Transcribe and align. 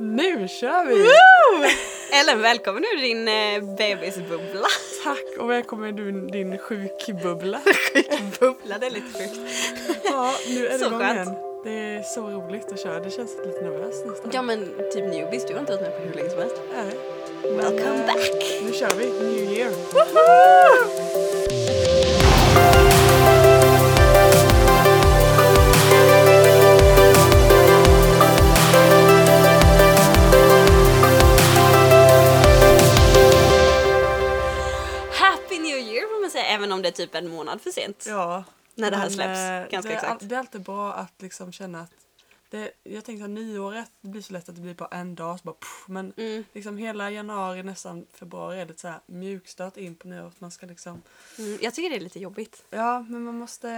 Nu 0.00 0.48
kör 0.48 0.84
vi! 0.84 0.94
Ellen, 2.20 2.42
välkommen 2.42 2.84
ur 2.84 3.00
din 3.00 3.28
eh, 3.28 3.76
bebisbubbla. 3.76 4.66
Tack 5.04 5.38
och 5.38 5.50
välkommen 5.50 5.96
du 5.96 6.12
din 6.12 6.58
sjukbubbla. 6.58 7.60
Bubbla, 8.40 8.78
det 8.78 8.86
är 8.86 8.90
lite 8.90 9.18
sjukt. 9.18 9.40
Ja, 10.04 10.32
nu 10.48 10.66
är 10.66 10.72
det 10.72 10.78
Så 10.78 10.86
igång 10.86 11.02
igen. 11.02 11.34
Det 11.64 11.70
är 11.70 12.02
så 12.02 12.30
roligt 12.30 12.72
att 12.72 12.80
köra. 12.80 13.00
Det 13.00 13.10
känns 13.10 13.36
lite 13.46 13.60
nervöst 13.60 14.06
nästan. 14.06 14.30
Ja 14.34 14.42
men 14.42 14.74
typ 14.92 15.04
newbies, 15.04 15.46
du 15.46 15.52
har 15.52 15.60
inte 15.60 15.72
varit 15.72 15.82
med 15.82 15.96
på 15.96 16.02
hur 16.02 16.14
länge 16.14 16.30
som 16.30 16.38
helst. 16.38 16.56
Nej. 16.74 16.98
Welcome 17.56 18.06
back! 18.06 18.62
Nu 18.62 18.72
kör 18.72 18.90
vi. 18.98 19.06
New 19.06 19.52
year. 19.52 19.70
Happy 19.92 21.49
även 36.70 36.78
om 36.78 36.82
det 36.82 36.88
är 36.88 36.92
typ 36.92 37.14
en 37.14 37.28
månad 37.28 37.60
för 37.60 37.70
sent. 37.70 38.04
Ja. 38.08 38.44
När 38.74 38.90
det 38.90 38.96
här 38.96 39.08
släpps, 39.08 39.38
eh, 39.40 39.68
ganska 39.70 39.88
det, 39.90 39.94
exakt. 39.96 40.28
Det 40.28 40.34
är 40.34 40.38
alltid 40.38 40.60
bra 40.62 40.92
att 40.92 41.22
liksom 41.22 41.52
känna 41.52 41.80
att 41.80 41.90
det, 42.50 42.70
jag 42.84 43.04
tänkte 43.04 43.24
att 43.24 43.30
nyåret 43.30 43.90
det 44.00 44.08
blir 44.08 44.22
så 44.22 44.32
lätt 44.32 44.48
att 44.48 44.54
det 44.54 44.60
blir 44.60 44.74
bara 44.74 44.88
en 44.92 45.14
dag 45.14 45.38
så 45.38 45.42
bara 45.44 45.54
pff, 45.54 45.84
men 45.88 46.12
Mm. 46.16 46.44
liksom 46.52 46.76
hela 46.78 47.10
januari 47.10 47.62
nästan 47.62 48.06
februari 48.14 48.60
är 48.60 48.66
det 48.66 48.80
så 48.80 48.88
här 48.88 49.00
mjukstart 49.06 49.76
in 49.76 49.94
på 49.94 50.08
nyåret. 50.08 50.40
Man 50.40 50.50
ska 50.50 50.66
liksom 50.66 51.02
Mm, 51.38 51.58
jag 51.62 51.74
tycker 51.74 51.90
det 51.90 51.96
är 51.96 52.00
lite 52.00 52.18
jobbigt. 52.20 52.64
Ja, 52.70 53.00
men 53.08 53.22
man 53.24 53.38
måste... 53.38 53.68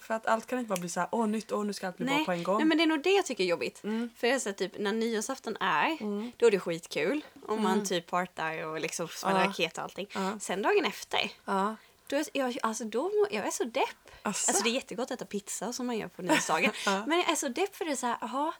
För 0.00 0.14
att 0.14 0.26
allt 0.26 0.46
kan 0.46 0.58
inte 0.58 0.68
bara 0.68 0.80
bli 0.80 0.88
så 0.88 1.00
här, 1.00 1.08
åh 1.12 1.26
nytt 1.26 1.52
år, 1.52 1.64
nu 1.64 1.72
ska 1.72 1.86
allt 1.86 1.96
bli 1.96 2.06
bra 2.06 2.24
på 2.24 2.32
en 2.32 2.42
gång. 2.42 2.56
nej, 2.56 2.66
men 2.66 2.78
det 2.78 2.84
är 2.84 2.86
nog 2.86 3.02
det 3.02 3.10
jag 3.10 3.26
tycker 3.26 3.44
är 3.44 3.48
jobbigt. 3.48 3.84
Mm. 3.84 4.10
För 4.16 4.38
så 4.38 4.50
att 4.50 4.56
typ 4.56 4.78
när 4.78 4.92
nyårsafton 4.92 5.56
är, 5.60 5.96
Mm. 6.02 6.32
då 6.36 6.46
är 6.46 6.50
det 6.50 6.60
skitkul. 6.60 7.24
Om 7.48 7.62
man 7.62 7.84
typ 7.86 8.06
partar 8.06 8.66
och 8.66 8.80
liksom 8.80 9.08
smäller 9.08 9.40
Ja. 9.40 9.46
raket 9.46 9.78
och 9.78 9.84
allting. 9.84 10.06
Ja. 10.14 10.38
Sen 10.40 10.62
dagen 10.62 10.84
efter, 10.84 11.30
Ja. 11.44 11.76
Då 12.08 12.16
är 12.16 12.24
jag, 12.32 12.58
alltså 12.62 12.84
då, 12.84 13.10
jag 13.30 13.46
är 13.46 13.50
så 13.50 13.64
depp. 13.64 13.86
Asså? 14.22 14.50
Alltså 14.50 14.62
det 14.64 14.70
är 14.70 14.72
jättegott 14.74 15.04
att 15.10 15.10
äta 15.10 15.24
pizza 15.24 15.72
som 15.72 15.86
man 15.86 15.98
gör 15.98 16.08
på 16.08 16.22
nyårsdagen. 16.28 16.70
Ja. 16.86 17.04
Men 17.06 17.18
jag 17.18 17.30
är 17.30 17.34
så 17.34 17.48
depp 17.48 17.76
för 17.76 17.84
det 17.84 17.90
är 17.90 17.96
så 17.96 18.06
här, 18.06 18.18
jaha. 18.20 18.52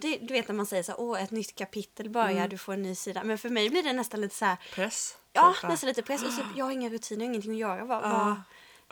Det, 0.00 0.16
du 0.16 0.34
vet 0.34 0.48
när 0.48 0.54
man 0.54 0.66
säger 0.66 0.82
så 0.82 0.92
här, 0.92 1.00
åh 1.00 1.22
ett 1.22 1.30
nytt 1.30 1.54
kapitel 1.54 2.10
börjar, 2.10 2.30
Mm. 2.30 2.48
du 2.48 2.58
får 2.58 2.72
en 2.72 2.82
ny 2.82 2.94
sida. 2.94 3.24
Men 3.24 3.38
för 3.38 3.48
mig 3.48 3.70
blir 3.70 3.82
det 3.82 3.92
nästan 3.92 4.20
lite 4.20 4.34
så 4.34 4.44
här, 4.44 4.56
Press. 4.74 5.16
ja 5.32 5.54
typ, 5.60 5.70
nästan 5.70 5.88
lite 5.88 6.02
press. 6.02 6.22
Och 6.22 6.32
så, 6.32 6.42
jag 6.56 6.64
har 6.64 6.72
inga 6.72 6.88
rutiner, 6.88 7.24
ingenting 7.24 7.52
att 7.52 7.58
göra. 7.58 7.78
Ja. 7.78 7.84
vad, 7.84 8.40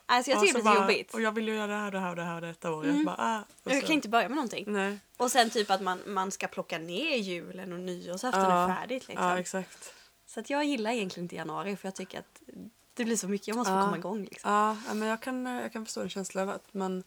alltså 0.06 0.30
jag 0.30 0.36
Ja, 0.38 0.41
tycker 0.41 0.53
så 0.53 0.58
det 0.58 0.70
lite 0.70 0.80
bara, 0.80 0.80
jobbigt. 0.92 1.14
Och 1.14 1.20
jag 1.20 1.32
vill 1.32 1.48
ju 1.48 1.55
göra 1.55 1.66
det 1.66 1.75
här, 1.75 1.91
det 1.91 1.98
här 2.00 2.10
och 2.10 2.16
det 2.16 2.22
här 2.22 2.41
detta 2.41 2.72
året. 2.72 2.91
Mm. 2.91 3.05
Bara, 3.05 3.16
ah, 3.19 3.41
och 3.64 3.72
Jag 3.72 3.82
kan 3.82 3.92
inte 3.92 4.08
börja 4.08 4.28
med 4.28 4.36
någonting. 4.36 4.64
Nej. 4.72 4.98
Och 5.16 5.30
sen 5.32 5.50
typ 5.50 5.70
att 5.70 5.80
man, 5.82 6.00
man 6.06 6.30
ska 6.30 6.47
plocka 6.48 6.78
ner 6.78 7.16
julen 7.16 7.72
och 7.72 7.80
nyårsafton 7.80 8.42
Ja. 8.42 8.70
är 8.70 8.77
färdigt. 8.77 9.08
Liksom. 9.08 9.27
Ja, 9.27 9.38
exakt. 9.38 9.94
så 10.27 10.41
att 10.41 10.50
jag 10.50 10.64
gillar 10.64 10.91
egentligen 10.91 11.25
inte 11.25 11.36
januari 11.36 11.77
för 11.77 11.86
jag 11.88 11.94
tycker 11.94 12.19
att 12.19 12.41
det 12.98 13.04
blir 13.04 13.16
så 13.16 13.28
mycket, 13.28 13.48
jag 13.48 13.56
måste 13.56 13.72
Ja. 13.72 13.80
få 13.80 13.84
komma 13.84 13.96
igång. 13.96 14.24
Liksom. 14.24 14.50
Ja, 14.52 14.77
men 14.94 15.08
jag 15.08 15.20
kan, 15.22 15.46
jag 15.46 15.72
kan 15.72 15.84
förstå 15.84 16.00
en 16.00 16.08
känsla 16.10 16.42
av 16.42 16.50
att 16.50 16.74
man, 16.74 17.02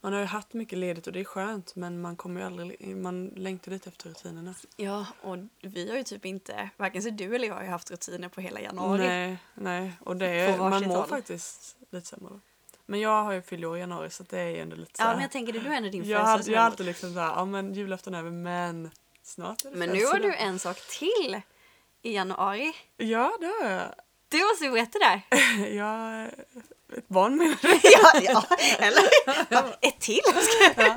man 0.00 0.12
har 0.12 0.20
ju 0.20 0.26
haft 0.26 0.52
mycket 0.52 0.78
ledigt 0.78 1.06
och 1.06 1.12
det 1.12 1.20
är 1.20 1.24
skönt 1.24 1.76
men 1.76 2.00
man 2.00 2.16
kommer 2.16 2.40
ju 2.40 2.46
aldrig, 2.46 2.96
man 2.96 3.26
längtar 3.26 3.72
lite 3.72 3.88
efter 3.90 4.08
rutinerna. 4.08 4.54
Ja, 4.76 5.06
och 5.22 5.36
vi 5.62 5.90
har 5.90 5.96
ju 5.96 6.02
typ 6.04 6.24
inte, 6.24 6.68
varken 6.76 7.02
så 7.02 7.10
du 7.10 7.34
eller 7.34 7.48
jag 7.48 7.54
har 7.54 7.62
ju 7.62 7.68
haft 7.68 7.90
rutiner 7.90 8.28
på 8.28 8.40
hela 8.40 8.60
januari. 8.60 9.06
Nej, 9.06 9.38
nej. 9.54 9.92
Och 10.00 10.16
det 10.16 10.26
är, 10.26 10.58
man 10.58 10.82
mår 10.88 10.96
håll. 10.96 11.06
faktiskt 11.08 11.76
lite 11.90 12.06
sämre. 12.06 12.28
då. 12.32 12.40
Men 12.86 13.00
jag 13.00 13.24
har 13.24 13.32
ju 13.32 13.42
fyllt 13.42 13.64
år 13.64 13.76
i 13.76 13.80
januari 13.80 14.10
så 14.10 14.22
det 14.22 14.38
är 14.40 14.48
ju 14.48 14.58
ändå 14.58 14.76
lite 14.76 14.96
så 14.96 15.02
Ja, 15.02 15.12
men 15.12 15.20
jag 15.20 15.30
tänker 15.30 15.52
det, 15.52 15.58
du 15.58 15.66
är 15.68 15.76
ändå 15.76 15.88
din 15.90 16.02
har- 16.02 16.10
jag 16.10 16.18
har 16.18 16.26
födelsedag. 16.26 16.58
alltid 16.64 16.86
liksom 16.86 17.14
såhär, 17.14 17.26
ja 17.26 17.44
men 17.44 17.74
julafton 17.74 18.14
är 18.14 18.18
över 18.18 18.30
men 18.30 18.90
snart 19.22 19.64
är 19.64 19.70
det 19.70 19.76
Men 19.76 19.88
nu 19.88 20.04
har 20.04 20.14
du 20.14 20.20
födelsedag. 20.20 20.48
en 20.48 20.58
sak 20.58 20.76
till 20.98 21.40
i 22.02 22.14
januari. 22.14 22.72
Ja 22.96 23.36
det 23.40 23.46
har 23.46 23.70
jag. 23.70 23.94
Du 24.38 24.44
måste 24.44 24.70
berätta 24.70 24.98
där. 24.98 25.20
Jag 25.76 26.30
ett 26.96 27.08
barn 27.08 27.36
menar 27.36 27.56
du? 27.62 27.68
ja, 27.82 28.20
ja, 28.50 28.56
eller? 28.78 29.76
Ett 29.80 30.00
till? 30.00 30.20
ja. 30.76 30.96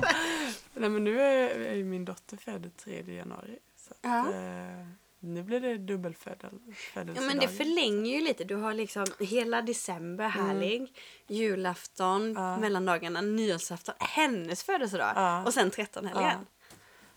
Nej 0.74 0.90
men 0.90 1.04
nu 1.04 1.20
är, 1.22 1.74
ju 1.74 1.84
min 1.84 2.04
dotter 2.04 2.36
född 2.36 2.70
3 2.76 3.02
januari. 3.16 3.58
Så 3.76 3.90
att, 3.92 3.98
Ja. 4.02 4.18
eh, 4.34 4.86
nu 5.20 5.42
blir 5.42 5.60
det 5.60 5.78
dubbelfödel. 5.78 6.50
Ja, 6.94 7.04
men 7.20 7.38
det 7.38 7.48
förlänger 7.48 8.14
ju 8.14 8.20
lite. 8.20 8.44
Du 8.44 8.54
har 8.56 8.74
liksom 8.74 9.06
hela 9.20 9.62
december 9.62 10.28
härlig, 10.28 10.92
julafton, 11.26 12.22
Mm. 12.30 12.42
Ja. 12.42 12.56
mellandagarna, 12.56 13.20
nyårsafton, 13.20 13.94
hennes 13.98 14.62
födelsedag 14.62 15.12
Ja. 15.16 15.44
och 15.44 15.54
sen 15.54 15.70
13 15.70 16.06
helgen. 16.06 16.24
Ja. 16.24 16.66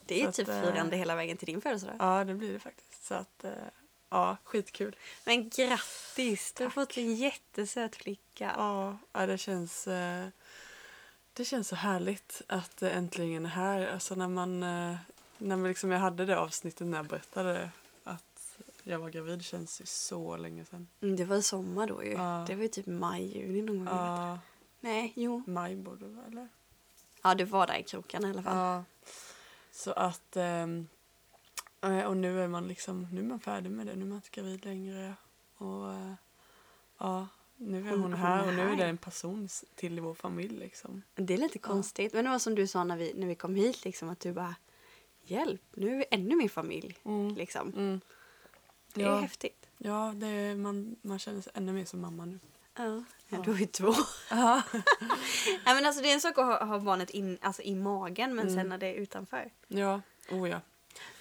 Det 0.06 0.16
är 0.16 0.20
ju 0.20 0.26
Så 0.26 0.32
typ 0.32 0.48
eh, 0.50 0.62
firande 0.62 0.98
hela 0.98 1.16
vägen 1.16 1.38
till 1.38 1.46
din 1.46 1.62
födelsedag. 1.62 1.96
Ja 2.00 2.24
det 2.24 2.34
blir 2.34 2.54
det 2.54 2.60
faktiskt. 2.60 3.06
Så 3.06 3.14
att 3.14 3.44
eh, 3.44 3.52
ja, 4.12 4.38
skitkul. 4.44 4.96
Men 5.26 5.50
grattis! 5.50 6.54
Du 6.58 6.64
har 6.64 6.72
fått 6.72 6.98
en 6.98 7.16
jättesöt 7.16 7.96
flicka. 7.96 8.54
Ja, 8.58 8.98
ja 9.14 9.26
det 9.26 9.38
känns 9.38 9.88
eh, 9.88 10.28
det 11.34 11.46
känns 11.46 11.68
så 11.68 11.76
härligt 11.76 12.42
att 12.48 12.78
det 12.78 12.90
äntligen 12.92 13.46
är 13.46 13.50
här. 13.50 13.88
Alltså 13.94 14.16
när 14.16 14.28
man 14.28 14.64
eh, 14.64 14.96
när 15.38 15.56
man 15.56 15.68
liksom, 15.68 15.92
jag 15.92 16.00
hade 16.00 16.26
det 16.26 16.40
avsnittet 16.40 16.88
när 16.88 16.98
jag 16.98 17.06
berättade 17.06 17.70
att 18.04 18.58
jag 18.84 19.00
var 19.00 19.10
gravid 19.10 19.44
känns 19.46 19.82
ju 19.82 19.86
så 19.86 20.38
länge 20.38 20.66
sedan. 20.66 20.88
Mm, 21.02 21.16
Det 21.16 21.26
var 21.26 21.42
sommar 21.42 21.88
då 21.88 22.04
ju. 22.04 22.12
Ja. 22.12 22.46
Det 22.48 22.56
var 22.56 22.62
ju 22.62 22.68
typ 22.68 22.86
maj, 22.86 23.38
juni 23.38 23.62
någon 23.62 23.86
gång. 23.86 23.96
Ja, 23.98 24.40
Nej, 24.80 25.14
jo. 25.16 25.44
maj 25.48 25.76
borde 25.76 26.06
det 26.08 26.12
vara 26.16 26.26
eller? 26.26 26.48
Ja, 27.24 27.36
du 27.36 27.44
var 27.44 27.68
där 27.68 27.78
i 27.78 27.84
krokarna 27.84 28.28
i 28.28 28.32
alla 28.32 28.44
fall. 28.44 28.58
Ja. 28.58 28.84
Så 29.72 29.92
att 29.92 30.36
eh, 30.38 30.68
och 31.82 32.18
nu 32.18 32.42
är 32.44 32.48
man 32.48 32.68
liksom 32.68 33.08
nu 33.12 33.20
är 33.22 33.26
man 33.26 33.40
färdig 33.40 33.72
med 33.72 33.88
det. 33.88 33.96
Nu 33.96 34.02
är 34.02 34.08
man 34.10 34.16
inte 34.16 34.30
gravid 34.32 34.66
längre. 34.66 35.16
Och 35.58 35.94
eh, 35.94 36.14
ja, 36.98 37.28
nu 37.56 37.88
är 37.88 37.92
Hon- 37.92 38.02
hon, 38.02 38.14
här 38.14 38.44
är 38.44 38.48
och 38.48 38.54
nu 38.54 38.62
är 38.62 38.76
det 38.76 38.86
en 38.86 38.98
person 38.98 39.48
till 39.76 39.98
i 39.98 40.02
vår 40.02 40.14
familj 40.14 40.58
liksom. 40.60 41.02
Det 41.16 41.34
är 41.34 41.38
lite 41.38 41.60
konstigt. 41.60 42.14
Men 42.14 42.26
det 42.26 42.32
var 42.32 42.40
som 42.40 42.56
du 42.56 42.68
sa 42.68 42.84
när 42.84 42.98
vi, 42.98 43.14
när 43.16 43.28
vi 43.28 43.36
kom 43.36 43.56
hit, 43.56 43.86
liksom, 43.86 44.10
att 44.10 44.20
du 44.20 44.34
bara 44.34 44.56
Hjälp, 45.24 45.62
nu 45.76 45.94
är 45.94 45.98
vi 45.98 46.06
ännu 46.12 46.36
mer 46.36 46.50
familj. 46.50 46.98
Mm. 47.06 47.36
Liksom. 47.36 47.74
Mm. 47.74 48.02
Det 48.94 49.02
är 49.02 49.06
Ja. 49.06 49.20
häftigt. 49.20 49.68
Ja, 49.78 50.14
det 50.16 50.28
är, 50.28 50.56
man, 50.56 50.96
man 51.02 51.20
känner 51.20 51.42
sig 51.42 51.52
ännu 51.56 51.74
mer 51.74 51.86
som 51.86 52.02
mamma 52.02 52.26
nu. 52.26 52.40
Ja, 52.78 52.84
ja. 52.86 53.04
Ja. 53.30 53.38
du 53.46 53.52
har 53.52 53.58
ju 53.60 53.66
två. 53.66 53.94
Ja. 54.30 54.62
Nej, 55.66 55.76
men 55.76 55.86
alltså, 55.86 56.02
det 56.02 56.10
är 56.10 56.14
en 56.14 56.22
sak 56.22 56.38
att 56.38 56.46
ha, 56.46 56.66
ha 56.66 56.80
barnet 56.80 57.10
in, 57.10 57.38
alltså, 57.42 57.62
i 57.62 57.76
magen, 57.76 58.36
men 58.36 58.48
Mm. 58.48 58.60
sen 58.60 58.70
när 58.70 58.78
det 58.78 58.88
är 58.88 58.94
utanför. 58.94 59.52
Ja, 59.68 60.02
oh 60.32 60.50
ja. 60.50 60.62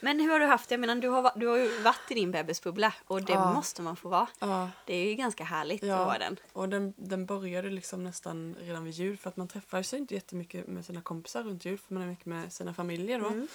Men 0.01 0.21
hur 0.21 0.29
har 0.31 0.41
du 0.41 0.47
haft 0.47 0.69
det? 0.69 0.73
Jag 0.73 0.81
menar, 0.81 0.95
du 0.97 1.09
har, 1.09 1.33
du 1.37 1.47
har 1.47 1.57
ju 1.57 1.81
varit 1.83 2.11
i 2.11 2.15
din 2.15 2.31
bebisbubbla 2.31 2.95
och 3.07 3.23
det 3.23 3.33
Ja. 3.33 3.53
måste 3.53 3.83
man 3.83 3.97
få 3.97 4.09
vara. 4.09 4.27
ja. 4.39 4.71
Det 4.87 4.95
är 4.95 5.09
ju 5.09 5.15
ganska 5.15 5.45
härligt 5.45 5.83
Ja. 5.83 5.95
att 5.99 6.07
vara 6.07 6.19
den. 6.19 6.37
Och 6.53 6.69
den, 6.69 6.95
den 6.97 7.27
började 7.27 7.71
liksom 7.71 8.05
nästan 8.05 8.57
redan 8.61 8.85
vid 8.85 8.93
jul 8.95 9.17
för 9.17 9.29
att 9.31 9.37
man 9.37 9.49
träffar 9.49 9.83
sig 9.83 9.99
inte 9.99 10.15
jättemycket 10.15 10.67
med 10.67 10.85
sina 10.85 11.01
kompisar 11.03 11.43
runt 11.43 11.65
jul 11.65 11.79
för 11.79 11.95
man 11.95 12.03
är 12.03 12.07
mycket 12.07 12.27
med 12.27 12.53
sina 12.53 12.75
familjer 12.75 13.19
då. 13.21 13.27
Mm. 13.27 13.49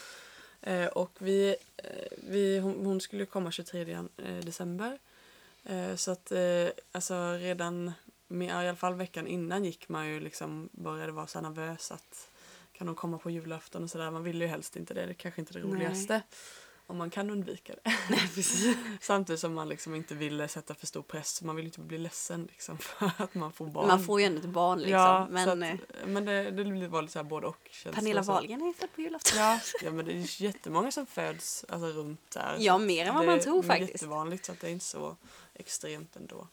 Eh, 0.61 0.87
och 0.87 1.11
vi, 1.19 1.55
eh, 1.77 1.89
vi, 2.23 2.59
hon, 2.59 2.85
hon 2.85 3.01
skulle 3.01 3.25
komma 3.25 3.51
23 3.51 3.91
eh, 4.17 4.35
december. 4.43 4.99
Eh, 5.63 5.95
så 5.95 6.11
att 6.11 6.31
eh, 6.31 6.67
alltså 6.91 7.31
redan 7.31 7.91
med, 8.27 8.47
i 8.47 8.51
alla 8.67 8.75
fall 8.75 8.93
veckan 8.93 9.27
innan 9.27 9.65
gick 9.65 9.89
man 9.89 10.07
ju 10.07 10.19
liksom 10.19 10.69
började 10.71 11.11
vara 11.11 11.27
så 11.27 11.41
nervös 11.41 11.91
att 11.91 12.27
kan 12.78 12.88
hon 12.88 12.96
komma 12.96 13.18
på 13.18 13.30
julafton 13.30 13.84
och 13.84 13.90
sådär. 13.90 14.12
Man 14.12 14.24
vill 14.24 14.41
ju 14.41 14.47
helst 14.47 14.75
inte 14.75 14.94
det. 14.94 15.06
Det 15.06 15.12
är 15.12 15.13
kanske 15.13 15.41
inte 15.41 15.52
är 15.52 15.62
det 15.62 15.68
Nej. 15.68 15.75
roligaste. 15.75 16.22
Om 16.88 16.97
man 16.97 17.09
kan 17.09 17.30
undvika 17.30 17.74
det. 17.84 17.91
Samtidigt 19.02 19.40
som 19.40 19.53
man 19.53 19.69
liksom 19.69 19.96
inte 19.96 20.16
ville 20.16 20.47
sätta 20.47 20.75
för 20.75 20.88
stor 20.88 21.02
press. 21.02 21.41
Man 21.41 21.56
vill 21.56 21.66
inte 21.66 21.80
bli 21.80 21.97
ledsen 21.97 22.46
liksom 22.52 22.78
för 22.78 23.12
att 23.18 23.36
man 23.36 23.52
får 23.52 23.66
barn. 23.66 23.88
Man 23.88 24.03
får 24.03 24.19
ju 24.19 24.25
ändå 24.25 24.40
ett 24.40 24.46
barn 24.46 24.80
liksom. 24.80 25.00
ja, 25.00 25.28
men 25.30 25.63
att, 25.63 25.80
eh, 25.80 26.08
men 26.08 26.25
det, 26.25 26.52
det 26.52 26.88
var 26.88 27.02
lite 27.02 27.13
så 27.13 27.19
här 27.19 27.24
både 27.24 27.47
och. 27.47 27.69
Pernilla 27.91 28.22
det. 28.22 28.28
Wahlgren 28.28 28.62
är 28.62 28.66
ju 28.66 28.74
född 28.74 28.90
på 28.96 29.02
julafton. 29.02 29.40
Ja, 29.40 29.59
ja, 29.84 29.92
men 29.92 30.06
det 30.06 30.13
är 30.13 30.42
jättemånga 30.42 30.92
som 30.92 31.06
föds 31.06 31.66
alltså, 31.69 31.88
runt 31.88 32.31
där. 32.31 32.56
Ja, 32.60 32.78
mer 32.78 33.06
än 33.06 33.16
vad 33.16 33.24
det 33.24 33.31
man 33.31 33.39
tror 33.39 33.63
är 33.63 33.68
faktiskt. 33.68 33.92
jättevanligt 33.92 34.45
så 34.45 34.51
att 34.51 34.60
det 34.60 34.68
är 34.68 34.71
inte 34.71 34.86
så 34.86 35.16
extremt 35.54 36.16
ändå. 36.16 36.48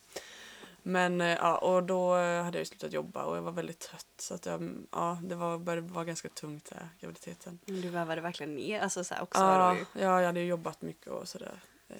Men 0.82 1.20
eh, 1.20 1.29
ja, 1.29 1.58
och 1.58 1.82
då 1.82 2.17
eh, 2.17 2.43
hade 2.44 2.58
jag 2.58 2.67
slutat 2.67 2.93
jobba 2.93 3.25
och 3.25 3.37
jag 3.37 3.43
var 3.43 3.52
väldigt 3.52 3.79
trött 3.79 4.06
så 4.19 4.34
att 4.34 4.46
jag, 4.46 4.87
ja, 4.93 5.19
det 5.23 5.34
var, 5.34 5.58
började 5.58 5.88
vara 5.93 6.05
ganska 6.05 6.29
tungt 6.29 6.70
där, 6.70 6.88
graviditeten. 7.00 7.58
Du 7.64 7.88
värvade 7.88 8.20
verkligen 8.20 8.55
ner, 8.55 8.81
alltså 8.81 9.05
så 9.05 9.14
också 9.20 9.40
Ja, 9.40 9.76
ja, 9.93 10.20
jag 10.20 10.26
hade 10.26 10.40
jobbat 10.40 10.82
mycket 10.82 11.06
och 11.06 11.29
sådär. 11.29 11.61
Eh, 11.88 11.96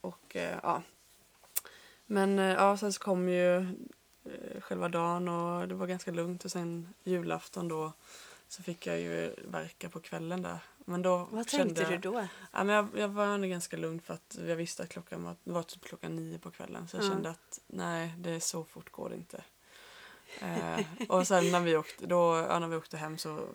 Och 0.00 0.36
eh, 0.36 0.58
ja. 0.62 0.82
Men 2.06 2.38
eh, 2.38 2.44
ja, 2.52 2.76
sen 2.76 2.92
så 2.92 3.00
kom 3.02 3.28
ju 3.28 3.56
eh, 4.24 4.60
själva 4.60 4.88
dagen 4.88 5.28
och 5.28 5.68
det 5.68 5.74
var 5.74 5.86
ganska 5.86 6.10
lugnt 6.10 6.44
och 6.44 6.50
sen 6.50 6.94
julafton 7.04 7.68
då 7.68 7.92
så 8.52 8.62
fick 8.62 8.86
jag 8.86 9.00
ju 9.00 9.34
verka 9.44 9.88
på 9.88 10.00
kvällen 10.00 10.42
där. 10.42 10.58
Men 10.84 11.02
då 11.02 11.28
Vad 11.30 11.50
kände 11.50 11.74
tänkte 11.74 11.82
jag, 11.82 12.02
du 12.02 12.10
då? 12.10 12.26
Ja, 12.52 12.64
men 12.64 12.76
jag, 12.76 12.88
jag 12.96 13.08
var 13.08 13.24
ändå 13.26 13.48
ganska 13.48 13.76
lugn 13.76 14.00
för 14.00 14.14
att 14.14 14.38
jag 14.46 14.56
visste 14.56 14.82
att 14.82 14.88
klockan 14.88 15.24
var, 15.24 15.36
var 15.44 15.62
typ 15.62 15.84
klockan 15.84 16.16
nio 16.16 16.38
på 16.38 16.50
kvällen. 16.50 16.88
Så 16.88 16.96
jag 16.96 17.04
Ja. 17.04 17.08
kände 17.08 17.30
att 17.30 17.60
nej, 17.66 18.14
det 18.18 18.30
är 18.30 18.40
så 18.40 18.64
fort 18.64 18.90
går 18.92 19.08
det 19.08 19.14
inte. 19.14 19.44
Eh, 20.40 20.80
och 21.08 21.26
sen 21.26 21.50
när 21.50 21.60
vi 21.60 21.76
åkte, 21.76 22.06
då, 22.06 22.46
ja, 22.48 22.58
när 22.58 22.68
vi 22.68 22.76
åkte 22.76 22.96
hem 22.96 23.18
så 23.18 23.48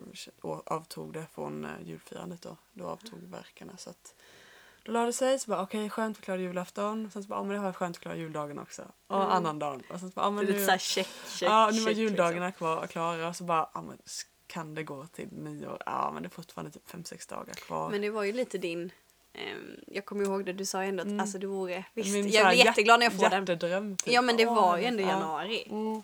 avtog 0.65 1.13
det 1.13 1.25
från 1.33 1.65
eh, 1.65 1.71
julfirandet 1.83 2.41
då. 2.41 2.57
Då 2.73 2.85
avtog 2.87 3.19
verkarna 3.19 3.77
så 3.77 3.89
att 3.89 4.13
då 4.83 4.91
la 4.91 5.05
det 5.05 5.13
sig 5.13 5.39
så 5.39 5.49
bara 5.51 5.61
okej 5.61 5.89
skönt 5.89 6.17
att 6.17 6.23
klara 6.23 6.39
julafton. 6.39 7.11
Sen 7.13 7.23
så 7.23 7.29
bara 7.29 7.39
ja 7.39 7.43
men 7.43 7.55
det 7.55 7.61
var 7.63 7.73
skönt 7.73 7.95
att 7.95 8.01
klara 8.01 8.15
juldagen 8.15 8.59
också. 8.59 8.81
Och 9.07 9.15
Mm. 9.15 9.27
annandagen. 9.29 9.83
Och 9.89 9.99
sen 9.99 10.09
så 10.11 10.15
bara 10.15 10.25
ja 10.25 10.29
men 10.31 10.45
lite 10.45 10.59
nu, 10.59 10.65
såhär 10.65 10.77
check, 10.77 11.07
check, 11.27 11.49
ja, 11.49 11.69
nu 11.73 11.79
var 11.79 11.87
check, 11.87 11.97
juldagarna 11.97 12.51
kvar, 12.51 12.87
klara 12.87 13.27
och 13.27 13.35
så 13.35 13.43
bara 13.43 13.69
ja 13.73 13.81
men 13.81 13.97
kan 14.47 14.75
det 14.75 14.83
gå 14.83 15.05
till 15.07 15.27
nyår? 15.31 15.77
Ja 15.85 16.11
men 16.13 16.23
det 16.23 16.27
är 16.27 16.29
fortfarande 16.29 16.71
typ 16.71 16.89
fem 16.89 17.03
sex 17.03 17.27
dagar 17.27 17.53
kvar. 17.53 17.89
Men 17.89 18.01
det 18.01 18.09
var 18.09 18.23
ju 18.23 18.31
lite 18.31 18.57
din... 18.57 18.91
ehm, 19.33 19.79
jag 19.87 20.05
kommer 20.05 20.23
ihåg 20.23 20.45
det, 20.45 20.53
du 20.53 20.65
sa 20.65 20.83
ju 20.83 20.89
ändå 20.89 21.01
att 21.01 21.07
Mm. 21.07 21.19
alltså, 21.19 21.37
det 21.37 21.47
vore... 21.47 21.85
Visst, 21.93 22.13
Min 22.13 22.29
jag 22.29 22.47
blir 22.47 22.65
jätteglad 22.65 22.99
när 22.99 23.05
jag 23.05 23.13
får 23.13 23.29
den. 23.69 23.97
Typ. 23.97 24.13
Ja 24.13 24.21
men 24.21 24.37
det 24.37 24.45
var 24.45 24.77
ju 24.77 24.85
ändå 24.85 25.03
ja. 25.03 25.07
januari. 25.07 25.67
Mm. 25.69 26.03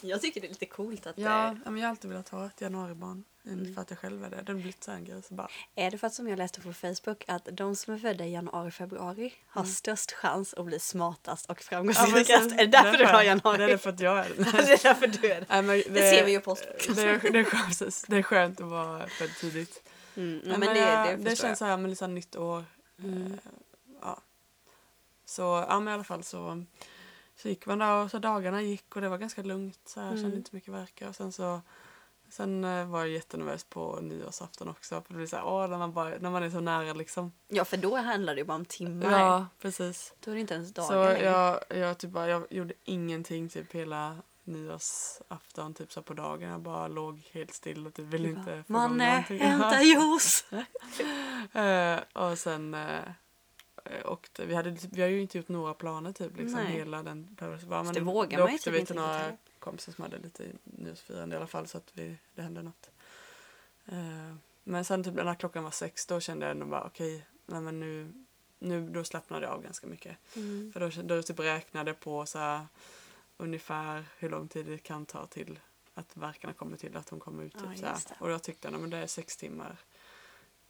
Jag 0.00 0.20
tycker 0.20 0.40
det 0.40 0.46
är 0.46 0.48
lite 0.48 0.66
coolt 0.66 1.06
att... 1.06 1.18
Ja, 1.18 1.48
eh, 1.48 1.56
ja, 1.64 1.70
men 1.70 1.76
jag 1.76 1.86
har 1.86 1.90
alltid 1.90 2.10
velat 2.10 2.28
ha 2.28 2.46
ett 2.46 2.60
januaribarn. 2.60 3.24
Mm. 3.48 3.74
För 3.74 3.82
att 3.82 3.90
jag 3.90 3.98
själv 3.98 4.24
är 4.24 4.30
det. 4.30 4.36
Det 4.42 4.52
har 4.52 4.54
blivit 4.54 4.84
så 4.84 4.90
en 4.90 5.04
grej. 5.04 5.22
Så 5.22 5.34
bara, 5.34 5.48
Är 5.74 5.90
det 5.90 5.98
för 5.98 6.06
att 6.06 6.14
som 6.14 6.28
jag 6.28 6.36
läste 6.38 6.60
på 6.60 6.72
Facebook 6.72 7.24
att 7.28 7.48
de 7.52 7.76
som 7.76 7.94
är 7.94 7.98
födda 7.98 8.24
i 8.26 8.32
januari, 8.32 8.70
februari 8.70 9.34
har 9.46 9.62
Mm. 9.62 9.72
störst 9.74 10.12
chans 10.12 10.54
att 10.54 10.64
bli 10.64 10.78
smartast 10.80 11.50
och 11.50 11.58
Ja, 11.60 11.62
framgångsrikast? 11.62 12.50
sen- 12.50 12.58
är 12.58 12.66
det 12.66 12.70
därför 12.70 12.98
du 12.98 13.04
har 13.06 13.12
det- 13.18 13.24
januari? 13.24 13.56
Det 13.58 13.64
är 13.64 13.68
det 13.68 13.78
för 13.78 13.90
att 13.90 14.00
jag 14.00 14.18
är 14.18 14.28
det. 14.36 14.42
det 14.44 14.72
är 14.72 14.82
därför 14.82 15.06
du 15.06 15.32
är 15.32 15.40
det. 15.40 15.46
Nej, 15.48 15.62
men 15.62 15.94
Det 15.94 16.10
ser 16.10 16.24
vi 16.24 16.30
ju 16.32 16.40
på 16.40 16.50
oss. 16.52 16.60
Det 16.60 17.02
är, 17.02 17.32
det, 17.32 17.38
är 17.38 17.44
skönt, 17.44 18.04
det 18.08 18.16
är 18.16 18.22
skönt 18.22 18.60
att 18.60 18.66
vara 18.66 19.08
född 19.08 19.30
tidigt. 19.40 19.82
Mm, 20.16 20.40
men, 20.44 20.60
men 20.60 20.74
det, 20.74 20.78
jag- 20.80 21.08
det, 21.08 21.16
det 21.24 21.30
förstår 21.30 21.46
känns 21.48 21.58
så 21.58 21.64
här 21.64 21.76
med 21.76 21.96
här 22.00 22.08
nytt 22.08 22.36
år. 22.36 22.64
Mm. 22.98 23.32
Eh, 23.32 23.38
ja. 24.02 24.20
Så 25.24 25.42
ja, 25.68 25.80
men 25.80 25.88
i 25.92 25.94
alla 25.94 26.04
fall 26.04 26.22
så, 26.24 26.64
så 27.36 27.48
gick 27.48 27.66
man 27.66 27.78
där 27.78 27.92
och 28.04 28.10
så 28.10 28.18
dagarna 28.18 28.62
gick 28.62 28.96
och 28.96 29.02
det 29.02 29.08
var 29.08 29.18
ganska 29.18 29.42
lugnt. 29.42 29.80
Så 29.86 30.00
här, 30.00 30.08
Mm. 30.08 30.22
kände 30.22 30.36
inte 30.36 30.54
mycket 30.54 30.74
verkar. 30.74 31.08
Och 31.08 31.16
sen 31.16 31.32
så 31.32 31.60
Sen 32.30 32.64
eh, 32.64 32.86
var 32.86 32.98
jag 32.98 33.08
jättenervös 33.08 33.64
på 33.64 33.98
nyårsafton 34.02 34.68
också. 34.68 35.02
För 35.02 35.12
det 35.12 35.16
blir 35.16 35.26
så 35.26 35.36
här, 35.36 35.44
åh, 35.46 35.68
när, 35.68 35.78
man 35.78 35.92
bara, 35.92 36.08
när 36.20 36.30
man 36.30 36.42
är 36.42 36.50
så 36.50 36.60
nära 36.60 36.92
liksom. 36.92 37.32
Ja, 37.48 37.64
för 37.64 37.76
då 37.76 37.96
handlar 37.96 38.34
det 38.34 38.38
ju 38.38 38.44
bara 38.44 38.54
om 38.54 38.64
timmar. 38.64 39.20
Ja, 39.20 39.46
precis. 39.60 40.14
Då 40.24 40.30
är 40.30 40.34
det 40.34 40.40
inte 40.40 40.54
ens 40.54 40.72
dagar 40.74 40.88
Så 40.88 41.04
längre. 41.04 41.24
jag, 41.24 41.60
jag, 41.68 41.98
typ 41.98 42.10
bara, 42.10 42.28
jag 42.28 42.46
gjorde 42.50 42.74
ingenting 42.84 43.48
typ 43.48 43.72
hela 43.74 44.16
nyårsafton 44.44 45.74
typ 45.74 45.92
så 45.92 46.02
på 46.02 46.14
dagen. 46.14 46.48
Jag 46.50 46.60
bara 46.60 46.88
låg 46.88 47.28
helt 47.32 47.54
still 47.54 47.86
och 47.86 47.94
typ 47.94 48.06
ville 48.06 48.28
bara, 48.28 48.38
inte 48.38 48.44
få 48.44 48.52
igång 48.52 48.64
Manne, 48.66 49.10
någonting. 49.10 49.38
hämta 49.40 49.82
juice! 49.82 50.44
Eh, 51.52 51.98
och 52.12 52.38
sen 52.38 52.74
uh, 52.74 53.00
åkte, 54.04 54.46
vi 54.46 54.54
hade 54.54 54.76
vi 54.90 55.02
har 55.02 55.08
ju 55.08 55.20
inte 55.20 55.38
gjort 55.38 55.48
några 55.48 55.74
planer 55.74 56.12
typ 56.12 56.36
liksom 56.36 56.60
Nej. 56.60 56.72
hela 56.72 57.02
den 57.02 57.36
perioden. 57.36 57.84
Men 57.84 57.94
det 57.94 58.00
vågar 58.00 58.38
man 58.38 58.52
ju 58.52 58.58
typ 58.58 58.74
inte 58.74 58.94
några. 58.94 59.32
Kompisar 59.68 59.92
som 59.92 60.02
hade 60.02 60.18
lite 60.18 60.44
nyårsfirande 60.64 61.34
i 61.34 61.36
alla 61.36 61.46
fall 61.46 61.66
så 61.66 61.78
att 61.78 61.90
vi, 61.92 62.16
det 62.34 62.42
hände 62.42 62.62
något. 62.62 62.90
Eh, 63.86 64.34
men 64.64 64.84
sen 64.84 65.04
typ 65.04 65.14
när 65.14 65.34
klockan 65.34 65.64
var 65.64 65.70
sex 65.70 66.06
då 66.06 66.20
kände 66.20 66.46
jag 66.46 66.50
ändå 66.50 66.66
bara 66.66 66.84
okej, 66.84 67.26
nej 67.46 67.60
men 67.60 67.80
nu, 67.80 68.12
nu 68.58 68.88
då 68.88 69.04
slappnade 69.04 69.46
jag 69.46 69.54
av 69.54 69.62
ganska 69.62 69.86
mycket. 69.86 70.16
Mm. 70.36 70.72
För 70.72 70.80
då, 70.80 71.02
då 71.02 71.22
typ 71.22 71.38
räknade 71.38 71.94
på 71.94 72.26
så 72.26 72.38
här, 72.38 72.66
ungefär 73.36 74.04
hur 74.18 74.30
lång 74.30 74.48
tid 74.48 74.66
det 74.66 74.78
kan 74.78 75.06
ta 75.06 75.26
till 75.26 75.58
att 75.94 76.16
verkarna 76.16 76.52
kommer 76.52 76.76
till 76.76 76.96
att 76.96 77.08
hon 77.08 77.20
kommer 77.20 77.44
ut. 77.44 77.54
Ja, 77.54 77.70
Typ, 77.70 77.78
så 77.78 77.86
just 77.86 78.08
det. 78.08 78.14
Och 78.20 78.30
jag 78.30 78.42
tyckte 78.42 78.68
att 78.68 78.80
men 78.80 78.90
det 78.90 78.96
är 78.96 79.06
sex 79.06 79.36
timmar. 79.36 79.76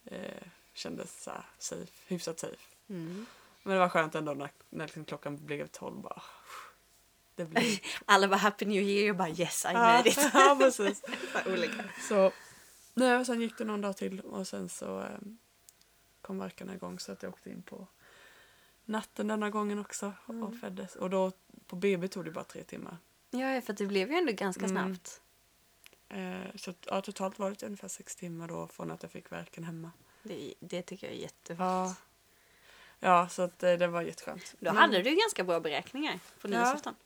Eh, 0.05 0.43
kändes 0.73 1.23
så 1.23 1.31
här, 1.31 1.45
safe, 1.57 1.91
hyfsat 2.07 2.39
safe. 2.39 2.75
Mm. 2.89 3.25
Men 3.63 3.73
det 3.73 3.79
var 3.79 3.89
skönt 3.89 4.15
ändå 4.15 4.33
när, 4.33 4.51
när 4.69 4.85
liksom 4.85 5.05
klockan 5.05 5.45
blev 5.45 5.67
tolv. 5.67 6.01
Bara, 6.01 6.21
det 7.39 7.45
blev... 7.45 7.63
Alla 8.05 8.27
bara 8.27 8.35
happy 8.37 8.65
new 8.65 8.81
year 8.83 9.09
och 9.11 9.15
bara 9.17 9.29
yes 9.29 9.65
I 9.65 9.73
made 9.73 10.09
it. 10.09 10.17
ja, 10.33 10.55
precis. 10.59 11.01
Olika. 11.45 11.83
Så, 12.09 12.31
nej, 12.93 13.17
och 13.17 13.25
sen 13.25 13.41
gick 13.41 13.57
det 13.57 13.65
någon 13.65 13.81
dag 13.81 13.97
till 13.97 14.19
och 14.19 14.47
sen 14.47 14.69
så 14.69 14.99
eh, 15.01 15.07
kom 16.21 16.39
verkarna 16.39 16.73
igång 16.75 16.99
så 16.99 17.11
att 17.11 17.23
jag 17.23 17.33
åkte 17.33 17.49
in 17.49 17.61
på 17.61 17.87
natten 18.85 19.27
denna 19.27 19.49
gången 19.49 19.79
också 19.79 20.13
och 20.25 20.33
Mm. 20.33 20.59
föddes. 20.59 20.95
Och 20.95 21.09
då 21.09 21.31
på 21.67 21.75
BB 21.75 22.07
tog 22.07 22.25
det 22.25 22.31
bara 22.31 22.43
tre 22.43 22.63
timmar. 22.63 22.97
Ja, 23.31 23.61
för 23.61 23.73
det 23.73 23.85
blev 23.85 24.11
ju 24.11 24.17
ändå 24.17 24.31
ganska 24.33 24.65
Mm. 24.65 24.71
snabbt. 24.75 25.21
Eh, 26.09 26.55
så 26.55 26.73
ja, 26.85 27.01
totalt 27.01 27.39
var 27.39 27.49
det 27.51 27.63
ungefär 27.65 27.87
sex 27.87 28.15
timmar 28.15 28.47
då 28.47 28.67
från 28.67 28.91
att 28.91 29.03
jag 29.03 29.11
fick 29.11 29.31
verken 29.31 29.63
hemma. 29.63 29.91
Det, 30.23 30.53
det 30.59 30.81
tycker 30.81 31.07
jag 31.07 31.15
är 31.15 31.19
jättefint. 31.19 31.59
Ja, 31.59 31.95
ja 32.99 33.29
så 33.29 33.41
att, 33.41 33.63
eh, 33.63 33.73
det 33.73 33.87
var 33.87 34.01
jätteskönt. 34.01 34.55
Då 34.59 34.65
Men- 34.73 34.77
hade 34.77 35.01
du 35.01 35.15
ganska 35.15 35.43
bra 35.43 35.59
beräkningar 35.59 36.19
på 36.41 36.47
nyårsafton. 36.47 36.95
Ja. 36.99 37.05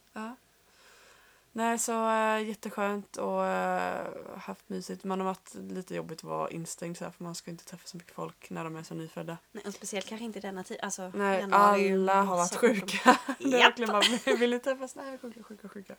Nej, 1.56 1.80
så 1.80 2.10
äh, 2.10 2.48
jätteskönt 2.48 3.18
och 3.18 3.46
äh, 3.46 4.08
haft 4.38 4.70
mysigt. 4.70 5.04
Man 5.04 5.20
har 5.20 5.26
varit 5.26 5.56
lite 5.56 5.96
jobbigt 5.96 6.18
att 6.20 6.24
vara 6.24 6.50
instängd 6.50 6.98
så 6.98 7.04
här, 7.04 7.12
för 7.12 7.24
man 7.24 7.36
ska 7.36 7.52
inte 7.52 7.66
träffa 7.66 7.88
så 7.88 7.98
mycket 7.98 8.14
folk 8.14 8.50
när 8.50 8.64
de 8.64 8.76
är 8.76 8.84
så 8.84 8.96
nyfödda. 8.96 9.38
Nej, 9.52 9.64
och 9.68 9.74
speciellt 9.74 10.08
kanske 10.08 10.26
inte 10.26 10.40
denna 10.40 10.64
tid. 10.64 10.78
Alltså, 10.82 11.12
Nej, 11.16 11.48
alla 11.52 12.24
har 12.24 12.38
varit 12.38 12.56
sjuka. 12.56 13.18
Japp. 13.40 13.80
verkligen 13.80 14.40
vill 14.40 14.54
inte 14.54 14.64
träffas. 14.64 14.96
Nej, 14.96 15.18
sjuka, 15.18 15.44
sjuka, 15.44 15.70
sjuka. 15.70 15.96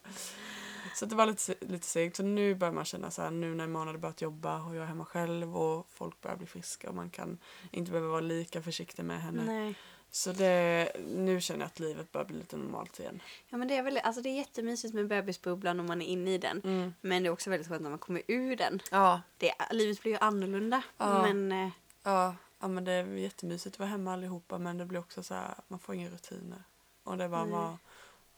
Så 0.94 1.06
det 1.06 1.14
var 1.14 1.26
lite, 1.26 1.54
lite 1.60 1.86
segt. 1.86 2.16
Så 2.16 2.22
nu 2.22 2.54
börjar 2.54 2.72
man 2.72 2.84
känna 2.84 3.10
så 3.10 3.22
här, 3.22 3.30
nu 3.30 3.54
när 3.54 3.64
Emanuel 3.64 3.94
har 3.94 4.00
börjat 4.00 4.22
jobba 4.22 4.62
och 4.62 4.76
jag 4.76 4.82
är 4.82 4.86
hemma 4.86 5.04
själv 5.04 5.56
och 5.56 5.86
folk 5.90 6.20
börjar 6.20 6.36
bli 6.36 6.46
friska 6.46 6.88
och 6.88 6.94
man 6.94 7.10
kan 7.10 7.38
inte 7.70 7.90
behöva 7.90 8.10
vara 8.10 8.20
lika 8.20 8.62
försiktig 8.62 9.04
med 9.04 9.22
henne. 9.22 9.42
Nej. 9.44 9.74
Så 10.14 10.32
det, 10.32 10.92
nu 11.06 11.40
känner 11.40 11.60
jag 11.60 11.66
att 11.66 11.78
livet 11.78 12.12
börjar 12.12 12.24
bli 12.24 12.36
lite 12.36 12.56
normalt 12.56 13.00
igen. 13.00 13.22
Ja, 13.48 13.56
men 13.56 13.68
det 13.68 13.76
är, 13.76 13.82
väl, 13.82 13.98
alltså, 13.98 14.22
det 14.22 14.28
är 14.28 14.36
jättemysigt 14.36 14.94
med 14.94 15.08
bebisbubblan 15.08 15.80
om 15.80 15.86
man 15.86 16.02
är 16.02 16.06
inne 16.06 16.34
i 16.34 16.38
den. 16.38 16.60
Mm. 16.64 16.94
Men 17.00 17.22
det 17.22 17.28
är 17.28 17.30
också 17.30 17.50
väldigt 17.50 17.68
skönt 17.68 17.82
när 17.82 17.90
man 17.90 17.98
kommer 17.98 18.22
ur 18.28 18.56
den. 18.56 18.80
Ja, 18.90 19.20
Det, 19.38 19.54
livet 19.70 20.00
blir 20.02 20.12
ju 20.12 20.18
annorlunda. 20.18 20.82
Ja. 20.98 21.22
Men 21.22 21.52
eh, 21.52 21.70
Ja, 22.02 22.36
ja 22.58 22.68
men 22.68 22.84
det 22.84 22.92
är 22.92 23.06
jättemysigt 23.06 23.74
att 23.74 23.78
vara 23.78 23.88
hemma 23.88 24.12
allihopa 24.12 24.58
men 24.58 24.78
det 24.78 24.84
blir 24.84 24.98
också 25.00 25.22
så 25.22 25.34
här, 25.34 25.54
man 25.68 25.78
får 25.78 25.94
inga 25.94 26.08
rutiner. 26.10 26.62
Och 27.02 27.16
det 27.16 27.24
är 27.24 27.28
bara 27.28 27.68
att 27.68 27.78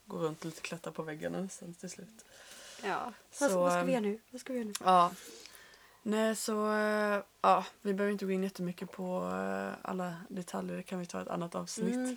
gå 0.05 0.17
runt 0.19 0.39
och 0.39 0.45
lite 0.45 0.61
klättra 0.61 0.93
på 0.93 1.03
väggarna 1.03 1.49
sen 1.49 1.75
till 1.75 1.91
slut. 1.91 2.25
ja. 2.85 3.13
Så, 3.31 3.49
vad, 3.49 3.59
vad 3.59 3.73
ska 3.73 3.83
vi 3.83 3.95
ehm, 3.95 4.05
göra 4.05 4.13
nu? 4.13 4.21
Vad 4.31 4.41
ska 4.41 4.53
vi 4.53 4.59
göra 4.59 4.69
nu? 4.69 4.75
Ja. 4.85 5.13
Nej 6.09 6.37
så, 6.37 6.73
eh, 6.73 7.23
ja 7.41 7.65
vi 7.83 7.95
behöver 7.95 8.13
inte 8.13 8.25
gå 8.25 8.31
in 8.31 8.43
jättemycket 8.43 8.93
på 8.93 9.31
eh, 9.33 9.91
alla 9.91 10.15
detaljer, 10.29 10.77
det 10.77 10.83
kan 10.83 10.99
vi 10.99 11.07
ta 11.07 11.23
ett 11.23 11.29
annat 11.29 11.55
avsnitt. 11.55 11.95
Mm. 11.95 12.17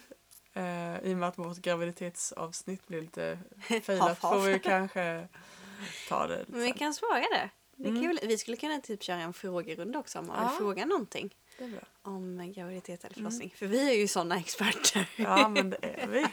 Eh, 0.54 1.00
I 1.10 1.14
och 1.14 1.18
med 1.18 1.30
att 1.30 1.38
vårt 1.38 1.58
graviditetsavsnitt 1.58 2.88
blir 2.88 3.02
lite 3.02 3.40
failat 3.84 4.20
får 4.20 4.40
vi 4.40 4.60
kanske 4.60 5.28
ta 6.10 6.28
det 6.28 6.46
Men 6.48 6.60
vi 6.60 6.68
sen. 6.68 6.78
kan 6.78 6.94
svara 6.94 7.20
det. 7.20 7.50
Det 7.76 7.90
Mm. 7.90 8.02
kul. 8.04 8.20
Vi 8.24 8.38
skulle 8.38 8.58
kunna 8.58 8.80
typ 8.82 9.04
köra 9.04 9.18
en 9.22 9.34
frågerunda 9.34 10.00
också 10.00 10.20
om 10.20 10.28
man 10.28 10.44
Ja. 10.44 10.50
vill 10.50 10.58
fråga 10.58 10.86
någonting 10.86 11.36
om 12.02 12.52
graviditet 12.56 13.04
eller 13.04 13.18
Mm. 13.20 13.32
förlossning. 13.32 13.54
För 13.58 13.66
vi 13.68 13.90
är 13.90 13.94
ju 13.94 14.08
sådana 14.08 14.38
experter. 14.38 15.10
Ja 15.16 15.48
men 15.50 15.70
det 15.70 15.78
är 15.82 16.08
vi. 16.08 16.26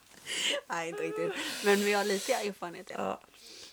Nej, 0.68 0.88
inte 0.88 1.02
riktigt. 1.02 1.32
Men 1.64 1.76
vi 1.76 1.92
har 1.92 2.04
lite 2.04 2.32
erfarenhet. 2.32 2.90
Ja. 2.94 3.20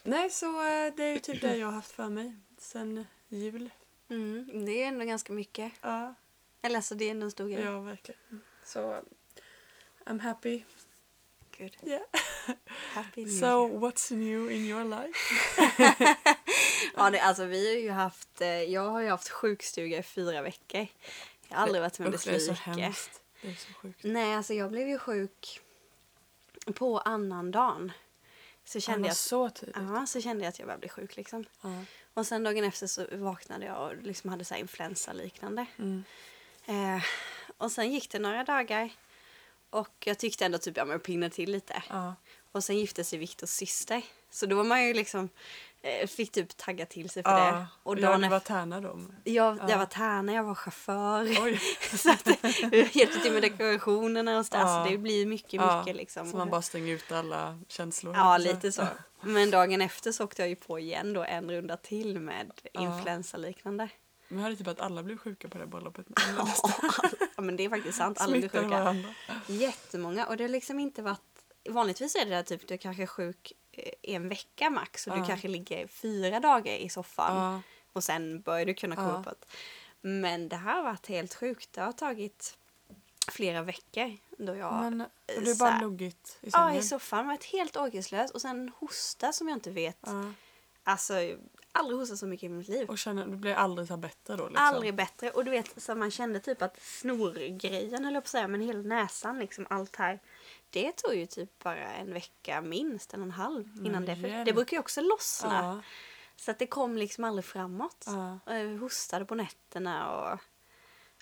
Nej 0.03 0.29
så 0.29 0.51
det 0.97 1.03
är 1.03 1.13
ju 1.13 1.19
typ 1.19 1.41
det 1.41 1.57
jag 1.57 1.67
har 1.67 1.73
haft 1.73 1.91
för 1.91 2.09
mig 2.09 2.35
sen 2.57 3.07
jul. 3.27 3.69
Mm, 4.09 4.65
det 4.65 4.83
är 4.83 4.87
ändå 4.87 5.05
ganska 5.05 5.33
mycket. 5.33 5.71
Ja. 5.81 6.13
Eller 6.61 6.75
alltså 6.75 6.95
det 6.95 7.05
är 7.05 7.11
ändå 7.11 7.25
en 7.25 7.31
stor 7.31 7.49
grej. 7.49 7.63
Ja, 7.63 7.79
verkligen. 7.79 8.41
Så, 8.63 9.01
I'm 10.05 10.19
happy. 10.21 10.63
Gud. 11.57 11.77
Yeah. 11.83 12.01
Happy 12.93 13.21
New 13.25 13.39
So, 13.39 13.45
Year. 13.45 13.79
what's 13.79 14.13
new 14.15 14.51
in 14.51 14.65
your 14.65 14.83
life? 14.83 15.19
Ja, 16.97 17.09
det, 17.09 17.19
alltså 17.19 17.45
vi 17.45 17.73
har 17.75 17.81
ju 17.81 17.91
haft, 17.91 18.41
eh, 18.41 18.47
jag 18.63 18.89
har 18.89 19.01
ju 19.01 19.09
haft 19.09 19.29
sjukstuga 19.29 19.97
i 19.97 20.03
fyra 20.03 20.41
veckor. 20.41 20.87
Jag 21.47 21.55
har 21.57 21.63
aldrig 21.63 21.81
varit 21.81 21.99
med 21.99 22.05
om 22.05 22.11
det 22.11 22.17
så 22.17 22.29
mycket. 22.29 23.21
Det 23.41 23.47
är 23.47 23.53
så 23.55 23.73
sjukt. 23.73 23.99
Nej, 24.03 24.33
alltså 24.35 24.53
jag 24.53 24.71
blev 24.71 24.87
ju 24.87 24.97
sjuk 24.99 25.59
på 26.75 26.99
annan 26.99 27.51
dagen. 27.51 27.91
Så 28.65 28.79
kände 28.79 29.07
jag, 29.07 29.17
så 29.17 29.49
tidigt. 29.49 29.75
ja, 29.75 30.05
så 30.05 30.21
kände 30.21 30.43
jag 30.43 30.49
att 30.49 30.59
jag 30.59 30.65
började 30.65 30.79
bli 30.79 30.89
sjuk 30.89 31.15
liksom. 31.15 31.45
Ja. 31.61 31.83
Och 32.13 32.27
sen 32.27 32.43
dagen 32.43 32.63
efter 32.63 32.87
så 32.87 33.05
vaknade 33.11 33.65
jag 33.65 33.81
och 33.87 34.03
liksom 34.03 34.29
hade 34.29 34.45
så 34.45 34.53
här 34.53 34.61
influensa 34.61 35.13
liknande. 35.13 35.65
Mm. 35.77 36.03
Eh, 36.65 37.03
och 37.57 37.71
sen 37.71 37.91
gick 37.91 38.09
det 38.09 38.19
några 38.19 38.43
dagar. 38.43 38.89
Och 39.69 39.95
jag 40.05 40.19
tyckte 40.19 40.45
ändå 40.45 40.57
typ, 40.57 40.77
jag 40.77 41.03
pinnade 41.03 41.35
till 41.35 41.51
lite. 41.51 41.83
Ja. 41.89 42.15
Och 42.51 42.63
sen 42.63 42.77
gifte 42.77 43.03
sig 43.03 43.19
Viktors 43.19 43.49
syster. 43.49 44.01
Så 44.35 44.45
då 44.45 44.55
var 44.55 44.63
man 44.63 44.85
ju 44.87 44.93
liksom, 44.93 45.29
eh, 45.81 46.07
fick 46.07 46.31
typ 46.31 46.57
tagga 46.57 46.85
till 46.85 47.09
sig 47.09 47.23
för 47.23 47.31
Ja. 47.31 47.51
det. 47.51 47.65
Och 47.83 47.95
dagen 47.95 48.23
jag 48.23 48.29
var 48.29 48.37
efter, 48.37 48.53
Tärna 48.53 48.81
då. 48.81 48.99
jag, 49.23 49.57
ja. 49.57 49.69
jag 49.69 49.77
var 49.77 49.85
tärna, 49.85 50.33
jag 50.33 50.43
var 50.43 50.55
chaufför. 50.55 51.23
Oj. 51.43 51.59
så 51.97 52.11
att 52.11 52.27
jag 52.71 52.95
hjälpte 52.95 53.19
till 53.19 53.33
med 53.33 53.41
dekorationerna 53.41 54.39
och 54.39 54.45
så. 54.45 54.55
Ja. 54.55 54.59
Alltså 54.59 54.91
det 54.91 54.97
blir 54.97 55.25
mycket, 55.25 55.53
Ja, 55.53 55.79
mycket 55.79 55.95
liksom. 55.95 56.31
Så 56.31 56.37
man 56.37 56.49
bara 56.49 56.61
stänger 56.61 56.93
ut 56.93 57.11
alla 57.11 57.59
känslor. 57.67 58.15
Ja, 58.15 58.37
lite 58.37 58.71
så. 58.71 58.87
Men 59.21 59.51
dagen 59.51 59.81
efter 59.81 60.11
så 60.11 60.23
åkte 60.23 60.41
jag 60.41 60.49
ju 60.49 60.55
på 60.55 60.79
igen 60.79 61.13
då 61.13 61.23
en 61.23 61.51
runda 61.51 61.77
till 61.77 62.19
med 62.19 62.51
Ja. 62.73 62.81
influensaliknande. 62.81 63.89
Men 64.27 64.39
hörde 64.43 64.55
typ 64.55 64.67
att 64.67 64.79
alla 64.79 65.03
blev 65.03 65.17
sjuka 65.17 65.47
på 65.49 65.57
det 65.57 65.65
bröllopet. 65.67 66.05
Ja, 67.35 67.41
men 67.41 67.55
det 67.55 67.65
är 67.65 67.69
faktiskt 67.69 67.97
sant. 67.97 68.21
Alla 68.21 68.31
Smittade 68.31 68.63
sjuka. 68.63 68.79
varandra. 68.79 69.09
Jättemånga. 69.47 70.25
Och 70.27 70.37
det 70.37 70.43
har 70.43 70.49
liksom 70.49 70.79
inte 70.79 71.01
varit... 71.01 71.21
Vanligtvis 71.69 72.15
är 72.15 72.25
det 72.25 72.31
där 72.31 72.43
typ 72.43 72.67
du 72.67 72.77
kanske 72.77 73.03
är 73.03 73.07
sjuk 73.07 73.51
eh, 73.51 73.55
en 74.01 74.29
vecka 74.29 74.69
max 74.69 75.07
och 75.07 75.13
Ja. 75.17 75.21
du 75.21 75.27
kanske 75.27 75.47
ligger 75.47 75.87
fyra 75.87 76.39
dagar 76.39 76.73
i 76.73 76.89
soffan 76.89 77.35
Ja. 77.37 77.61
och 77.93 78.03
sen 78.03 78.41
börjar 78.41 78.65
du 78.65 78.73
kunna 78.73 78.95
komma 78.95 79.09
Ja. 79.11 79.19
uppåt. 79.19 79.45
Men 80.01 80.49
det 80.49 80.55
här 80.55 80.75
har 80.75 80.83
varit 80.83 81.07
helt 81.07 81.35
sjukt. 81.35 81.73
Det 81.73 81.81
har 81.81 81.91
tagit 81.91 82.57
flera 83.31 83.61
veckor 83.61 84.17
då 84.37 84.55
jag 84.55 84.73
Men, 84.81 85.01
och 85.01 85.07
du 85.43 85.49
har 85.49 85.55
bara 85.59 85.81
luggit 85.81 86.37
i 86.41 86.49
Ja, 86.51 86.51
sängen? 86.51 86.75
i 86.79 86.83
soffan. 86.83 87.27
Varit 87.27 87.43
helt 87.45 87.77
orkeslös 87.77 88.31
och 88.31 88.41
sen 88.41 88.59
en 88.59 88.71
hosta 88.77 89.31
som 89.33 89.47
jag 89.49 89.55
inte 89.55 89.71
vet. 89.71 89.97
Ja. 90.01 90.31
Alltså, 90.83 91.13
aldrig 91.71 91.99
hostat 91.99 92.17
så 92.17 92.25
mycket 92.27 92.43
i 92.43 92.49
mitt 92.49 92.67
liv. 92.67 92.89
Och 92.89 92.97
känner, 92.97 93.25
du 93.27 93.35
blir 93.35 93.53
aldrig 93.55 93.87
så 93.87 93.97
bättre 93.97 94.35
då? 94.35 94.47
Liksom. 94.47 94.65
Aldrig 94.65 94.95
bättre. 94.95 95.31
Och 95.31 95.45
du 95.45 95.51
vet, 95.51 95.81
så 95.83 95.95
man 95.95 96.11
kände 96.11 96.39
typ 96.39 96.61
att 96.61 96.81
snorgrejen 96.81 98.05
höll 98.05 98.13
jag 98.13 98.23
på 98.23 98.27
att 98.27 98.31
säga, 98.31 98.47
men 98.47 98.61
hela 98.61 98.79
näsan, 98.81 99.39
liksom 99.39 99.67
allt 99.69 99.95
här. 99.95 100.19
Det 100.75 100.91
tog 100.91 101.15
ju 101.15 101.25
typ 101.25 101.63
bara 101.63 101.87
en 101.93 102.13
vecka 102.13 102.61
minst, 102.61 103.13
en 103.13 103.19
och 103.19 103.25
en 103.25 103.31
halv 103.31 103.85
innan 103.85 104.05
det. 104.05 104.15
För 104.15 104.27
hjälp. 104.27 104.45
det 104.45 104.53
brukar 104.53 104.77
ju 104.77 104.79
också 104.81 105.01
lossna. 105.01 105.63
Ja. 105.63 105.81
Så 106.35 106.51
att 106.51 106.59
det 106.59 106.67
kom 106.67 106.97
liksom 106.97 107.23
aldrig 107.23 107.45
framåt. 107.45 108.03
Ja. 108.07 108.39
Och 108.45 108.53
Jag 108.55 108.77
hostade 108.77 109.25
på 109.25 109.35
nätterna 109.35 110.11
och... 110.15 110.39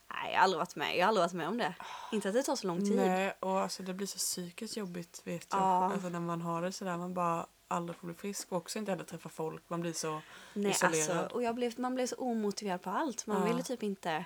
Nej, 0.10 0.32
jag 0.32 0.40
har 0.40 0.44
aldrig 0.44 0.60
varit 0.60 0.76
med. 0.76 0.98
Jag 0.98 1.04
har 1.04 1.08
aldrig 1.08 1.22
varit 1.24 1.34
med 1.34 1.48
om 1.48 1.58
det. 1.58 1.74
Inte 2.12 2.28
att 2.30 2.36
det 2.36 2.44
tar 2.44 2.56
så 2.56 2.68
lång 2.68 2.80
tid. 2.80 2.96
Nej, 2.96 3.34
och 3.40 3.60
alltså 3.60 3.84
det 3.84 3.94
blir 3.94 4.08
så 4.08 4.18
psykiskt 4.18 4.78
jobbigt 4.78 5.22
vet 5.24 5.48
jag. 5.52 5.60
Ja. 5.62 5.94
Alltså 5.94 6.10
när 6.10 6.20
man 6.20 6.42
har 6.42 6.62
det 6.62 6.72
sådär, 6.72 6.98
man 6.98 7.14
bara 7.14 7.46
aldrig 7.68 7.98
får 7.98 8.08
bli 8.08 8.16
frisk 8.16 8.52
och 8.52 8.58
också 8.58 8.80
inte 8.80 8.92
heller 8.92 9.04
träffa 9.04 9.30
folk. 9.30 9.64
Man 9.68 9.82
blir 9.82 9.94
så 9.94 10.22
Nej, 10.54 10.72
isolerad. 10.72 11.18
alltså, 11.18 11.36
och 11.36 11.44
jag 11.44 11.56
blev, 11.56 11.80
man 11.80 11.96
blev 11.96 12.08
så 12.08 12.16
omotiverad 12.16 12.82
på 12.82 12.90
allt. 12.90 13.28
Man 13.28 13.38
Ja. 13.42 13.48
ville 13.48 13.64
typ 13.64 13.84
inte... 13.84 14.26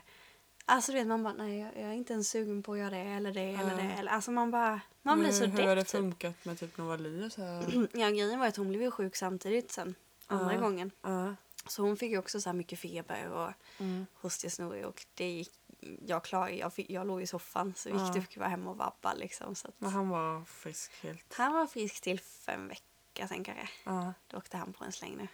Alltså 0.70 0.92
du 0.92 0.98
vet, 0.98 1.08
man 1.08 1.24
bara, 1.24 1.34
nej 1.34 1.60
jag, 1.60 1.68
jag 1.76 1.90
är 1.90 1.94
inte 1.94 2.14
ens 2.14 2.30
sugen 2.30 2.64
på 2.64 2.74
att 2.74 2.80
göra 2.80 2.90
det 2.90 2.98
eller 2.98 3.34
det 3.34 3.42
eller 3.54 3.76
det. 3.76 3.82
Eller, 4.00 4.12
alltså 4.12 4.32
man 4.32 4.52
bara, 4.52 4.82
man 5.02 5.20
blir 5.20 5.32
så 5.32 5.46
hur, 5.46 5.52
hur 5.62 5.68
har 5.68 5.76
det 5.76 5.76
depp 5.76 5.88
typ. 5.88 6.00
funkat 6.00 6.46
med 6.46 6.60
typ 6.60 6.78
Novali 6.78 7.28
och 7.28 7.32
så 7.32 7.42
här? 7.42 7.88
Ja, 7.94 8.10
grejen 8.10 8.40
var 8.40 8.48
att 8.48 8.58
hon 8.58 8.70
blev 8.70 8.82
ju 8.82 8.92
sjuk 8.92 9.16
samtidigt 9.16 9.72
sen. 9.72 9.96
Andra 10.28 10.54
Ja. 10.54 10.60
gången. 10.60 10.92
Ja. 11.02 11.36
Så 11.68 11.82
hon 11.82 11.98
fick 11.98 12.12
ju 12.12 12.18
också 12.18 12.42
så 12.42 12.50
här 12.50 12.54
mycket 12.54 12.80
feber 12.80 13.30
och 13.30 13.52
Mm. 13.80 14.06
hostig 14.14 14.52
snorig 14.52 14.86
och 14.86 15.06
det 15.14 15.30
gick, 15.30 15.52
jag 16.06 16.24
klarade, 16.24 16.52
jag, 16.56 16.74
fick, 16.74 16.90
jag 16.90 17.08
låg 17.08 17.22
i 17.22 17.28
soffan 17.28 17.74
så 17.78 17.90
gick 17.90 17.98
Ja. 18.00 18.14
fick 18.14 18.38
vara 18.38 18.50
hemma 18.50 18.70
och 18.70 18.78
vabba 18.78 19.14
liksom. 19.14 19.56
Så 19.56 19.68
Men 19.78 19.90
han 19.92 20.10
var 20.10 20.46
frisk 20.46 20.92
helt. 21.04 21.34
han 21.38 21.54
var 21.54 21.68
frisk 21.68 22.02
till 22.02 22.20
för 22.20 22.52
en 22.52 22.68
vecka 22.68 23.28
sen 23.28 23.44
kanske. 23.44 23.70
Ja. 23.84 24.14
Då 24.28 24.38
åkte 24.38 24.58
han 24.58 24.74
på 24.74 24.84
en 24.84 24.92
släng 24.92 25.18
nu. 25.18 25.28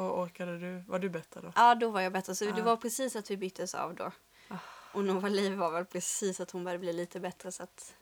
Och 0.00 0.20
orkade 0.20 0.58
du? 0.58 0.84
Var 0.88 0.98
du 0.98 1.08
bättre 1.08 1.40
då? 1.40 1.52
Ja, 1.56 1.74
då 1.74 1.90
var 1.90 2.00
jag 2.00 2.12
bättre. 2.12 2.34
Så 2.34 2.44
Ja. 2.44 2.52
det 2.52 2.62
var 2.62 2.76
precis 2.76 3.16
att 3.16 3.30
vi 3.30 3.36
byttes 3.36 3.74
av 3.74 3.94
då. 3.94 4.10
Och 4.96 5.04
Nova 5.04 5.28
Liv 5.28 5.52
var 5.52 5.70
väl 5.70 5.84
precis 5.84 6.40
att 6.40 6.50
hon 6.50 6.64
började 6.64 6.78
bli 6.78 6.92
lite 6.92 7.20
bättre 7.20 7.52
så 7.52 7.62
att... 7.62 7.94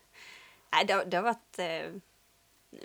Nej, 0.73 0.85
det, 0.85 0.93
har- 0.93 1.05
det 1.05 1.17
har 1.17 1.23
varit... 1.23 1.59
Eh, 1.59 1.91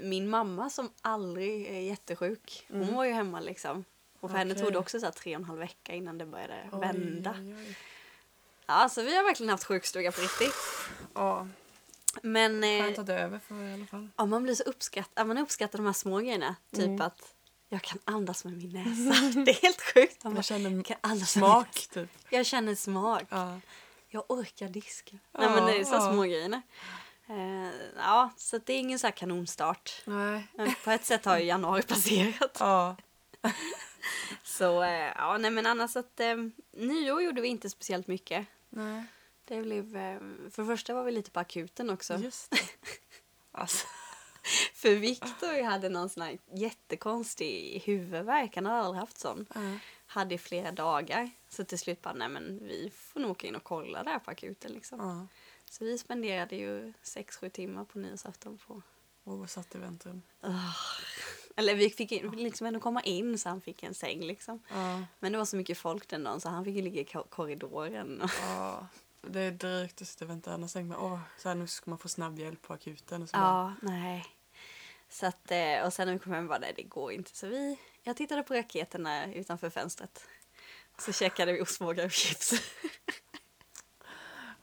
min 0.03 0.29
mamma 0.29 0.71
som 0.71 0.91
aldrig 1.03 1.67
är 1.67 1.81
jättesjuk, 1.81 2.65
hon 2.69 2.83
Mm. 2.83 2.95
var 2.95 3.05
ju 3.05 3.13
hemma 3.13 3.41
liksom. 3.41 3.85
Och 4.21 4.31
för 4.31 4.39
henne 4.39 4.53
Okej. 4.53 4.63
tog 4.65 4.73
det 4.73 4.79
också 4.79 5.01
så 5.01 5.11
tre 5.11 5.35
och 5.37 5.41
en 5.41 5.45
halv 5.45 5.59
vecka 5.59 5.95
innan 5.95 6.19
det 6.19 6.27
började 6.27 6.69
Oj, 6.73 6.81
vända. 6.81 7.35
oj, 7.39 7.55
oj. 7.55 7.77
Ja, 8.67 8.89
så 8.89 9.03
vi 9.03 9.17
har 9.17 9.25
verkligen 9.25 9.51
haft 9.51 9.65
sjukstuga 9.65 10.13
på 10.13 10.21
riktigt. 10.21 10.55
Ja, 11.15 11.49
Men 12.23 12.65
eh, 12.65 12.83
skönt 12.83 12.99
att 12.99 13.07
det 13.07 13.15
är 13.15 13.25
över 13.25 13.39
för 13.39 13.55
i 13.65 13.73
alla 13.75 13.87
fall. 13.87 14.09
ja, 14.17 14.27
man 14.27 14.43
blir 14.43 14.55
så 14.55 14.63
uppskattad, 14.63 15.27
man 15.27 15.39
uppskattar 15.39 15.79
de 15.79 15.87
här 15.87 15.93
små 15.93 16.19
grejerna. 16.19 16.57
Typ 16.73 16.85
Mm. 16.85 17.01
att 17.01 17.35
jag 17.69 17.83
kan 17.83 17.99
andas 18.05 18.45
med 18.45 18.57
min 18.57 18.73
näsa. 18.73 19.41
det 19.45 19.51
är 19.51 19.63
helt 19.63 19.81
sjukt. 19.95 20.25
Man 20.25 20.35
Jag 20.37 20.45
känner 20.45 20.83
kan 20.83 20.97
andas 21.01 21.31
smak 21.31 21.89
typ. 21.93 22.09
Jag 22.31 22.47
känner 22.47 22.75
smak. 22.75 23.23
Ja. 23.29 23.61
Jag 24.11 24.25
orkar 24.29 24.69
diska. 24.69 25.19
Ja, 25.33 25.41
Nej 25.41 25.51
men 25.51 25.67
det 25.67 25.81
är 25.81 25.85
så 25.85 25.95
ja. 25.95 26.13
små 26.13 26.23
grejerna. 26.23 26.63
Eh, 27.29 27.71
ja, 27.97 28.31
så 28.37 28.59
det 28.59 28.73
är 28.73 28.79
ingen 28.79 28.99
så 28.99 29.07
här 29.07 29.13
kanonstart. 29.13 30.03
Nej. 30.05 30.47
Men 30.55 30.75
på 30.85 30.91
ett 30.91 31.05
sätt 31.05 31.25
har 31.25 31.39
ju 31.39 31.45
januari 31.45 31.83
passerat. 31.83 32.57
Ja. 32.61 32.97
Så 34.43 34.83
eh, 34.83 35.13
ja, 35.17 35.39
nej 35.39 35.51
men 35.51 35.67
annars 35.67 35.97
att 35.97 36.21
eh, 36.21 36.37
nyår 36.73 37.23
gjorde 37.23 37.41
vi 37.41 37.49
inte 37.49 37.71
speciellt 37.71 38.07
mycket. 38.07 38.47
Nej. 38.69 39.05
Det 39.45 39.63
blev, 39.63 39.97
eh, 39.97 40.19
för 40.51 40.63
det 40.63 40.67
första 40.67 40.95
var 40.95 41.05
vi 41.05 41.13
lite 41.13 41.31
på 41.31 41.41
akuten 41.41 41.91
också. 41.91 42.17
Just 42.17 42.51
det. 42.51 42.59
Alltså. 43.53 43.87
För 44.75 44.95
Viktor 44.95 45.63
hade 45.63 45.89
någon 45.89 46.09
sån 46.09 46.23
här 46.23 46.39
jättekonstig 46.53 47.83
huvudvärk. 47.85 48.55
Han 48.55 48.67
hade 48.67 48.81
aldrig 48.81 49.01
haft 49.01 49.19
sån. 49.19 49.47
Ja. 49.55 49.61
Hade 50.07 50.35
i 50.35 50.39
flera 50.39 50.73
dagar. 50.73 51.31
Så 51.53 51.65
till 51.65 51.79
slut 51.79 52.03
bara, 52.03 52.15
nej 52.15 52.29
men 52.29 52.59
vi 52.67 52.91
får 52.95 53.21
nog 53.21 53.31
åka 53.31 53.47
in 53.47 53.57
och 53.57 53.65
kolla 53.65 54.03
där 54.05 54.19
på 54.19 54.31
akuten 54.31 54.73
liksom. 54.73 54.99
Ja. 55.01 55.27
Så 55.71 55.85
vi 55.85 55.99
spenderade 55.99 56.57
ju 56.57 56.93
6-7 57.03 57.49
timmar 57.49 57.85
på 57.85 57.99
nyårsafton 57.99 58.59
på... 58.67 58.83
Och 59.25 59.51
satt 59.51 59.75
i 59.75 59.79
väntrum. 59.79 60.23
Eller 61.57 61.75
vi 61.75 61.91
fick 61.91 62.13
in- 62.13 62.31
liksom 62.31 62.67
ändå 62.67 62.81
komma 62.81 63.03
in 63.03 63.39
så 63.39 63.49
han 63.49 63.61
fick 63.61 63.83
en 63.83 63.95
säng 63.95 64.21
liksom. 64.21 64.63
Ja. 64.69 65.03
Men 65.19 65.33
det 65.33 65.39
var 65.39 65.45
så 65.45 65.57
mycket 65.57 65.79
folk 65.79 66.09
den 66.09 66.25
dagen 66.25 66.41
så 66.41 66.49
han 66.49 66.65
fick 66.65 66.77
ju 66.77 66.83
ligga 66.83 67.01
i 67.01 67.05
ko- 67.05 67.27
korridoren. 67.31 68.23
Ja. 68.43 68.87
Det 69.23 69.41
är 69.41 69.51
drygt 69.51 70.03
att 70.03 70.09
sitta 70.09 70.25
och 70.25 70.31
vänta. 70.31 70.55
Annars 70.55 70.73
tänker 70.73 70.89
man, 70.99 71.13
åh, 71.13 71.21
så 71.39 71.49
här, 71.49 71.55
nu 71.57 71.67
ska 71.67 71.91
man 71.91 71.99
få 71.99 72.09
snabb 72.09 72.39
hjälp 72.39 72.63
på 72.63 72.73
akuten. 72.73 73.23
Och 73.23 73.29
så 73.29 73.37
bara, 73.37 73.75
ja, 73.83 73.89
nej. 73.91 74.25
Så 75.09 75.27
att, 75.27 75.51
eh, 75.51 75.85
och 75.87 75.93
sen 75.93 76.07
när 76.07 76.13
vi 76.15 76.19
kom 76.21 76.33
hem 76.33 76.49
bara, 76.49 76.59
nej 76.59 76.73
det 76.77 76.83
går 76.83 77.13
inte. 77.13 77.37
Så 77.37 77.47
vi, 77.47 77.79
jag 78.03 78.17
tittade 78.17 78.43
på 78.43 78.55
raketerna 78.55 79.35
utanför 79.35 79.71
fönstret. 79.71 80.25
Så 81.01 81.13
käkade 81.13 81.53
vi 81.53 81.61
ostbågar 81.61 82.05
och 82.05 82.11
chips. 82.13 82.53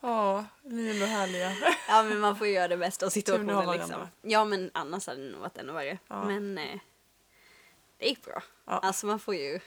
Ja, 0.02 0.46
ni 0.64 0.88
är 0.88 0.94
ändå 0.94 1.06
härliga. 1.06 1.56
ja 1.88 2.04
men 2.04 2.20
man 2.20 2.36
får 2.38 2.48
göra 2.48 2.68
det 2.68 2.78
bästa 2.78 3.06
av 3.06 3.08
ni 3.08 3.12
situationen 3.12 3.72
liksom. 3.78 4.08
Ja 4.22 4.46
men 4.46 4.72
annars 4.74 5.08
hade 5.08 5.24
det 5.24 5.32
nog 5.32 5.42
varit 5.42 5.58
ännu 5.58 5.74
värre. 5.74 5.98
Ja. 6.08 6.26
Men 6.26 6.58
eh, 6.58 6.80
det 7.98 8.06
gick 8.08 8.26
bra. 8.26 8.44
Ja. 8.66 8.80
Alltså 8.80 9.06
man 9.08 9.20
får 9.20 9.36
ju, 9.36 9.60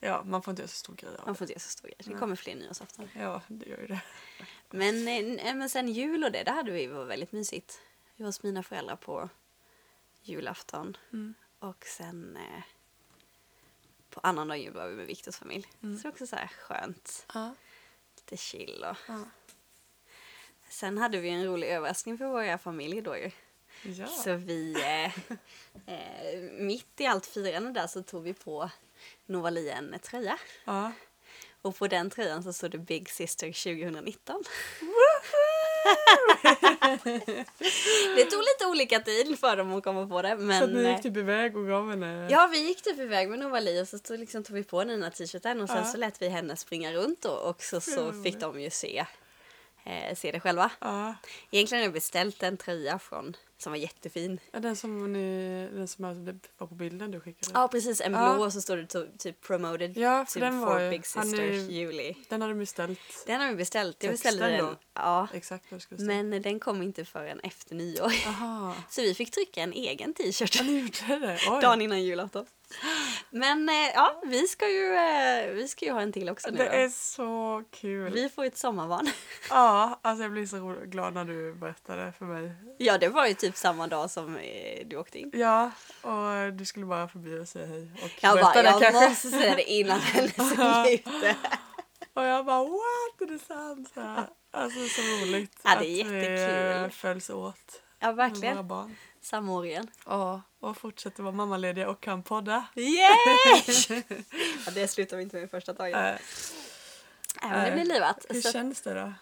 Ja, 0.00 0.22
man 0.24 0.42
får 0.42 0.52
inte 0.52 0.62
göra 0.62 0.68
så 0.68 0.76
stor 0.76 0.94
grej 0.94 1.10
av 1.18 1.26
man 1.26 1.34
får 1.34 1.44
inte 1.44 1.52
göra 1.52 1.60
så 1.60 1.70
stor 1.70 1.88
grej. 1.88 1.96
Det 2.04 2.14
kommer 2.14 2.36
fler 2.36 2.54
nyårsafton. 2.54 3.08
Ja, 3.18 3.42
det 3.48 3.66
gör 3.68 3.78
ju 3.80 3.86
det. 3.86 4.00
Men, 4.70 5.08
eh, 5.38 5.54
men 5.54 5.68
sen 5.70 5.88
jul 5.88 6.24
och 6.24 6.32
det, 6.32 6.42
det 6.42 6.50
hade 6.50 6.70
vi 6.72 6.86
var 6.86 7.04
väldigt 7.04 7.32
mysigt. 7.32 7.80
Vi 8.16 8.22
var 8.24 8.28
hos 8.28 8.42
mina 8.42 8.62
föräldrar 8.62 8.96
på 8.96 9.28
julafton 10.22 10.96
Mm. 11.12 11.34
och 11.58 11.84
sen 11.86 12.36
eh, 12.36 12.62
på 14.20 14.28
annandag 14.28 14.56
jul 14.58 14.72
var 14.74 14.86
vi 14.88 14.94
med 14.96 15.06
Viktors 15.06 15.36
familj. 15.36 15.66
Mm. 15.82 15.96
Så 15.96 16.02
det 16.02 16.08
var 16.08 16.12
också 16.12 16.26
så 16.26 16.36
här 16.36 16.46
skönt, 16.48 17.26
Ja. 17.34 17.54
lite 18.16 18.36
chill 18.36 18.84
och 18.90 18.96
Ja. 19.08 19.20
sen 20.68 20.98
hade 20.98 21.18
vi 21.20 21.28
en 21.28 21.44
rolig 21.44 21.68
överraskning 21.68 22.18
för 22.18 22.26
våra 22.26 22.58
familjer 22.58 23.02
då 23.02 23.16
ju. 23.16 23.30
ja. 23.82 24.06
Så 24.06 24.34
vi, 24.34 24.72
eh, 24.74 25.18
eh, 25.94 26.40
mitt 26.52 27.00
i 27.00 27.06
allt 27.06 27.26
firande 27.26 27.72
där 27.80 27.86
så 27.86 28.02
tog 28.02 28.22
vi 28.22 28.34
på 28.34 28.70
Novali 29.26 29.70
en 29.70 29.98
tröja. 30.02 30.38
ja. 30.64 30.92
Och 31.62 31.76
på 31.76 31.86
den 31.86 32.10
tröjan 32.10 32.42
så 32.42 32.52
stod 32.52 32.70
det 32.70 32.78
Big 32.78 33.10
Sister 33.10 33.52
2019. 33.52 34.44
det 38.16 38.24
tog 38.24 38.40
lite 38.40 38.66
olika 38.66 39.00
tid 39.00 39.38
för 39.38 39.56
dem 39.56 39.72
att 39.72 39.84
komma 39.84 40.06
på 40.06 40.22
det. 40.22 40.30
Så 40.30 40.36
Men 40.36 40.70
ni 40.72 40.84
eh, 40.84 40.90
gick 40.92 41.02
typ 41.02 41.16
iväg 41.16 41.56
och 41.56 41.66
gav 41.66 41.90
henne... 41.90 42.28
ja, 42.30 42.48
vi 42.52 42.66
gick 42.68 42.82
typ 42.82 42.98
iväg 42.98 43.30
med 43.30 43.38
Novali 43.38 43.82
och 43.82 43.88
så 43.88 43.98
tog, 43.98 44.18
liksom, 44.18 44.44
tog 44.44 44.56
vi 44.56 44.64
på 44.64 44.80
här 44.80 45.10
t-shirten 45.10 45.60
och 45.60 45.68
sen 45.68 45.78
Ja. 45.78 45.84
så 45.84 45.96
lät 45.98 46.22
vi 46.22 46.28
henne 46.28 46.56
springa 46.56 46.92
runt 46.92 47.24
och, 47.24 47.50
och 47.50 47.62
så, 47.62 47.80
så 47.80 48.12
fick 48.24 48.40
de 48.40 48.60
ju 48.60 48.70
se, 48.70 49.04
eh, 49.84 50.14
se 50.16 50.32
det 50.32 50.40
själva. 50.40 50.70
Ja. 50.80 51.14
Egentligen 51.50 51.80
har 51.80 51.86
jag 51.86 51.92
beställt 51.94 52.42
en 52.42 52.56
tröja 52.56 52.98
från, 52.98 53.36
som 53.58 53.72
var 53.72 53.76
jättefin. 53.78 54.40
Ja, 54.52 54.60
Den 54.60 54.76
som, 54.76 55.12
ni, 55.12 55.68
den 55.74 55.88
som 55.88 56.04
var 56.04 56.66
på 56.66 56.74
bilden 56.74 57.10
du 57.10 57.20
skickade? 57.20 57.52
Ja 57.54 57.68
precis, 57.68 58.00
en 58.00 58.12
blå 58.12 58.20
Ja. 58.44 58.50
så 58.50 58.60
står 58.60 58.76
det 58.76 59.18
typ 59.18 59.40
promoted 59.40 59.96
Ja, 59.96 60.24
för 60.28 60.40
to 60.40 60.46
den 60.46 60.60
var 60.60 60.78
for. 60.78 60.90
Big 60.90 61.02
han 61.14 61.26
Sister 61.26 61.42
är- 61.44 61.70
Juli. 61.70 62.14
Den 62.28 62.42
hade 62.42 62.54
du 62.54 62.58
beställt. 62.58 63.00
Den 63.26 63.40
har 63.40 63.48
vi 63.48 63.54
beställt. 63.56 64.02
Jag 64.02 64.12
beställde 64.12 64.48
den. 64.48 64.64
då? 64.64 64.76
Ja. 64.94 65.28
Exakt 65.34 65.64
vad 65.72 65.82
skulle 65.82 65.98
säga. 65.98 66.22
Men 66.22 66.42
den 66.42 66.60
kom 66.60 66.82
inte 66.82 67.04
förrän 67.04 67.40
efter 67.40 67.74
nyår. 67.74 68.12
Aha. 68.26 68.74
Så 68.90 69.02
vi 69.02 69.14
fick 69.14 69.30
trycka 69.30 69.60
en 69.62 69.72
egen 69.72 70.14
t-shirt 70.14 70.56
Ja, 70.56 70.62
ni 70.62 70.78
gjorde 70.80 71.26
det? 71.26 71.38
Oj. 71.50 71.62
dagen 71.62 71.82
innan 71.82 72.02
julafton. 72.02 72.46
Men 73.30 73.68
eh, 73.68 73.74
ja, 73.94 74.20
vi 74.26 74.46
ska 74.48 74.68
ju, 74.68 74.94
eh, 74.94 75.50
vi 75.54 75.68
ska 75.68 75.84
ju 75.84 75.90
ha 75.92 76.00
en 76.00 76.12
till 76.12 76.28
också 76.28 76.50
nu 76.50 76.56
Det 76.58 76.64
då. 76.64 76.70
är 76.70 76.88
så 76.88 77.62
kul. 77.70 78.12
Vi 78.12 78.28
får 78.28 78.44
ett 78.44 78.56
sommarbarn. 78.58 79.10
Ja, 79.50 79.98
alltså 80.02 80.22
jag 80.22 80.32
blir 80.32 80.46
så 80.46 80.76
glad 80.86 81.14
när 81.14 81.24
du 81.24 81.54
berättade 81.54 82.12
för 82.18 82.24
mig. 82.24 82.52
Ja, 82.78 82.98
det 82.98 83.08
var 83.08 83.26
ju 83.26 83.34
typ 83.34 83.56
samma 83.56 83.86
dag 83.86 84.10
som 84.10 84.36
eh, 84.36 84.86
du 84.86 84.96
åkte 84.96 85.18
in. 85.18 85.30
Ja, 85.34 85.70
och 86.02 86.52
du 86.52 86.64
skulle 86.64 86.86
bara 86.86 87.08
förbi 87.08 87.38
och 87.38 87.48
säga 87.48 87.66
hej. 87.66 87.90
Och 88.02 88.10
Jag 88.20 88.40
bara, 88.40 88.62
jag 88.62 88.82
kanske. 88.82 89.08
måste 89.08 89.28
säga 89.30 89.54
det 89.54 89.70
innan 89.70 90.00
hennes 90.00 90.34
ute. 90.92 91.36
Och 92.14 92.24
jag 92.24 92.44
bara 92.46 92.64
what? 92.64 93.20
Är 93.20 93.26
det 93.26 93.38
sant? 93.38 93.92
Alltså 94.50 94.78
så 94.88 95.00
roligt 95.02 95.56
Ja, 95.64 95.70
det 95.80 95.86
är 96.00 96.04
att 96.04 96.10
vi 96.10 96.20
jättekul. 96.20 96.90
följs 96.90 97.30
åt. 97.30 97.82
Ja, 97.98 98.06
med 98.06 98.16
Våra 98.16 98.28
verkligen. 98.28 98.68
barn. 98.68 98.96
Samma 99.20 99.52
år 99.52 99.66
igen. 99.66 99.90
Ja, 100.06 100.42
och 100.60 100.76
fortsätter 100.76 101.22
vara 101.22 101.34
mammalediga 101.34 101.88
och 101.88 102.00
kan 102.00 102.22
podda. 102.22 102.66
Yay! 102.74 102.96
ja, 104.66 104.70
det 104.74 104.88
slutar 104.88 105.16
vi 105.16 105.22
inte 105.22 105.36
med 105.36 105.44
i 105.44 105.48
första 105.48 105.74
taget. 105.74 106.20
Äh, 107.42 107.48
men 107.50 107.64
det 107.64 107.72
blir 107.72 107.84
livat. 107.84 108.26
hur 108.28 108.40
Så, 108.40 108.52
känns 108.52 108.80
det 108.80 108.94
då? 108.94 109.12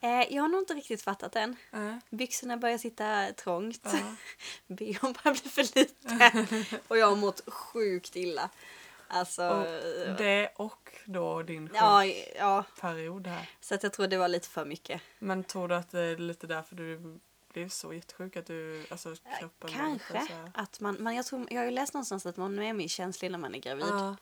Eh, 0.00 0.34
jag 0.34 0.42
har 0.42 0.48
nog 0.48 0.60
inte 0.60 0.74
riktigt 0.74 1.02
fattat 1.02 1.36
än. 1.36 1.56
Äh, 1.72 1.96
Byxorna 2.10 2.56
börjar 2.56 2.78
sitta 2.78 3.32
trångt. 3.32 3.80
ja. 3.84 3.90
Bhn 4.74 4.96
börjar 5.00 5.32
bli 5.42 5.50
för 5.50 5.78
liten. 5.78 6.46
och 6.88 6.98
jag 6.98 7.06
har 7.06 7.16
mått 7.16 7.42
sjukt 7.46 8.16
illa. 8.16 8.50
Alltså... 9.08 9.48
Och 9.48 10.16
det 10.18 10.52
och 10.56 10.92
då 11.04 11.42
din 11.42 11.70
ja, 11.74 12.04
ja, 12.38 12.64
period 12.80 13.26
här. 13.26 13.50
så 13.60 13.74
att 13.74 13.82
jag 13.82 13.92
tror 13.92 14.06
det 14.06 14.18
var 14.18 14.28
lite 14.28 14.48
för 14.48 14.64
mycket. 14.64 15.00
Men 15.18 15.44
tror 15.44 15.68
du 15.68 15.74
att 15.74 15.90
det 15.90 16.00
är 16.00 16.16
lite 16.16 16.46
därför 16.46 16.76
du 16.76 17.18
blev 17.56 17.68
så 17.68 17.92
jättesjuk? 17.92 18.36
Att 18.36 18.46
du, 18.46 18.86
alltså 18.90 19.14
kroppen 19.40 19.70
var 19.78 19.92
lite 19.92 20.04
Kanske. 20.12 20.26
så 20.34 20.38
här- 20.38 20.50
Att 20.54 20.80
man, 20.80 20.96
man, 21.02 21.14
jag, 21.16 21.26
tror, 21.26 21.46
jag 21.50 21.58
har 21.60 21.64
ju 21.64 21.70
läst 21.70 21.94
någonstans 21.94 22.26
att 22.26 22.36
man 22.36 22.58
är 22.58 22.72
mer 22.72 22.88
känslig 22.88 23.30
när 23.30 23.38
man 23.38 23.54
är 23.54 23.58
gravid. 23.58 23.84
Ja, 23.88 24.16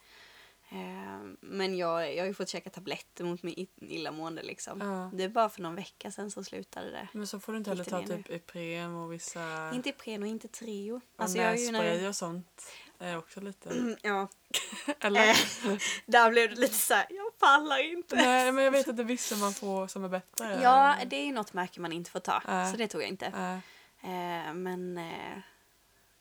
Eh, 0.69 1.19
men 1.41 1.77
jag, 1.77 2.13
jag 2.15 2.23
har 2.23 2.27
ju 2.27 2.33
fått 2.33 2.49
käka 2.49 2.69
tabletter 2.69 3.23
mot 3.23 3.43
min 3.43 3.67
illamående 3.77 4.43
liksom. 4.43 4.81
ja. 4.81 5.09
Det 5.13 5.23
är 5.23 5.29
bara 5.29 5.49
för 5.49 5.61
någon 5.61 5.75
vecka 5.75 6.11
sedan 6.11 6.31
så 6.31 6.43
slutade 6.43 6.91
det. 6.91 7.07
Men 7.13 7.27
så 7.27 7.39
får 7.39 7.51
du 7.51 7.57
inte 7.57 7.69
heller 7.69 7.83
ta 7.83 8.01
det 8.01 8.17
typ 8.17 8.29
Ipren 8.31 8.95
och 8.95 9.13
vissa 9.13 9.71
Inte 9.73 9.89
Ipren 9.89 10.21
och 10.23 10.27
inte 10.29 10.47
Treo. 10.47 10.95
och 10.95 11.01
Alltså 11.15 11.37
jag 11.37 11.51
är 11.51 11.55
ju 11.57 11.71
nässpray 11.71 12.01
när, 12.01 12.09
och 12.09 12.15
sånt. 12.15 12.61
Är 12.99 13.17
också 13.17 13.41
lite... 13.41 13.69
Mm, 13.69 13.97
ja, 14.01 14.27
Eller? 14.99 15.29
Eh, 15.29 15.77
där 16.05 16.31
blev 16.31 16.49
det 16.49 16.55
lite 16.55 16.73
så 16.73 16.93
här, 16.93 17.05
jag 17.09 17.37
pallar 17.37 17.91
inte. 17.91 18.15
Nej 18.15 18.51
men 18.51 18.63
jag 18.63 18.71
vet 18.71 18.87
att 18.87 18.97
det 18.97 19.03
är 19.03 19.07
vissa 19.07 19.35
man 19.35 19.53
får 19.53 19.87
som 19.87 20.03
är 20.03 20.09
bättre. 20.09 20.59
Ja, 20.63 20.95
det 21.05 21.15
är 21.15 21.31
något 21.31 21.53
märke 21.53 21.79
man 21.79 21.91
inte 21.91 22.11
får 22.11 22.19
ta. 22.19 22.41
Nej. 22.47 22.71
Så 22.71 22.77
det 22.77 22.87
tog 22.87 23.01
jag 23.01 23.09
inte. 23.09 23.25
Äh, 23.25 23.57
Eh, 24.05 24.53
men 24.53 24.97
eh, 24.97 25.37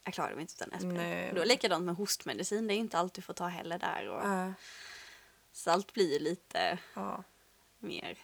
jag 0.04 0.14
klarade 0.14 0.34
mig 0.34 0.42
inte 0.42 0.64
utan. 0.64 0.94
Nej. 0.94 1.30
Det 1.32 1.38
var 1.38 1.46
likadant 1.46 1.84
med 1.84 1.94
hostmedicin. 1.94 2.66
Det 2.66 2.74
är 2.74 2.76
inte 2.76 2.98
allt 2.98 3.14
du 3.14 3.22
får 3.22 3.34
ta 3.34 3.46
heller 3.46 3.78
där. 3.78 4.08
Och, 4.08 4.24
äh, 4.24 4.50
Så 5.52 5.70
allt 5.70 5.92
blir 5.92 6.12
ju 6.12 6.18
lite 6.18 6.78
ja. 6.94 7.24
mer. 7.78 8.18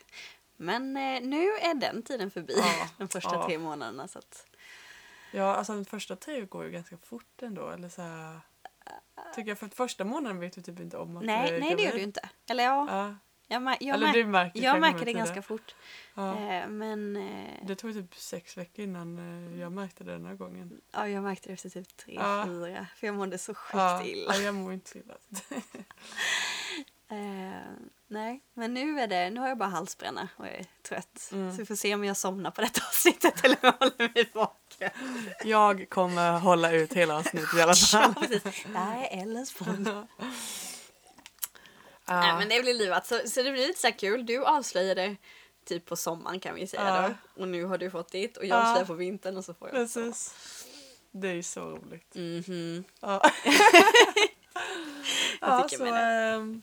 Men 0.57 0.97
eh, 0.97 1.21
nu 1.21 1.47
är 1.47 1.75
den 1.75 2.03
tiden 2.03 2.31
förbi. 2.31 2.55
Ja, 2.57 2.89
De 2.99 3.09
första 3.09 3.35
ja. 3.35 3.47
tre 3.47 3.59
månaderna. 3.59 4.09
Så 4.09 4.19
att, 4.19 4.47
ja, 5.33 5.55
alltså 5.57 5.75
den 5.75 5.85
första 5.85 6.17
tre 6.17 6.41
går 6.45 6.65
ju 6.65 6.71
ganska 6.71 6.97
fort 6.97 7.43
ändå. 7.43 7.69
Eller 7.71 7.89
så 7.89 8.03
här, 8.03 8.41
Tycker 9.35 9.49
jag 9.49 9.59
för 9.59 9.69
första 9.69 10.05
månaden 10.05 10.39
vet 10.41 10.53
du 10.53 10.61
typ 10.63 10.81
inte 10.81 10.97
om 10.97 11.17
att 11.17 11.21
du 11.23 11.27
nej, 11.27 11.55
är 11.57 11.61
nej, 11.61 11.75
det 11.77 11.83
gör 11.83 11.93
du 11.93 12.01
inte. 12.01 12.29
Eller 12.51 12.65
ja, 12.65 12.87
Ja. 12.91 13.15
jag, 13.49 13.77
jag, 13.81 13.95
Eller 13.95 14.13
du 14.13 14.27
märker 14.27 14.61
jag 14.63 14.81
märker 14.81 14.99
det 14.99 15.05
tiden. 15.05 15.19
ganska 15.19 15.43
fort. 15.43 15.75
Ja. 16.15 16.31
Eh, 16.39 16.69
men 16.69 17.17
eh, 17.17 17.67
Det 17.67 17.75
tog 17.77 17.93
typ 17.95 18.15
sex 18.15 18.57
veckor 18.57 18.85
innan 18.85 19.19
eh, 19.53 19.61
jag 19.61 19.73
märkte 19.73 20.05
det 20.05 20.13
den 20.13 20.27
här 20.27 20.35
gången. 20.35 20.81
ja, 20.93 21.09
jag 21.09 21.23
märkte 21.23 21.49
det 21.49 21.53
efter 21.53 21.69
typ 21.71 21.97
tre, 21.97 22.15
Ja. 22.15 22.45
fyra. 22.47 22.87
För 22.97 23.07
jag 23.07 23.17
mådde 23.17 23.39
så 23.39 23.55
sjukt 23.55 23.75
Ja, 23.75 24.05
illa. 24.05 24.35
ja, 24.35 24.41
jag 24.41 24.55
mår 24.55 24.73
inte 24.73 24.91
så 24.91 24.99
illa. 24.99 25.15
Eh, 27.11 27.61
nej, 28.09 28.43
men 28.55 28.75
nu 28.75 29.01
är 29.01 29.07
det, 29.07 29.31
nu 29.31 29.41
har 29.41 29.49
jag 29.49 29.59
bara 29.59 29.69
halsbränna 29.69 30.29
och 30.37 30.47
jag 30.47 30.55
är 30.55 30.67
trött. 30.89 31.29
Mm. 31.33 31.51
Så 31.53 31.57
vi 31.59 31.67
får 31.67 31.75
se 31.75 31.95
om 31.95 32.05
jag 32.05 32.17
somnar 32.17 32.51
på 32.51 32.61
detta 32.61 32.81
avsnittet 32.89 33.45
eller 33.45 33.57
om 33.57 33.61
jag 33.63 33.73
håller 33.73 34.15
mig 34.15 34.31
vaken. 34.33 34.91
Jag 35.45 35.87
kommer 35.91 36.39
hålla 36.39 36.73
ut 36.73 36.93
hela 36.93 37.17
avsnittet 37.17 37.55
i 37.55 37.61
alla 37.63 37.75
fall. 37.93 38.13
Ja, 38.17 38.21
precis. 38.29 38.43
Det 38.73 38.79
här 38.79 39.05
är 39.05 39.23
Ellens 39.23 39.55
podd. 39.55 39.87
Ja. 42.07 42.21
Nej, 42.21 42.33
men 42.39 42.49
det 42.49 42.61
blir 42.63 42.75
livat. 42.75 43.07
Så, 43.07 43.21
så 43.29 43.43
det 43.43 43.53
blir 43.53 43.67
lite 43.67 43.81
så 43.81 43.87
här 43.87 43.99
kul. 43.99 44.27
Du 44.27 44.45
avslöjade 44.45 45.17
typ 45.65 45.87
på 45.87 45.97
sommaren 45.97 46.41
kan 46.41 46.55
vi 46.55 46.67
säga 46.67 46.83
Ja. 47.03 47.09
då. 47.35 47.43
Och 47.43 47.49
nu 47.49 47.65
har 47.65 47.79
du 47.79 47.91
fått 47.91 48.13
ditt 48.13 48.37
och 48.37 48.45
jag 48.45 48.57
Ja. 48.59 48.63
avslöjar 48.69 48.87
på 48.87 48.95
vintern 48.95 49.37
och 49.37 49.45
så 49.45 49.55
får 49.55 49.69
jag. 49.69 49.75
Precis. 49.77 50.35
Det 51.11 51.29
är 51.29 51.35
ju 51.35 51.43
så 51.43 51.61
roligt. 51.71 52.15
Mhm. 52.15 52.85
Ja. 53.01 53.31
Jag 55.41 55.51
ja, 55.51 55.63
tycker 55.69 55.77
så 55.77 55.85
med 55.93 56.35
ehm, 56.35 56.63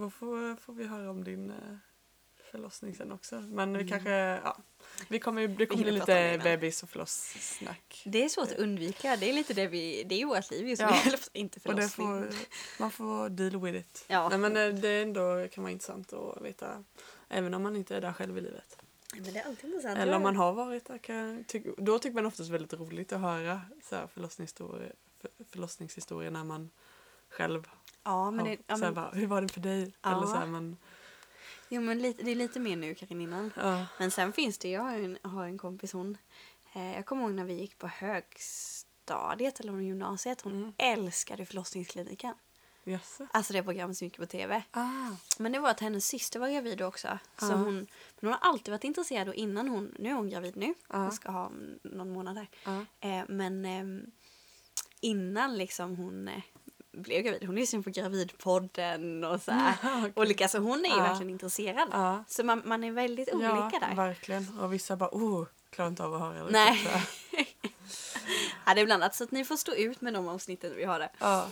då 0.00 0.10
får, 0.10 0.56
får 0.56 0.72
vi 0.72 0.86
höra 0.86 1.10
om 1.10 1.24
din 1.24 1.50
eh, 1.50 1.56
förlossning 2.50 2.94
sen 2.94 3.12
också. 3.12 3.40
Men 3.40 3.72
vi 3.72 3.78
Mm. 3.78 3.88
kanske, 3.88 4.10
ja. 4.10 4.58
Vi 5.08 5.18
kommer, 5.18 5.48
det 5.48 5.66
kommer 5.66 5.82
bli 5.82 5.92
lite 5.92 6.40
bebis 6.44 6.82
och 6.82 6.90
förlossningssnack. 6.90 8.02
Det 8.06 8.24
är 8.24 8.28
svårt 8.28 8.48
att 8.52 8.58
undvika. 8.58 9.16
Det 9.16 9.30
är 9.30 9.32
lite 9.32 9.54
det 9.54 9.66
vi, 9.66 10.02
det 10.04 10.22
är 10.22 10.26
vårt 10.26 10.50
liv 10.50 10.68
just 10.68 10.82
nu. 10.82 10.88
Ja. 10.88 11.16
Inte 11.32 11.60
förlossning. 11.60 12.06
får, 12.06 12.28
man 12.80 12.90
får 12.90 13.28
deal 13.28 13.60
with 13.60 13.78
it. 13.78 14.04
Ja. 14.08 14.28
Nej, 14.28 14.38
men 14.38 14.56
eh, 14.56 14.80
det 14.80 14.88
är 14.88 15.02
ändå 15.02 15.48
kan 15.52 15.64
vara 15.64 15.72
intressant 15.72 16.12
att 16.12 16.42
veta. 16.42 16.84
Även 17.28 17.54
om 17.54 17.62
man 17.62 17.76
inte 17.76 17.96
är 17.96 18.00
där 18.00 18.12
själv 18.12 18.38
i 18.38 18.40
livet. 18.40 18.78
Men 19.14 19.32
det 19.32 19.38
är 19.38 19.44
alltid 19.48 19.64
intressant. 19.70 19.98
Eller 19.98 20.16
om 20.16 20.22
man 20.22 20.36
har 20.36 20.52
varit 20.52 20.84
där. 20.86 20.98
Kan, 20.98 21.44
tyck, 21.44 21.66
då 21.76 21.98
tycker 21.98 22.14
man 22.14 22.26
oftast 22.26 22.50
väldigt 22.50 22.72
roligt 22.72 23.12
att 23.12 23.20
höra 23.20 23.60
så 23.82 23.96
här 23.96 24.06
förlossningshistorier, 24.06 24.94
för, 25.20 25.30
förlossningshistorier 25.50 26.30
när 26.30 26.44
man 26.44 26.70
själv 27.28 27.68
Ja, 28.04 28.30
men, 28.30 28.44
det, 28.44 28.58
ja, 28.66 28.76
så 28.76 28.80
men, 28.84 28.94
bara, 28.94 29.10
hur 29.10 29.26
var 29.26 29.42
det 29.42 29.48
för 29.48 29.60
dig? 29.60 29.92
Ja. 30.02 30.16
Eller 30.16 30.26
så 30.26 30.34
här, 30.34 30.46
man, 30.46 30.76
jo, 31.68 31.80
men 31.80 31.98
lite, 31.98 32.22
det 32.22 32.30
är 32.30 32.34
lite 32.36 32.60
mer 32.60 32.76
nu 32.76 32.94
Karin 32.94 33.20
innan. 33.20 33.52
ja. 33.56 33.86
Men 33.98 34.10
sen 34.10 34.32
finns 34.32 34.58
det, 34.58 34.68
jag 34.70 34.82
har 34.82 34.92
en, 34.96 35.18
har 35.22 35.44
en 35.44 35.58
kompis 35.58 35.92
hon, 35.92 36.16
eh, 36.72 36.94
jag 36.94 37.06
kommer 37.06 37.22
ihåg 37.22 37.32
när 37.32 37.44
vi 37.44 37.54
gick 37.54 37.78
på 37.78 37.86
högstadiet 37.86 39.60
eller 39.60 39.78
gymnasiet, 39.80 40.40
hon 40.40 40.52
Mm. 40.52 40.72
älskade 40.78 41.46
förlossningskliniken. 41.46 42.34
Jaså? 42.84 43.26
Alltså 43.32 43.52
det 43.52 43.62
programmet 43.62 43.96
som 43.96 44.04
gick 44.06 44.16
på 44.16 44.26
tv. 44.26 44.62
Ah. 44.70 45.10
Men 45.38 45.52
det 45.52 45.58
var 45.58 45.70
att 45.70 45.80
hennes 45.80 46.06
syster 46.06 46.40
var 46.40 46.48
gravid 46.50 46.82
också. 46.82 47.18
Så 47.38 47.46
Ja. 47.46 47.54
hon, 47.56 47.74
men 47.74 47.86
hon 48.20 48.32
har 48.32 48.38
alltid 48.40 48.72
varit 48.72 48.84
intresserad 48.84 49.28
och 49.28 49.34
innan 49.34 49.68
hon, 49.68 49.94
nu 49.98 50.08
är 50.10 50.14
hon 50.14 50.30
gravid 50.30 50.56
nu, 50.56 50.74
Ja. 50.88 50.96
hon 50.96 51.12
ska 51.12 51.30
ha 51.30 51.52
någon 51.82 52.12
månad 52.12 52.36
där. 52.36 52.48
Ja. 52.64 52.84
Eh, 53.08 53.24
men 53.28 53.64
ehm, 53.64 54.10
innan 55.00 55.56
liksom 55.56 55.96
hon 55.96 56.28
eh, 56.28 56.42
blev 56.92 57.22
gravid, 57.22 57.46
hon 57.46 57.54
lyssnade 57.54 57.82
på 57.82 57.90
Gravidpodden 57.90 59.24
och 59.24 59.40
så 59.42 59.50
här. 59.52 59.74
Ja, 59.82 59.98
okej. 59.98 60.12
Olika, 60.16 60.48
så 60.48 60.58
hon 60.58 60.84
är 60.84 60.88
ju 60.88 60.96
Ja. 60.96 61.02
verkligen 61.02 61.30
intresserad. 61.30 61.88
Ja. 61.92 62.24
Så 62.28 62.44
man, 62.44 62.62
man 62.64 62.84
är 62.84 62.92
väldigt 62.92 63.32
olika 63.34 63.78
där. 63.80 63.94
verkligen. 63.96 64.58
Och 64.60 64.72
vissa 64.72 64.96
bara, 64.96 65.10
oh, 65.12 65.46
klarar 65.70 65.88
inte 65.88 66.04
av 66.04 66.14
att 66.14 66.20
höra 66.20 66.44
det. 66.44 66.50
Nej. 66.50 66.86
Ja, 68.66 68.74
det 68.74 68.80
är 68.80 68.84
blandat. 68.84 69.14
Så 69.14 69.24
att 69.24 69.30
ni 69.30 69.44
får 69.44 69.56
stå 69.56 69.74
ut 69.74 70.00
med 70.00 70.14
de 70.14 70.28
avsnitten 70.28 70.72
vi 70.76 70.84
har 70.84 70.98
där. 70.98 71.08
Ja. 71.18 71.48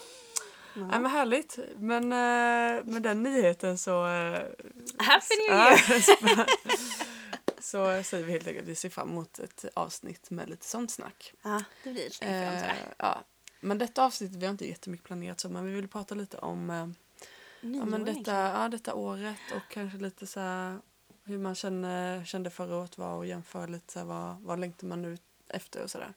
Ja. 0.74 0.80
Men 0.80 1.06
härligt. 1.06 1.58
Men 1.76 2.02
eh, 2.04 2.84
med 2.84 3.02
den 3.02 3.22
nyheten 3.22 3.78
så... 3.78 4.06
Eh, 4.06 4.42
Happy 4.98 5.34
New 5.48 5.56
Year! 5.56 6.46
så 7.60 8.02
säger 8.02 8.24
vi 8.24 8.32
helt 8.32 8.46
enkelt 8.46 8.62
att 8.64 8.68
vi 8.70 8.74
ser 8.74 8.88
fram 8.88 9.08
emot 9.10 9.38
ett 9.38 9.64
avsnitt 9.74 10.30
med 10.30 10.50
lite 10.50 10.66
sånt 10.66 10.90
snack. 10.90 11.32
Ja, 11.42 11.62
det 11.84 11.90
blir 11.90 12.04
Eh, 12.06 12.10
sådär. 12.10 12.74
ja. 12.98 13.22
Men 13.60 13.78
detta 13.78 14.04
avsnitt, 14.04 14.36
vi 14.36 14.46
har 14.46 14.50
inte 14.50 14.68
jättemycket 14.68 15.06
planerat 15.06 15.40
så, 15.40 15.48
men 15.48 15.66
vi 15.66 15.72
vill 15.72 15.88
prata 15.88 16.14
lite 16.14 16.38
om 16.38 16.70
eh, 16.70 16.88
ja, 17.60 17.84
men 17.84 18.04
detta, 18.04 18.32
ja, 18.32 18.68
detta 18.68 18.94
året 18.94 19.36
och 19.56 19.72
kanske 19.72 19.98
lite 19.98 20.26
så 20.26 20.40
här, 20.40 20.78
hur 21.24 21.38
man 21.38 21.54
kände, 21.54 22.22
kände 22.26 22.50
förra 22.50 22.76
året 22.76 22.98
var 22.98 23.14
och 23.14 23.26
jämföra 23.26 23.66
lite 23.66 23.92
så 23.92 23.98
här, 23.98 24.06
vad, 24.06 24.40
vad 24.40 24.60
längtar 24.60 24.86
man 24.86 25.04
ut 25.04 25.22
efter 25.48 25.82
och 25.82 25.90
sådär. 25.90 26.14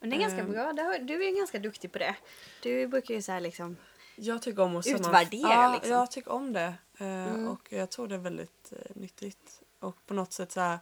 Men 0.00 0.10
det 0.10 0.16
är 0.16 0.20
ganska 0.20 0.40
ehm. 0.40 0.52
bra. 0.52 0.72
Du 1.02 1.28
är 1.28 1.36
ganska 1.36 1.58
duktig 1.58 1.92
på 1.92 1.98
det. 1.98 2.16
Du 2.62 2.86
brukar 2.86 3.14
ju 3.14 3.22
så 3.22 3.32
här 3.32 3.40
liksom... 3.40 3.76
Jag 4.16 4.42
tycker 4.42 4.62
om 4.62 4.76
att 4.76 4.86
Utvärdera, 4.86 5.48
ja, 5.48 5.72
liksom. 5.74 5.92
jag 5.92 6.10
tycker 6.10 6.32
om 6.32 6.52
det. 6.52 6.74
Eh, 6.98 7.08
Mm. 7.08 7.48
Och 7.48 7.72
jag 7.72 7.90
tror 7.90 8.08
det 8.08 8.14
är 8.14 8.18
väldigt 8.18 8.72
eh, 8.72 8.96
nyttigt. 8.96 9.62
Och 9.80 10.06
på 10.06 10.14
något 10.14 10.32
sätt 10.32 10.52
så 10.52 10.60
här, 10.60 10.78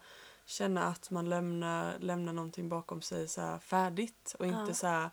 känna 0.46 0.84
att 0.84 1.10
man 1.10 1.28
lämnar, 1.28 1.98
lämnar 1.98 2.32
någonting 2.32 2.68
bakom 2.68 3.02
sig 3.02 3.28
så 3.28 3.40
här, 3.40 3.58
färdigt. 3.58 4.34
Och 4.38 4.46
inte 4.46 4.64
Ja. 4.68 4.74
så 4.74 4.86
här, 4.86 5.10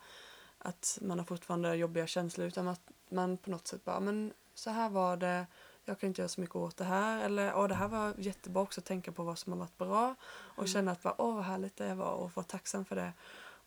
att 0.63 0.97
man 1.01 1.19
har 1.19 1.25
fortfarande 1.25 1.75
jobbiga 1.75 2.07
känslor 2.07 2.47
utan 2.47 2.67
att 2.67 2.81
man 3.09 3.37
på 3.37 3.49
något 3.49 3.67
sätt 3.67 3.85
bara, 3.85 3.99
men 3.99 4.33
så 4.53 4.69
här 4.69 4.89
var 4.89 5.17
det. 5.17 5.45
Jag 5.85 5.99
kan 5.99 6.07
inte 6.07 6.21
göra 6.21 6.29
så 6.29 6.41
mycket 6.41 6.55
åt 6.55 6.77
det 6.77 6.83
här. 6.83 7.25
Eller 7.25 7.55
åh, 7.55 7.67
det 7.67 7.75
här 7.75 7.87
var 7.87 8.13
jättebra 8.17 8.61
också 8.63 8.81
att 8.81 8.85
tänka 8.85 9.11
på 9.11 9.23
vad 9.23 9.37
som 9.39 9.51
har 9.53 9.59
varit 9.59 9.77
bra. 9.77 10.15
Och 10.33 10.57
Mm. 10.57 10.67
känna 10.67 10.91
att 10.91 11.01
bara, 11.03 11.21
åh 11.21 11.35
vad 11.35 11.43
härligt 11.43 11.75
det 11.77 11.95
var 11.95 12.11
och 12.11 12.31
vara 12.35 12.43
tacksam 12.45 12.85
för 12.85 12.95
det. 12.95 13.13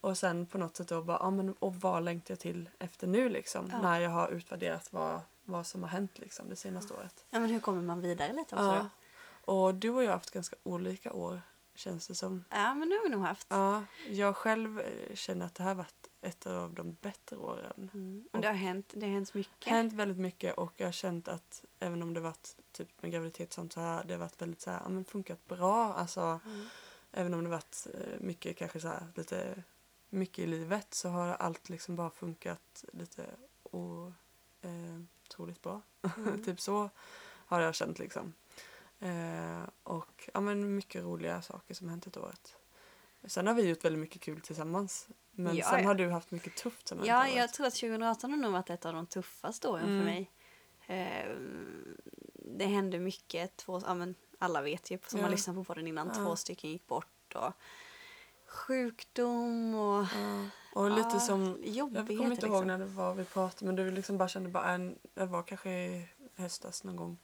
Och 0.00 0.18
sen 0.18 0.46
på 0.46 0.58
något 0.58 0.76
sätt 0.76 0.88
då 0.88 1.02
bara, 1.02 1.18
ja 1.20 1.30
men 1.30 1.52
och 1.52 1.74
vad 1.76 2.02
längtar 2.04 2.32
jag 2.32 2.38
till 2.38 2.70
efter 2.78 3.06
nu 3.06 3.28
liksom? 3.28 3.68
Ja. 3.72 3.82
När 3.82 4.00
jag 4.00 4.10
har 4.10 4.28
utvärderat 4.28 4.92
vad, 4.92 5.20
vad 5.44 5.66
som 5.66 5.82
har 5.82 5.90
hänt 5.90 6.18
liksom 6.18 6.48
det 6.48 6.56
senaste 6.56 6.94
året. 6.94 7.24
Ja, 7.30 7.40
men 7.40 7.50
hur 7.50 7.60
kommer 7.60 7.82
man 7.82 8.00
vidare 8.00 8.32
lite 8.32 8.54
också 8.54 8.66
Ja. 8.66 8.86
då? 9.46 9.52
Och 9.52 9.74
du 9.74 9.90
och 9.90 10.02
jag 10.02 10.08
har 10.08 10.14
haft 10.14 10.30
ganska 10.30 10.56
olika 10.62 11.12
år 11.12 11.40
känns 11.74 12.06
det 12.06 12.14
som. 12.14 12.44
Ja, 12.50 12.74
men 12.74 12.88
det 12.88 12.94
har 12.96 13.02
vi 13.02 13.08
nog 13.08 13.22
haft. 13.24 13.46
Ja, 13.50 13.82
jag 14.08 14.36
själv 14.36 14.80
eh, 14.80 15.14
känner 15.14 15.46
att 15.46 15.54
det 15.54 15.62
här 15.62 15.70
har 15.70 15.74
varit 15.76 16.06
ett 16.26 16.46
av 16.46 16.74
de 16.74 16.96
bättre 17.00 17.36
åren. 17.36 17.90
Mm. 17.94 18.28
Och 18.32 18.40
det 18.40 18.46
har 18.46 18.54
hänt, 18.54 18.92
det 18.96 19.06
har 19.06 19.12
hänt 19.12 19.34
mycket. 19.34 19.68
hänt 19.68 19.92
väldigt 19.92 20.18
mycket 20.18 20.54
och 20.54 20.72
jag 20.76 20.86
har 20.86 20.92
känt 20.92 21.28
att 21.28 21.64
även 21.78 22.02
om 22.02 22.14
det 22.14 22.20
varit 22.20 22.56
typ 22.72 23.02
med 23.02 23.12
graviditet 23.12 23.48
och 23.48 23.54
sånt 23.54 23.72
så 23.72 23.80
har 23.80 24.04
det 24.04 24.16
varit 24.16 24.42
väldigt 24.42 24.60
så 24.60 24.70
här, 24.70 24.80
ja, 24.82 24.88
men 24.88 25.04
funkat 25.04 25.46
bra. 25.46 25.94
Alltså, 25.94 26.40
Mm. 26.44 26.66
även 27.12 27.34
om 27.34 27.44
det 27.44 27.50
varit 27.50 27.86
eh, 27.94 28.20
mycket 28.20 28.56
kanske 28.56 28.80
så 28.80 28.88
här, 28.88 29.06
lite 29.14 29.62
mycket 30.08 30.38
i 30.38 30.46
livet 30.46 30.94
så 30.94 31.08
har 31.08 31.28
allt 31.28 31.68
liksom 31.68 31.96
bara 31.96 32.10
funkat 32.10 32.84
lite 32.92 33.26
otroligt 33.62 35.62
bra. 35.62 35.82
Mm. 36.16 36.42
typ 36.44 36.60
så 36.60 36.90
har 37.46 37.60
jag 37.60 37.74
känt 37.74 37.98
liksom. 37.98 38.32
Eh, 38.98 39.62
och 39.82 40.30
ja 40.34 40.40
men 40.40 40.76
mycket 40.76 41.04
roliga 41.04 41.42
saker 41.42 41.74
som 41.74 41.88
hänt 41.88 42.06
ett 42.06 42.16
året. 42.16 42.56
Sen 43.26 43.46
har 43.46 43.54
vi 43.54 43.68
gjort 43.68 43.84
väldigt 43.84 44.00
mycket 44.00 44.22
kul 44.22 44.40
tillsammans. 44.40 45.08
Men 45.32 45.56
Ja, 45.56 45.70
sen 45.70 45.80
ja. 45.80 45.86
har 45.86 45.94
du 45.94 46.10
haft 46.10 46.30
mycket 46.30 46.56
tufft 46.56 46.88
som 46.88 47.04
Ja, 47.04 47.28
jag 47.28 47.52
tror 47.52 47.66
att 47.66 47.74
2018 47.74 48.30
har 48.30 48.38
nog 48.38 48.52
varit 48.52 48.70
ett 48.70 48.84
av 48.86 48.92
de 48.92 49.06
tuffaste 49.06 49.68
åren 49.68 49.84
Mm. 49.84 49.98
för 49.98 50.04
mig. 50.04 50.30
Eh, 50.86 51.36
det 52.58 52.66
hände 52.66 52.98
mycket. 52.98 53.56
Två, 53.56 53.80
ja, 53.86 53.94
men, 53.94 54.14
alla 54.38 54.62
vet 54.62 54.90
ju 54.90 54.98
som 55.06 55.18
Ja. 55.18 55.24
har 55.26 55.30
lyssnat 55.30 55.56
på 55.56 55.64
podden 55.64 55.86
innan, 55.86 56.12
två 56.14 56.36
stycken 56.36 56.70
gick 56.70 56.86
bort 56.86 57.34
och 57.34 57.52
sjukdom 58.46 59.74
och. 59.74 60.06
Och 60.74 60.90
lite 60.90 61.20
som, 61.20 61.58
jag 61.64 61.90
kommer 61.92 62.10
inte 62.10 62.22
ihåg 62.22 62.32
liksom. 62.40 62.66
när 62.66 62.78
det 62.78 62.84
var 62.84 63.14
vi 63.14 63.24
pratade 63.24 63.66
men 63.66 63.76
du 63.76 63.90
liksom 63.90 64.18
bara 64.18 64.28
kände 64.28 64.48
bara 64.48 64.64
en, 64.72 64.98
det 65.14 65.26
var 65.26 65.42
kanske 65.42 65.70
i 65.70 66.08
höstas 66.36 66.84
någon 66.84 66.96
gång. 66.96 67.18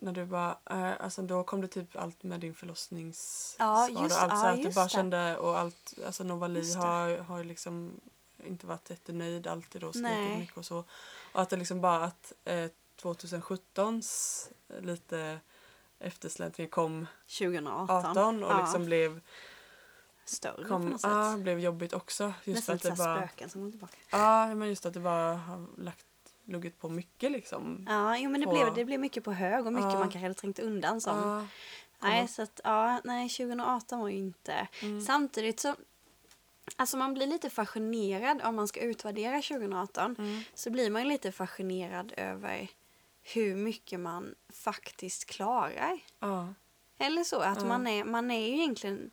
När 0.00 0.12
du 0.12 0.24
bara, 0.24 0.58
eh, 0.70 0.92
alltså 1.00 1.22
då 1.22 1.44
kom 1.44 1.60
det 1.60 1.68
typ 1.68 1.96
allt 1.96 2.22
med 2.22 2.40
din 2.40 2.54
förlossningsskada 2.54 3.88
Ja, 3.94 4.02
just- 4.02 4.16
och 4.16 4.22
allt 4.22 4.32
så 4.40 4.46
ja, 4.46 4.50
att 4.52 4.62
du 4.62 4.72
bara 4.72 4.84
det. 4.84 4.90
kände 4.90 5.36
och 5.36 5.58
allt, 5.58 5.94
alltså 6.06 6.24
Novali 6.24 6.74
har, 6.74 7.18
har 7.18 7.44
liksom 7.44 8.00
inte 8.44 8.66
varit 8.66 8.90
jättenöjd 8.90 9.46
alltid 9.46 9.84
och 9.84 9.94
skrikit 9.94 10.38
mycket 10.38 10.56
och 10.56 10.64
så. 10.64 10.84
Och 11.32 11.42
att 11.42 11.50
det 11.50 11.56
liksom 11.56 11.80
bara 11.80 12.04
att 12.04 12.32
eh, 12.44 12.70
2017s 13.02 14.48
lite 14.80 15.40
eftersläntring 15.98 16.68
kom 16.68 17.06
2018. 17.38 17.90
18 18.06 18.44
och 18.44 18.50
ja, 18.52 18.60
liksom 18.60 18.84
blev, 18.84 19.20
större 20.24 20.62
på 20.62 20.68
kom, 20.68 20.86
något 20.88 21.00
sätt. 21.00 21.10
ah, 21.10 21.36
blev 21.36 21.60
jobbigt 21.60 21.92
också. 21.92 22.32
Just 22.44 22.56
Nästan 22.58 22.74
att 22.74 22.84
lite 22.84 22.90
det 22.90 22.96
så 22.96 23.02
bara, 23.04 23.16
spöken 23.28 23.50
som 23.50 23.62
går 23.64 23.70
tillbaka. 23.70 23.96
Ja, 24.10 24.54
men 24.54 24.68
just 24.68 24.86
att 24.86 24.94
det 24.94 25.00
bara 25.00 25.34
har 25.34 25.66
lagt, 25.78 26.06
luggit 26.48 26.78
på 26.80 26.88
mycket 26.88 27.32
liksom. 27.32 27.84
Ja, 27.88 28.18
jo, 28.18 28.30
men 28.30 28.40
det 28.40 28.46
på- 28.46 28.52
blev, 28.52 28.74
det 28.74 28.84
blev 28.84 29.00
mycket 29.00 29.24
på 29.24 29.32
hög 29.32 29.66
och 29.66 29.72
mycket 29.72 29.92
Ja. 29.92 29.98
man 29.98 30.02
kanske 30.10 30.18
hade 30.18 30.34
trängt 30.34 30.58
undan 30.58 31.00
som. 31.00 31.18
Ja, 31.18 31.46
nej, 32.08 32.28
så 32.28 32.42
att 32.42 32.60
ja, 32.64 33.00
nej, 33.04 33.28
2018 33.28 34.00
var 34.00 34.08
ju 34.08 34.16
inte. 34.16 34.68
Mm. 34.82 35.00
Samtidigt 35.00 35.60
så, 35.60 35.74
alltså 36.76 36.96
man 36.96 37.14
blir 37.14 37.26
lite 37.26 37.50
fascinerad 37.50 38.42
om 38.42 38.56
man 38.56 38.68
ska 38.68 38.80
utvärdera 38.80 39.42
2018. 39.42 40.16
mm, 40.18 40.42
Så 40.54 40.70
blir 40.70 40.90
man 40.90 41.08
lite 41.08 41.32
fascinerad 41.32 42.12
över 42.16 42.68
hur 43.22 43.54
mycket 43.56 44.00
man 44.00 44.34
faktiskt 44.52 45.24
klarar. 45.24 45.98
ja, 46.20 46.54
Eller 46.98 47.24
så, 47.24 47.40
att 47.40 47.66
man, 47.66 47.86
är, 47.86 48.04
man 48.04 48.30
är 48.30 48.46
ju 48.46 48.52
egentligen... 48.54 49.10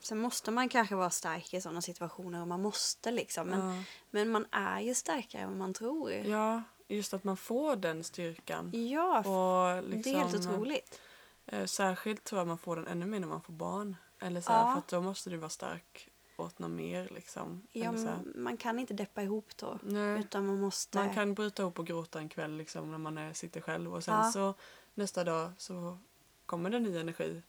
Sen 0.00 0.18
måste 0.18 0.50
man 0.50 0.68
kanske 0.68 0.94
vara 0.94 1.10
stark 1.10 1.54
i 1.54 1.60
sådana 1.60 1.82
situationer 1.82 2.40
och 2.40 2.48
man 2.48 2.62
måste 2.62 3.10
liksom. 3.10 3.46
Men, 3.48 3.76
ja. 3.76 3.82
men 4.10 4.28
man 4.30 4.46
är 4.50 4.80
ju 4.80 4.94
starkare 4.94 5.42
än 5.42 5.58
man 5.58 5.74
tror. 5.74 6.10
ja, 6.12 6.62
just 6.88 7.14
att 7.14 7.24
man 7.24 7.36
får 7.36 7.76
den 7.76 8.04
styrkan. 8.04 8.70
Ja, 8.90 9.18
Och 9.18 9.82
det 9.82 9.88
liksom, 9.88 10.14
är 10.14 10.18
helt 10.18 10.34
otroligt. 10.34 11.00
Eh, 11.46 11.64
särskilt 11.64 12.24
tror 12.24 12.40
jag 12.40 12.48
man 12.48 12.58
får 12.58 12.76
den 12.76 12.86
ännu 12.86 13.06
mer 13.06 13.20
när 13.20 13.28
man 13.28 13.42
får 13.42 13.52
barn. 13.52 13.96
Eller 14.18 14.40
så 14.40 14.52
Ja. 14.52 14.56
här, 14.56 14.72
för 14.72 14.78
att 14.78 14.88
då 14.88 15.00
måste 15.00 15.30
du 15.30 15.36
vara 15.36 15.48
stark 15.50 16.08
åt 16.36 16.58
något 16.58 16.70
mer 16.70 17.08
liksom. 17.14 17.62
Ja, 17.72 17.92
man 18.34 18.56
kan 18.56 18.78
inte 18.78 18.94
deppa 18.94 19.22
ihop 19.22 19.56
då. 19.56 19.78
Nej. 19.82 20.20
Utan 20.20 20.46
man 20.46 20.60
måste... 20.60 20.98
Man 20.98 21.14
kan 21.14 21.34
bryta 21.34 21.62
ihop 21.62 21.78
och 21.78 21.86
gråta 21.86 22.18
en 22.18 22.28
kväll 22.28 22.56
liksom 22.56 22.90
när 22.90 22.98
man 22.98 23.18
är, 23.18 23.32
sitter 23.32 23.60
själv 23.60 23.94
och 23.94 24.04
sen 24.04 24.14
Ja. 24.14 24.32
så 24.32 24.54
nästa 24.94 25.24
dag 25.24 25.52
så 25.58 25.98
kommer 26.46 26.70
det 26.70 26.78
ny 26.78 26.98
energi 26.98 27.42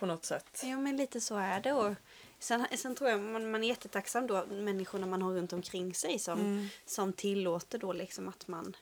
på 0.00 0.06
något 0.06 0.24
sätt. 0.24 0.60
Ja, 0.64 0.76
men 0.78 0.96
lite 0.96 1.20
så 1.20 1.36
är 1.36 1.60
det. 1.60 1.72
Och 1.72 1.94
sen, 2.38 2.66
sen 2.76 2.94
tror 2.94 3.10
jag 3.10 3.20
man, 3.20 3.50
man 3.50 3.64
är 3.64 3.68
jättetacksam 3.68 4.26
då, 4.26 4.46
människorna 4.46 5.06
man 5.06 5.22
har 5.22 5.32
runt 5.34 5.52
omkring 5.52 5.94
sig 5.94 6.18
som, 6.18 6.40
Mm. 6.40 6.66
som 6.86 7.12
tillåter 7.12 7.78
då 7.78 7.92
liksom 7.92 8.28
att 8.28 8.48
man... 8.48 8.76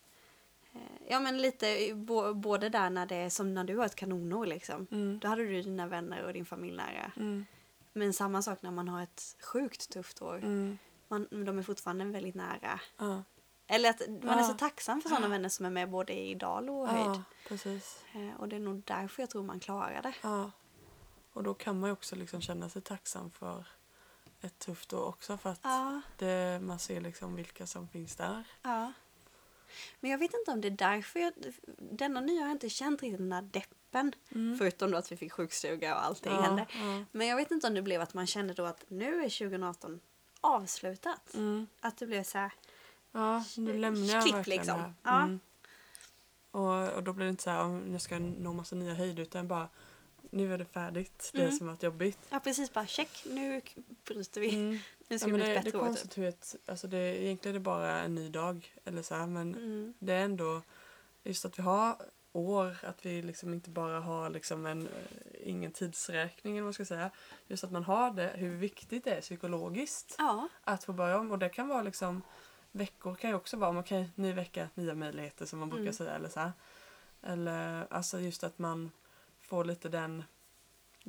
eh, 0.73 0.81
Ja, 1.09 1.21
men 1.21 1.39
lite 1.43 1.95
bo, 1.95 2.35
både 2.35 2.69
där 2.69 2.91
när 2.91 3.07
det 3.07 3.17
är 3.17 3.31
som 3.31 3.55
när 3.55 3.65
du 3.65 3.77
har 3.77 3.87
ett 3.87 3.95
kanonår 3.95 4.47
liksom. 4.47 4.87
Mm. 4.91 5.19
Då 5.19 5.29
hade 5.29 5.43
du 5.47 5.63
dina 5.63 5.87
vänner 5.87 6.23
och 6.25 6.33
din 6.33 6.47
familj 6.47 6.77
nära. 6.77 7.13
Mm. 7.17 7.47
Men 7.93 8.13
samma 8.13 8.43
sak 8.43 8.63
när 8.63 8.71
man 8.71 8.89
har 8.89 9.03
ett 9.03 9.37
sjukt 9.43 9.91
tufft 9.91 10.23
år. 10.23 10.37
Mm. 10.39 10.79
Man, 11.09 11.27
de 11.31 11.59
är 11.59 11.63
fortfarande 11.63 12.05
väldigt 12.05 12.35
nära. 12.35 12.81
Ja. 12.99 13.23
Eller 13.71 13.91
att 13.91 14.01
man 14.23 14.39
är 14.39 14.43
så 14.43 14.51
Ja. 14.53 14.57
tacksam 14.59 15.03
för 15.03 15.09
sådana 15.09 15.29
vänner 15.29 15.49
som 15.49 15.67
är 15.67 15.71
med 15.71 15.91
både 15.91 16.13
i 16.13 16.35
dal 16.35 16.71
och 16.71 16.89
höjd. 16.89 17.07
ja, 17.07 17.23
precis. 17.49 18.05
Eh, 18.15 18.41
Och 18.41 18.49
det 18.49 18.57
är 18.57 18.61
nog 18.61 18.83
därför 18.87 19.23
jag 19.23 19.31
tror 19.31 19.43
man 19.43 19.61
klarar 19.61 20.03
det. 20.03 20.15
Och 21.33 21.43
då 21.43 21.55
kan 21.55 21.81
man 21.81 21.89
ju 21.89 21.93
också 21.93 22.17
liksom 22.17 22.41
känna 22.41 22.69
sig 22.69 22.83
tacksam 22.83 23.31
för 23.31 23.65
ett 24.41 24.59
tufft 24.59 24.93
år 24.93 25.05
också 25.05 25.37
för 25.37 25.51
att 25.51 25.61
Ja, 25.63 26.01
det, 26.19 26.61
man 26.63 26.79
ser 26.79 27.01
liksom 27.01 27.37
vilka 27.37 27.67
som 27.67 27.89
finns 27.89 28.17
där. 28.17 28.45
ja. 28.63 28.93
Men 30.01 30.11
jag 30.11 30.19
vet 30.19 30.35
inte 30.35 30.51
om 30.51 30.61
det 30.61 30.69
är 30.69 30.71
därför 30.71 31.21
jag... 31.21 31.33
Denna 31.79 32.21
nya 32.21 32.41
har 32.41 32.49
jag 32.49 32.55
inte 32.55 32.69
känt 32.71 33.03
riktigt 33.03 33.19
den 33.19 33.29
där 33.31 33.43
deppen. 33.43 34.13
Förutom 34.59 34.91
då 34.91 34.99
att 34.99 35.13
vi 35.13 35.17
fick 35.17 35.33
sjukstuga 35.33 35.95
och 35.95 36.05
allting 36.05 36.33
ja, 36.33 36.41
hände. 36.41 36.67
ja. 36.71 37.05
Men 37.13 37.27
jag 37.27 37.37
vet 37.37 37.51
inte 37.51 37.67
om 37.67 37.75
det 37.75 37.83
blev 37.83 38.01
att 38.01 38.15
man 38.15 38.27
kände 38.27 38.55
då 38.55 38.65
att 38.65 38.85
nu 38.89 39.25
är 39.25 39.39
2018 39.39 40.01
avslutat. 40.41 41.35
Mm. 41.35 41.67
Att 41.81 41.97
det 41.97 42.07
blev 42.07 42.23
så 42.23 42.39
här... 42.39 42.53
Ja, 43.13 43.45
nu 43.57 43.79
lämnar 43.79 44.15
jag 44.15 44.23
Klick, 44.23 44.35
verkligen 44.35 44.59
liksom. 44.61 44.79
det 44.79 44.83
här. 44.83 44.93
Ja. 45.03 45.23
Mm. 45.23 45.41
Och, 46.51 46.97
och 46.97 47.03
då 47.03 47.13
blir 47.13 47.25
det 47.27 47.31
inte 47.31 47.43
så 47.43 47.51
här 47.51 47.65
om 47.65 47.93
jag 47.93 48.01
ska 48.01 48.19
nå 48.19 48.53
massa 48.53 48.77
nya 48.77 48.95
höjder 48.95 49.23
utan 49.23 49.49
bara 49.49 49.69
nu 50.31 50.55
är 50.55 50.59
det 50.59 50.65
färdigt, 50.65 51.31
det 51.35 51.43
Mm. 51.43 51.53
som 51.59 51.67
varit 51.67 51.83
jobbigt. 51.83 52.19
Ja 52.31 52.41
precis, 52.41 52.73
bara 52.73 52.87
check, 52.87 53.23
nu 53.27 53.61
bryter 54.05 54.41
vi. 54.41 54.55
Mm. 54.55 54.79
Nu 55.09 55.19
ska 55.19 55.29
Ja, 55.29 55.33
det 55.37 55.39
bli 55.43 55.47
det, 55.49 55.55
ett 55.57 55.63
det 55.65 55.69
är 55.69 55.73
bättre 55.73 55.79
år. 55.79 55.83
Typ. 55.83 55.89
konstigt 55.89 56.19
hur 56.19 56.25
ett, 56.29 56.57
alltså 56.67 56.87
det, 56.89 57.23
egentligen 57.25 57.55
är 57.55 57.59
det 57.59 57.65
bara 57.65 58.01
en 58.01 58.15
ny 58.15 58.29
dag 58.29 58.75
eller 58.85 59.03
så 59.03 59.15
här, 59.15 59.27
men 59.27 59.55
Mm. 59.55 59.95
det 59.99 60.13
är 60.13 60.25
ändå 60.25 60.63
just 61.25 61.45
att 61.45 61.59
vi 61.59 61.63
har 61.63 61.97
år, 62.33 62.77
att 62.83 63.07
vi 63.07 63.23
liksom 63.23 63.55
inte 63.55 63.71
bara 63.71 64.01
har 64.01 64.31
liksom 64.31 64.67
en, 64.67 64.87
eh, 64.87 64.93
ingen 65.49 65.73
tidsräkning 65.73 66.53
eller 66.53 66.63
vad 66.63 66.67
man 66.67 66.73
ska 66.75 66.85
säga. 66.85 67.11
Just 67.47 67.65
att 67.65 67.71
man 67.73 67.85
har 67.85 68.11
det, 68.11 68.33
hur 68.35 68.57
viktigt 68.57 69.05
det 69.05 69.11
är 69.15 69.21
psykologiskt 69.21 70.15
Ja, 70.19 70.49
att 70.65 70.85
få 70.85 70.93
börja 70.93 71.19
om. 71.19 71.31
Och 71.33 71.39
det 71.39 71.49
kan 71.49 71.69
vara 71.69 71.83
liksom, 71.83 72.23
veckor 72.73 73.15
kan 73.15 73.31
ju 73.31 73.37
också 73.37 73.57
vara, 73.57 73.79
okej, 73.81 74.11
ny 74.15 74.33
vecka, 74.33 74.69
nya 74.75 74.95
möjligheter 74.95 75.47
som 75.47 75.59
man 75.59 75.69
brukar 75.69 75.83
Mm. 75.83 75.93
säga. 75.95 76.11
Eller 76.15 76.29
så 76.29 76.41
här. 76.41 76.53
Eller 77.23 77.87
alltså 77.91 78.21
just 78.21 78.45
att 78.45 78.59
man 78.59 78.91
får 79.49 79.65
lite 79.65 79.89
den 79.89 80.25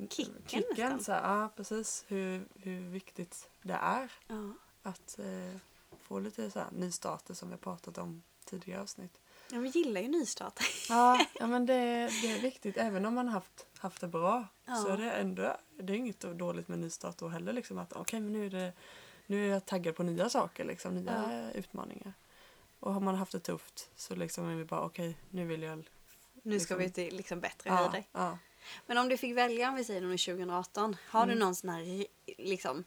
Kicken 0.08 0.34
nästan. 0.46 1.00
Så 1.00 1.12
här, 1.12 1.40
ja, 1.40 1.48
precis. 1.56 2.04
Hur, 2.08 2.46
hur 2.54 2.80
viktigt 2.80 3.50
det 3.62 3.72
är 3.72 4.12
ja. 4.26 4.52
att 4.82 5.18
eh, 5.18 5.60
få 6.02 6.18
lite 6.18 6.50
så 6.50 6.58
här 6.58 6.68
nystarter 6.72 7.34
som 7.34 7.48
vi 7.48 7.52
har 7.52 7.58
pratat 7.58 7.98
om 7.98 8.22
tidigare 8.44 8.82
avsnitt. 8.82 9.20
ja 9.50 9.58
vi 9.58 9.68
gillar 9.68 10.00
ju 10.00 10.08
nystart. 10.08 10.60
Ja, 10.88 11.26
ja 11.40 11.46
men 11.46 11.66
det, 11.66 12.10
det 12.22 12.32
är 12.32 12.40
viktigt. 12.40 12.76
Även 12.76 13.06
om 13.06 13.14
man 13.14 13.26
har 13.26 13.34
haft, 13.34 13.66
haft 13.78 14.00
det 14.00 14.08
bra 14.08 14.46
Ja. 14.64 14.76
så 14.76 14.88
är 14.88 14.96
det 14.96 15.10
ändå 15.10 15.56
det 15.78 15.92
är 15.92 15.96
inget 15.96 16.20
dåligt 16.20 16.68
med 16.68 16.78
nystart 16.78 17.18
då 17.18 17.28
heller. 17.28 17.52
Liksom, 17.52 17.78
att 17.78 17.92
okej, 17.92 18.20
men 18.20 18.32
nu 18.32 18.46
är, 18.46 18.50
det, 18.50 18.72
nu 19.26 19.46
är 19.46 19.52
jag 19.52 19.66
taggad 19.66 19.96
på 19.96 20.02
nya 20.02 20.28
saker, 20.28 20.64
liksom, 20.64 20.94
nya 20.94 21.50
utmaningar. 21.54 22.12
Och 22.80 22.94
har 22.94 23.00
man 23.00 23.14
haft 23.14 23.32
det 23.32 23.40
tufft 23.40 23.90
så 23.96 24.14
liksom 24.14 24.48
är 24.48 24.54
vi 24.54 24.64
bara 24.64 24.80
okej, 24.80 25.16
nu 25.30 25.44
vill 25.44 25.62
jag... 25.62 25.90
Nu 26.42 26.60
ska 26.60 26.76
Liksom- 26.76 26.78
vi 27.04 27.08
till 27.08 27.16
liksom 27.16 27.40
bättre 27.40 27.70
Ja, 27.70 27.74
höjder. 27.76 28.04
ja. 28.12 28.38
Men 28.86 28.98
om 28.98 29.08
du 29.08 29.16
fick 29.16 29.36
välja 29.36 29.68
om 29.68 29.74
vi 29.74 29.84
säger 29.84 30.02
under 30.02 30.16
2018. 30.16 30.96
Har 31.08 31.22
Mm. 31.22 31.34
du 31.38 31.44
någon 31.44 31.54
sån 31.54 31.70
här 31.70 32.06
liksom 32.38 32.84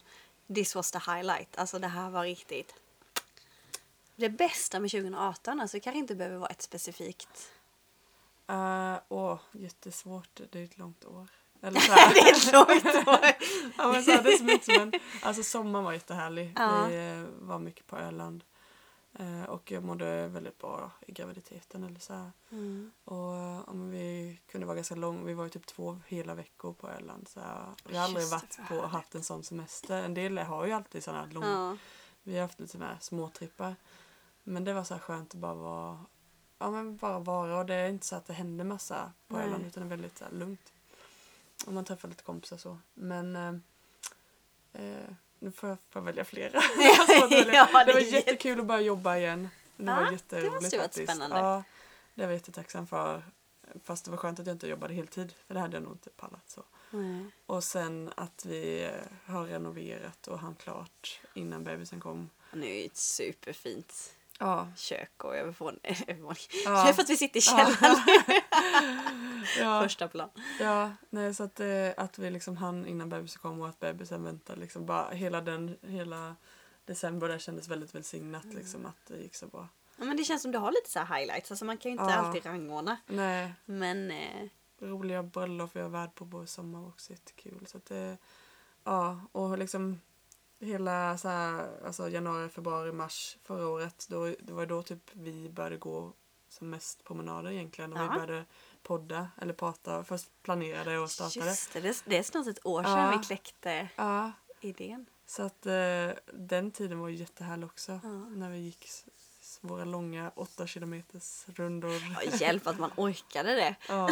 This 0.54 0.74
was 0.74 0.90
the 0.90 0.98
highlight. 0.98 1.58
Alltså 1.58 1.78
det 1.78 1.86
här 1.88 2.10
var 2.10 2.22
riktigt. 2.22 2.74
Det 4.16 4.28
bästa 4.28 4.80
med 4.80 4.90
2018, 4.90 5.60
alltså 5.60 5.76
det 5.76 5.80
kanske 5.80 5.98
inte 5.98 6.14
behöver 6.14 6.36
vara 6.36 6.50
ett 6.50 6.62
specifikt. 6.62 7.50
Uh, 8.50 8.96
åh, 9.08 9.38
jättesvårt. 9.52 10.40
Det 10.50 10.58
är 10.60 10.64
ett 10.64 10.78
långt 10.78 11.04
år. 11.04 11.28
Eller 11.62 11.80
så 11.80 11.92
det 12.14 12.20
är 12.20 12.32
ett 12.32 12.52
långt 12.52 13.08
år. 13.08 13.18
ja, 13.78 13.92
men 13.92 14.04
så 14.04 14.10
här, 14.10 14.22
det 14.22 14.32
är 14.32 14.36
så 14.38 14.44
mycket 14.44 14.64
som 14.64 14.74
en, 14.82 14.92
alltså 15.22 15.42
sommaren 15.42 15.84
var 15.84 15.92
jättehärlig. 15.92 16.52
Ja. 16.56 16.86
Vi 16.86 16.96
eh, 16.96 17.46
var 17.46 17.58
mycket 17.58 17.86
på 17.86 17.96
Öland. 17.98 18.44
Eh, 19.18 19.42
och 19.42 19.70
jag 19.70 19.84
mådde 19.84 20.28
väldigt 20.28 20.58
bra 20.58 20.90
i 21.06 21.12
graviditeten. 21.12 21.84
Eller 21.84 22.00
så 22.00 22.14
här. 22.14 22.30
Mm. 22.50 22.92
Och 23.04 23.34
ja, 23.34 23.72
men 23.72 23.90
vi 23.90 24.38
kunde 24.46 24.66
vara 24.66 24.74
ganska 24.74 24.94
lång. 24.94 25.26
Vi 25.26 25.34
var 25.34 25.44
ju 25.44 25.50
typ 25.50 25.66
två 25.66 26.00
hela 26.06 26.34
veckor 26.34 26.72
på 26.72 26.88
Öland. 26.88 27.28
Så. 27.28 27.40
Vi 27.84 27.96
har 27.96 28.04
aldrig 28.04 28.28
varit 28.28 28.58
på 28.68 28.76
och 28.76 28.88
haft 28.88 29.14
en 29.14 29.22
sån 29.22 29.44
semester. 29.44 30.02
En 30.02 30.14
del 30.14 30.38
har 30.38 30.66
ju 30.66 30.72
alltid 30.72 31.04
såna 31.04 31.20
här 31.20 31.32
lång... 31.32 31.44
Ja. 31.44 31.76
Vi 32.22 32.34
har 32.34 32.42
haft 32.42 32.60
lite 32.60 32.78
här 32.78 32.98
småtrippar. 33.00 33.76
Men 34.42 34.64
det 34.64 34.72
var 34.72 34.84
så 34.84 34.94
här 34.94 35.00
skönt 35.00 35.34
att 35.34 35.40
bara 35.40 35.54
vara... 35.54 36.04
Ja 36.58 36.70
men 36.70 36.96
bara 36.96 37.18
vara. 37.18 37.58
Och 37.58 37.66
det 37.66 37.74
är 37.74 37.88
inte 37.88 38.06
så 38.06 38.16
att 38.16 38.26
det 38.26 38.32
händer 38.32 38.64
massa 38.64 39.12
på 39.28 39.36
Nej. 39.36 39.46
Öland. 39.46 39.66
Utan 39.66 39.82
det 39.82 39.86
är 39.86 39.96
väldigt 39.96 40.18
så 40.18 40.24
lugnt. 40.30 40.72
Och 41.66 41.72
man 41.72 41.84
träffar 41.84 42.08
lite 42.08 42.22
kompisar 42.22 42.56
så. 42.56 42.78
Men... 42.94 43.36
Eh, 43.36 43.54
eh, 44.72 45.14
nu 45.44 45.50
får 45.52 45.68
jag, 45.68 45.78
jag 45.92 46.02
välja 46.02 46.24
flera. 46.24 46.52
Ja, 46.78 47.84
det 47.86 47.92
var 47.92 48.00
det 48.00 48.00
jättekul 48.00 48.60
att 48.60 48.66
börja 48.66 48.80
jobba 48.80 49.16
igen. 49.16 49.48
Det 49.76 49.84
Ja, 49.84 49.94
var 49.96 50.04
det 50.04 50.12
jätteroligt 50.12 50.52
måste 50.54 50.76
ju 50.76 50.80
varit 50.80 50.86
faktiskt. 50.94 51.12
spännande. 51.12 51.36
Ja, 51.36 51.62
det 52.14 52.22
var 52.22 52.32
jag 52.32 52.38
jättetacksam 52.38 52.86
för. 52.86 53.24
Fast 53.84 54.04
det 54.04 54.10
var 54.10 54.18
skönt 54.18 54.40
att 54.40 54.46
jag 54.46 54.54
inte 54.54 54.66
jobbade 54.68 54.94
heltid. 54.94 55.34
För 55.46 55.54
det 55.54 55.60
hade 55.60 55.76
jag 55.76 55.82
nog 55.82 55.92
inte 55.92 56.10
pallat 56.10 56.50
så. 56.50 56.64
Nej. 56.90 57.26
Och 57.46 57.64
sen 57.64 58.12
att 58.16 58.44
vi 58.46 58.90
har 59.26 59.44
renoverat 59.46 60.26
och 60.26 60.38
hann 60.38 60.54
klart 60.54 61.20
innan 61.34 61.64
bebisen 61.64 62.00
kom. 62.00 62.30
Nu 62.52 62.66
är 62.66 62.70
det 62.74 62.84
ett 62.86 62.96
superfint 62.96 64.12
Ja. 64.38 64.68
kök 64.76 65.24
och 65.24 65.36
övervåning. 65.36 65.80
övervåning. 66.06 66.36
Ja. 66.64 66.70
Det 66.84 66.88
är 66.88 66.92
för 66.92 67.02
att 67.02 67.10
vi 67.10 67.16
sitter 67.16 67.38
i 67.38 67.40
källaren. 67.40 67.96
Ja, 69.60 69.82
Första 69.82 70.08
plan. 70.08 70.30
ja 70.60 70.92
nej, 71.10 71.34
så 71.34 71.42
att, 71.42 71.60
eh, 71.60 71.90
att 71.96 72.18
vi 72.18 72.30
liksom 72.30 72.56
hann 72.56 72.86
innan 72.86 73.08
bebisen 73.08 73.38
kom 73.42 73.60
och 73.60 73.68
att 73.68 73.80
bebisen 73.80 74.24
väntade. 74.24 74.60
Liksom 74.60 74.86
bara 74.86 75.10
hela 75.10 75.40
den, 75.40 75.76
hela 75.82 76.36
december 76.84 77.28
där 77.28 77.38
kändes 77.38 77.68
väldigt 77.68 77.94
välsignat 77.94 78.44
liksom 78.44 78.86
att 78.86 78.96
det 79.06 79.16
gick 79.16 79.34
så 79.34 79.46
bra. 79.46 79.68
Ja, 79.96 80.04
men 80.04 80.16
det 80.16 80.24
känns 80.24 80.42
som 80.42 80.52
du 80.52 80.58
har 80.58 80.70
lite 80.72 80.90
så 80.90 80.98
här 81.00 81.18
highlights. 81.18 81.50
Alltså 81.50 81.64
man 81.64 81.76
kan 81.78 81.90
ju 81.92 81.98
inte 81.98 82.12
Ja. 82.12 82.14
alltid 82.16 82.46
rangordna. 82.46 82.96
Nej, 83.06 83.52
Men 83.64 84.10
eh, 84.10 84.48
roliga 84.80 85.22
bröllop 85.22 85.70
vi 85.76 85.80
har 85.80 85.88
värd 85.88 86.14
på 86.14 86.24
både 86.24 86.46
sommar 86.46 86.80
och 86.80 86.88
också 86.88 87.10
jättekul. 87.12 87.66
Så 87.66 87.76
att 87.76 87.86
det, 87.86 88.16
ja, 88.84 89.20
och 89.32 89.58
liksom 89.58 90.00
hela 90.60 91.18
så 91.18 91.28
här, 91.28 91.70
alltså 91.86 92.08
januari, 92.08 92.48
februari, 92.48 92.92
mars 92.92 93.38
förra 93.42 93.68
året, 93.68 94.06
då, 94.08 94.24
det 94.40 94.52
var 94.52 94.66
då 94.66 94.82
typ 94.82 95.10
vi 95.12 95.48
började 95.50 95.76
gå 95.76 96.12
som 96.48 96.70
mest 96.70 97.04
promenader 97.04 97.50
egentligen. 97.50 97.92
Och 97.92 97.98
Ja. 97.98 98.02
vi 98.02 98.08
började 98.26 98.44
podda 98.82 99.28
eller 99.40 99.52
prata. 99.54 100.04
Först 100.04 100.30
planerade 100.42 100.98
och 100.98 101.10
startade. 101.10 101.46
just 101.46 101.72
det, 101.72 101.80
det, 101.80 101.88
är- 101.88 101.96
det 102.10 102.18
är 102.18 102.22
snart 102.22 102.46
ett 102.46 102.66
år 102.66 102.82
sedan 102.82 102.98
Ja. 103.12 103.18
vi 103.18 103.24
kläckte 103.24 103.88
Ja, 103.96 104.32
idén. 104.60 105.06
så 105.26 105.42
att 105.42 105.66
eh, 105.66 106.08
den 106.32 106.70
tiden 106.70 106.98
var 106.98 107.08
jättehärlig 107.08 107.66
också. 107.66 107.92
När 108.36 108.50
vi 108.50 108.58
gick 108.58 108.88
våra 109.64 109.84
långa 109.84 110.32
åtta 110.36 110.66
kilometers 110.66 111.44
rundor. 111.46 111.92
Ja, 112.24 112.36
hjälp 112.40 112.66
att 112.66 112.78
man 112.78 112.90
orkade 112.96 113.54
det. 113.54 113.74
Ja, 113.88 114.08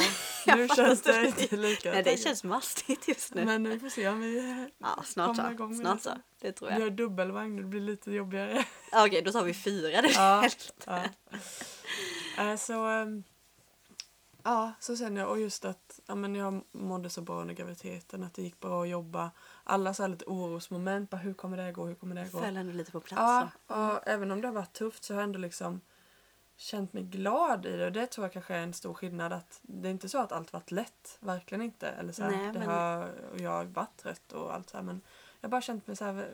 nu 0.56 0.68
känns 0.76 1.02
det 1.02 1.26
inte. 1.26 1.56
lika. 1.56 1.92
Nej, 1.92 2.02
det 2.02 2.16
känns 2.16 2.44
mastigt 2.44 3.08
just 3.08 3.34
nu. 3.34 3.44
Men 3.44 3.68
vi 3.68 3.78
får 3.78 3.88
se 3.88 4.08
om 4.08 4.20
vi 4.20 4.68
ja, 4.78 5.02
snart 5.04 5.36
komma 5.36 5.48
så. 5.48 5.52
igång 5.54 5.68
med 5.68 5.78
Snart 5.78 5.96
det 5.96 6.02
så. 6.02 6.16
Det 6.40 6.52
tror 6.52 6.68
Vi 6.68 6.74
jag. 6.74 6.80
har 6.80 6.90
dubbelvagn 6.90 7.56
det 7.56 7.62
blir 7.62 7.80
lite 7.80 8.10
jobbigare. 8.10 8.64
Ja, 8.92 9.06
Okej, 9.06 9.22
då 9.22 9.32
tar 9.32 9.44
vi 9.44 9.54
fyra. 9.54 10.02
Det 10.02 10.08
Ja. 10.14 10.48
ja. 10.86 11.02
ja. 12.36 12.50
Äh, 12.50 12.56
så, 12.56 12.86
ehm, 12.86 13.24
ja, 14.42 14.72
så 14.80 14.96
känner 14.96 15.20
jag. 15.20 15.30
Och 15.30 15.40
just 15.40 15.64
att 15.64 15.91
ja, 16.06 16.14
men 16.14 16.34
jag 16.34 16.62
mådde 16.72 17.10
så 17.10 17.20
bra 17.20 17.40
under 17.40 17.54
graviditeten. 17.54 18.22
Att 18.22 18.34
det 18.34 18.42
gick 18.42 18.60
bra 18.60 18.82
att 18.82 18.88
jobba. 18.88 19.30
Alla 19.64 19.94
så 19.94 20.02
här 20.02 20.08
lite 20.10 20.24
orosmoment. 20.24 21.10
Bara, 21.10 21.16
hur 21.16 21.34
kommer 21.34 21.56
det 21.56 21.62
här 21.62 21.72
gå? 21.72 21.86
Hur 21.86 21.94
kommer 21.94 22.14
det 22.14 22.20
här 22.20 22.30
gå? 22.30 22.40
Föll 22.40 22.56
ändå 22.56 22.72
lite 22.72 22.92
på 22.92 23.00
plats. 23.00 23.20
Ja, 23.20 23.48
så. 23.68 23.74
och 23.74 24.08
även 24.08 24.30
om 24.30 24.40
det 24.40 24.48
har 24.48 24.54
varit 24.54 24.72
tufft 24.72 25.04
så 25.04 25.14
har 25.14 25.20
jag 25.20 25.24
ändå 25.24 25.38
liksom 25.38 25.80
känt 26.56 26.92
mig 26.92 27.02
glad 27.02 27.66
i 27.66 27.76
det. 27.76 27.86
Och 27.86 27.92
det 27.92 28.06
tror 28.06 28.24
jag 28.24 28.32
kanske 28.32 28.54
är 28.54 28.62
en 28.62 28.72
stor 28.72 28.94
skillnad. 28.94 29.32
Att 29.32 29.60
det 29.62 29.88
är 29.88 29.92
inte 29.92 30.08
så 30.08 30.18
att 30.18 30.32
allt 30.32 30.52
varit 30.52 30.70
lätt. 30.70 31.16
Verkligen 31.20 31.62
inte. 31.62 31.88
Eller 31.88 32.12
så 32.12 32.22
här, 32.22 32.30
Nej, 32.30 32.52
det 32.52 32.58
men- 32.58 32.68
har, 32.68 33.10
och 33.32 33.40
jag 33.40 33.50
har 33.50 33.64
varit 33.64 33.96
trött 33.96 34.32
och 34.32 34.54
allt 34.54 34.70
så 34.70 34.76
här. 34.76 34.84
Men 34.84 35.00
jag 35.40 35.48
har 35.48 35.50
bara 35.50 35.60
känt 35.60 35.86
mig 35.86 35.96
så 35.96 36.04
här 36.04 36.30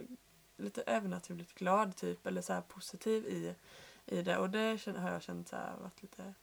lite 0.57 0.83
övernaturligt 0.83 1.55
glad 1.55 1.97
typ. 1.97 2.27
Eller 2.27 2.43
så 2.43 2.53
här 2.53 2.61
positiv 2.61 3.27
i, 3.27 3.55
i 4.07 4.23
det. 4.23 4.39
Och 4.39 4.51
det 4.51 4.81
har 4.97 5.11
jag 5.11 5.23
känt 5.23 5.49
så 5.49 5.57
här 5.57 5.73
varit 5.83 6.03
lite 6.03 6.35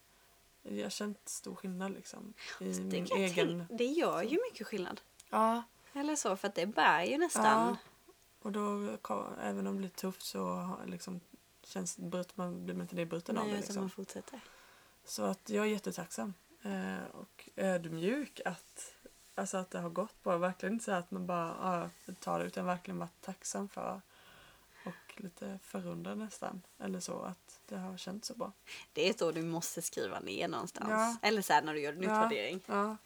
jag 0.69 0.83
har 0.85 0.89
känt 0.89 1.29
stor 1.29 1.55
skillnad 1.55 1.91
liksom. 1.93 2.33
I 2.59 2.65
Det, 2.71 2.79
min 2.79 2.91
egen... 2.91 3.33
tänka- 3.35 3.67
det 3.73 3.85
gör 3.85 4.21
ju 4.21 4.39
mycket 4.51 4.67
skillnad. 4.67 5.01
Ja. 5.29 5.63
Eller 5.93 6.15
så, 6.15 6.35
för 6.35 6.47
att 6.47 6.55
det 6.55 6.65
bär 6.65 7.03
ju 7.03 7.17
nästan. 7.17 7.45
Ja. 7.45 7.77
Och 8.41 8.51
då, 8.51 8.97
även 9.41 9.67
om 9.67 9.73
det 9.73 9.79
blir 9.79 9.89
tufft 9.89 10.21
så 10.21 10.75
liksom, 10.85 11.19
känns, 11.63 11.97
bryter 11.97 12.33
man, 12.35 12.65
blir 12.65 12.75
man 12.75 12.81
inte 12.81 12.95
nedbruten 12.95 13.37
av 13.37 13.43
Nej, 13.43 13.53
det. 13.53 13.57
utan 13.59 13.67
Liksom. 13.67 13.83
man 13.83 13.89
fortsätter. 13.89 14.39
Så 15.05 15.23
att 15.23 15.49
jag 15.49 15.65
är 15.65 15.69
jättetacksam. 15.69 16.33
Eh, 16.61 17.03
och 17.13 17.49
ödmjuk 17.55 18.41
att, 18.45 18.93
alltså 19.35 19.57
att 19.57 19.71
det 19.71 19.79
har 19.79 19.89
gått 19.89 20.23
bra. 20.23 20.37
Verkligen 20.37 20.73
inte 20.73 20.85
så 20.85 20.91
att 20.91 21.11
man 21.11 21.25
bara 21.27 21.55
ja, 22.07 22.13
tar 22.19 22.39
det 22.39 22.45
utan 22.45 22.65
verkligen 22.65 22.97
varit 22.97 23.21
tacksam 23.21 23.69
för. 23.69 24.01
Lite 25.19 25.59
förundrad 25.63 26.17
nästan. 26.17 26.61
Eller 26.79 26.99
så 26.99 27.19
att 27.21 27.59
det 27.67 27.77
har 27.77 27.97
känts 27.97 28.27
så 28.27 28.33
bra. 28.35 28.51
Det 28.93 29.09
är 29.09 29.23
år 29.25 29.31
du 29.33 29.41
måste 29.41 29.81
skriva 29.81 30.19
ner 30.19 30.47
någonstans. 30.47 30.89
Ja. 30.89 31.17
Eller 31.27 31.41
så 31.41 31.53
här 31.53 31.61
när 31.61 31.73
du 31.73 31.79
gör 31.81 31.93
Ja. 31.93 31.99
utvärdering. 31.99 32.61
Ja, 32.65 32.97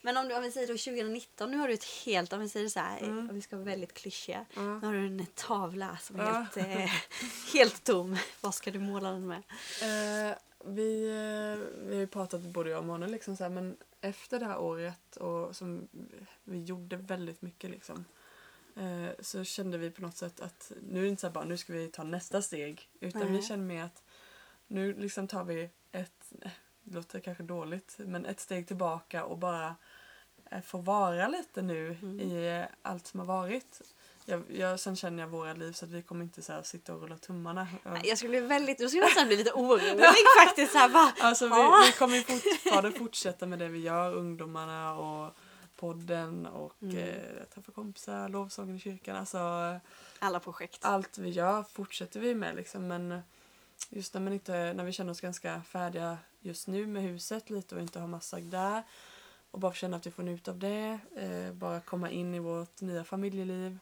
Men 0.00 0.16
om, 0.16 0.28
du, 0.28 0.36
om 0.36 0.42
vi 0.42 0.50
säger 0.52 0.66
då 0.66 0.72
2019, 0.78 1.50
nu 1.50 1.56
har 1.56 1.68
du 1.68 1.74
ett 1.74 1.84
helt, 2.04 2.32
om 2.32 2.40
vi 2.40 2.48
säger 2.48 2.68
så 2.68 2.80
här, 2.80 2.98
Mm. 3.02 3.28
om 3.30 3.34
vi 3.34 3.40
ska 3.42 3.56
vara 3.56 3.64
väldigt 3.66 3.94
klyschiga. 3.94 4.46
ja. 4.54 4.62
Nu 4.62 4.86
har 4.86 4.92
du 4.92 5.06
en 5.06 5.26
tavla 5.34 5.96
som 5.96 6.20
är 6.20 6.24
Ja. 6.24 6.32
helt, 6.32 6.56
eh, 6.56 6.90
helt 7.54 7.84
tom. 7.84 8.16
Vad 8.40 8.54
ska 8.54 8.70
du 8.70 8.78
måla 8.78 9.10
den 9.10 9.26
med? 9.26 9.42
Eh, 9.82 10.36
vi, 10.64 11.06
eh, 11.08 11.84
vi 11.86 11.94
har 11.94 12.00
ju 12.00 12.06
pratat 12.06 12.40
både 12.40 12.70
jag 12.70 12.78
och 12.78 12.84
Mona 12.84 13.06
liksom 13.06 13.36
så 13.36 13.42
här, 13.44 13.50
men 13.50 13.76
efter 14.00 14.38
det 14.40 14.46
här 14.46 14.58
året 14.58 15.16
och 15.16 15.56
som 15.56 15.88
vi 16.44 16.64
gjorde 16.64 16.96
väldigt 16.96 17.42
mycket 17.42 17.70
liksom. 17.70 18.04
Eh, 18.76 19.10
så 19.20 19.44
kände 19.44 19.78
vi 19.78 19.90
på 19.90 20.02
något 20.02 20.16
sätt 20.16 20.40
att 20.40 20.72
nu 20.82 20.98
är 20.98 21.02
det 21.02 21.08
inte 21.08 21.20
så 21.20 21.30
bara 21.30 21.44
nu 21.44 21.56
ska 21.56 21.72
vi 21.72 21.88
ta 21.88 22.02
nästa 22.02 22.42
steg. 22.42 22.88
Utan 23.00 23.22
Nej. 23.22 23.30
vi 23.30 23.42
känner 23.42 23.64
mer 23.64 23.84
att 23.84 24.02
nu 24.66 24.94
liksom 24.94 25.28
tar 25.28 25.44
vi 25.44 25.70
ett, 25.92 26.32
eh, 26.42 26.50
det 26.82 26.94
låter 26.94 27.20
kanske 27.20 27.42
dåligt, 27.42 27.94
men 27.98 28.26
ett 28.26 28.40
steg 28.40 28.66
tillbaka 28.66 29.24
och 29.24 29.38
bara 29.38 29.76
eh, 30.50 30.60
få 30.60 30.78
vara 30.78 31.28
lite 31.28 31.62
nu 31.62 31.96
Mm. 32.02 32.20
i 32.20 32.64
allt 32.82 33.06
som 33.06 33.20
har 33.20 33.26
varit. 33.26 33.80
Jag, 34.24 34.42
jag, 34.50 34.80
sen 34.80 34.96
känner 34.96 35.22
jag 35.22 35.28
våra 35.28 35.52
liv 35.52 35.72
så 35.72 35.84
att 35.84 35.90
vi 35.90 36.02
kommer 36.02 36.24
inte 36.24 36.42
så 36.42 36.52
här 36.52 36.62
sitta 36.62 36.94
och 36.94 37.02
rulla 37.02 37.18
tummarna. 37.18 37.68
Jag 38.04 38.18
skulle 38.18 38.30
bli 38.30 38.40
väldigt, 38.40 38.78
då 38.78 38.88
skulle 38.88 39.02
jag 39.02 39.08
nästan 39.08 39.26
bli 39.26 39.36
lite 39.36 39.52
orolig 39.54 40.04
faktiskt. 40.44 40.72
Så 40.72 40.78
här, 40.78 40.88
va? 40.88 41.12
Alltså 41.20 41.44
vi, 41.44 41.86
vi 41.86 41.92
kommer 41.92 42.20
fortfarande 42.20 42.92
fortsätta 42.92 43.46
med 43.46 43.58
det 43.58 43.68
vi 43.68 43.78
gör, 43.78 44.14
ungdomarna 44.14 44.94
och 44.94 45.34
podden 45.76 46.46
och 46.46 46.82
Mm. 46.82 46.96
eh, 46.96 47.44
träffa 47.54 47.72
kompisar, 47.72 48.28
lovsången 48.28 48.76
i 48.76 48.78
kyrkan. 48.78 49.16
Alltså 49.16 49.38
Alla 50.18 50.40
projekt. 50.40 50.78
allt 50.84 51.18
vi 51.18 51.30
gör 51.30 51.62
fortsätter 51.62 52.20
vi 52.20 52.34
med 52.34 52.56
liksom 52.56 52.86
men 52.88 53.20
just 53.90 54.14
när, 54.14 54.20
man 54.20 54.32
inte, 54.32 54.72
när 54.72 54.84
vi 54.84 54.92
känner 54.92 55.10
oss 55.10 55.20
ganska 55.20 55.62
färdiga 55.62 56.18
just 56.40 56.66
nu 56.68 56.86
med 56.86 57.02
huset 57.02 57.50
lite 57.50 57.74
och 57.74 57.80
inte 57.80 58.00
har 58.00 58.06
massa 58.06 58.40
där 58.40 58.82
och 59.50 59.60
bara 59.60 59.72
känna 59.72 59.96
att 59.96 60.06
vi 60.06 60.10
får 60.10 60.22
njuta 60.22 60.50
av 60.50 60.58
det, 60.58 60.98
eh, 61.16 61.52
bara 61.52 61.80
komma 61.80 62.10
in 62.10 62.34
i 62.34 62.38
vårt 62.38 62.80
nya 62.80 63.04
familjeliv. 63.04 63.78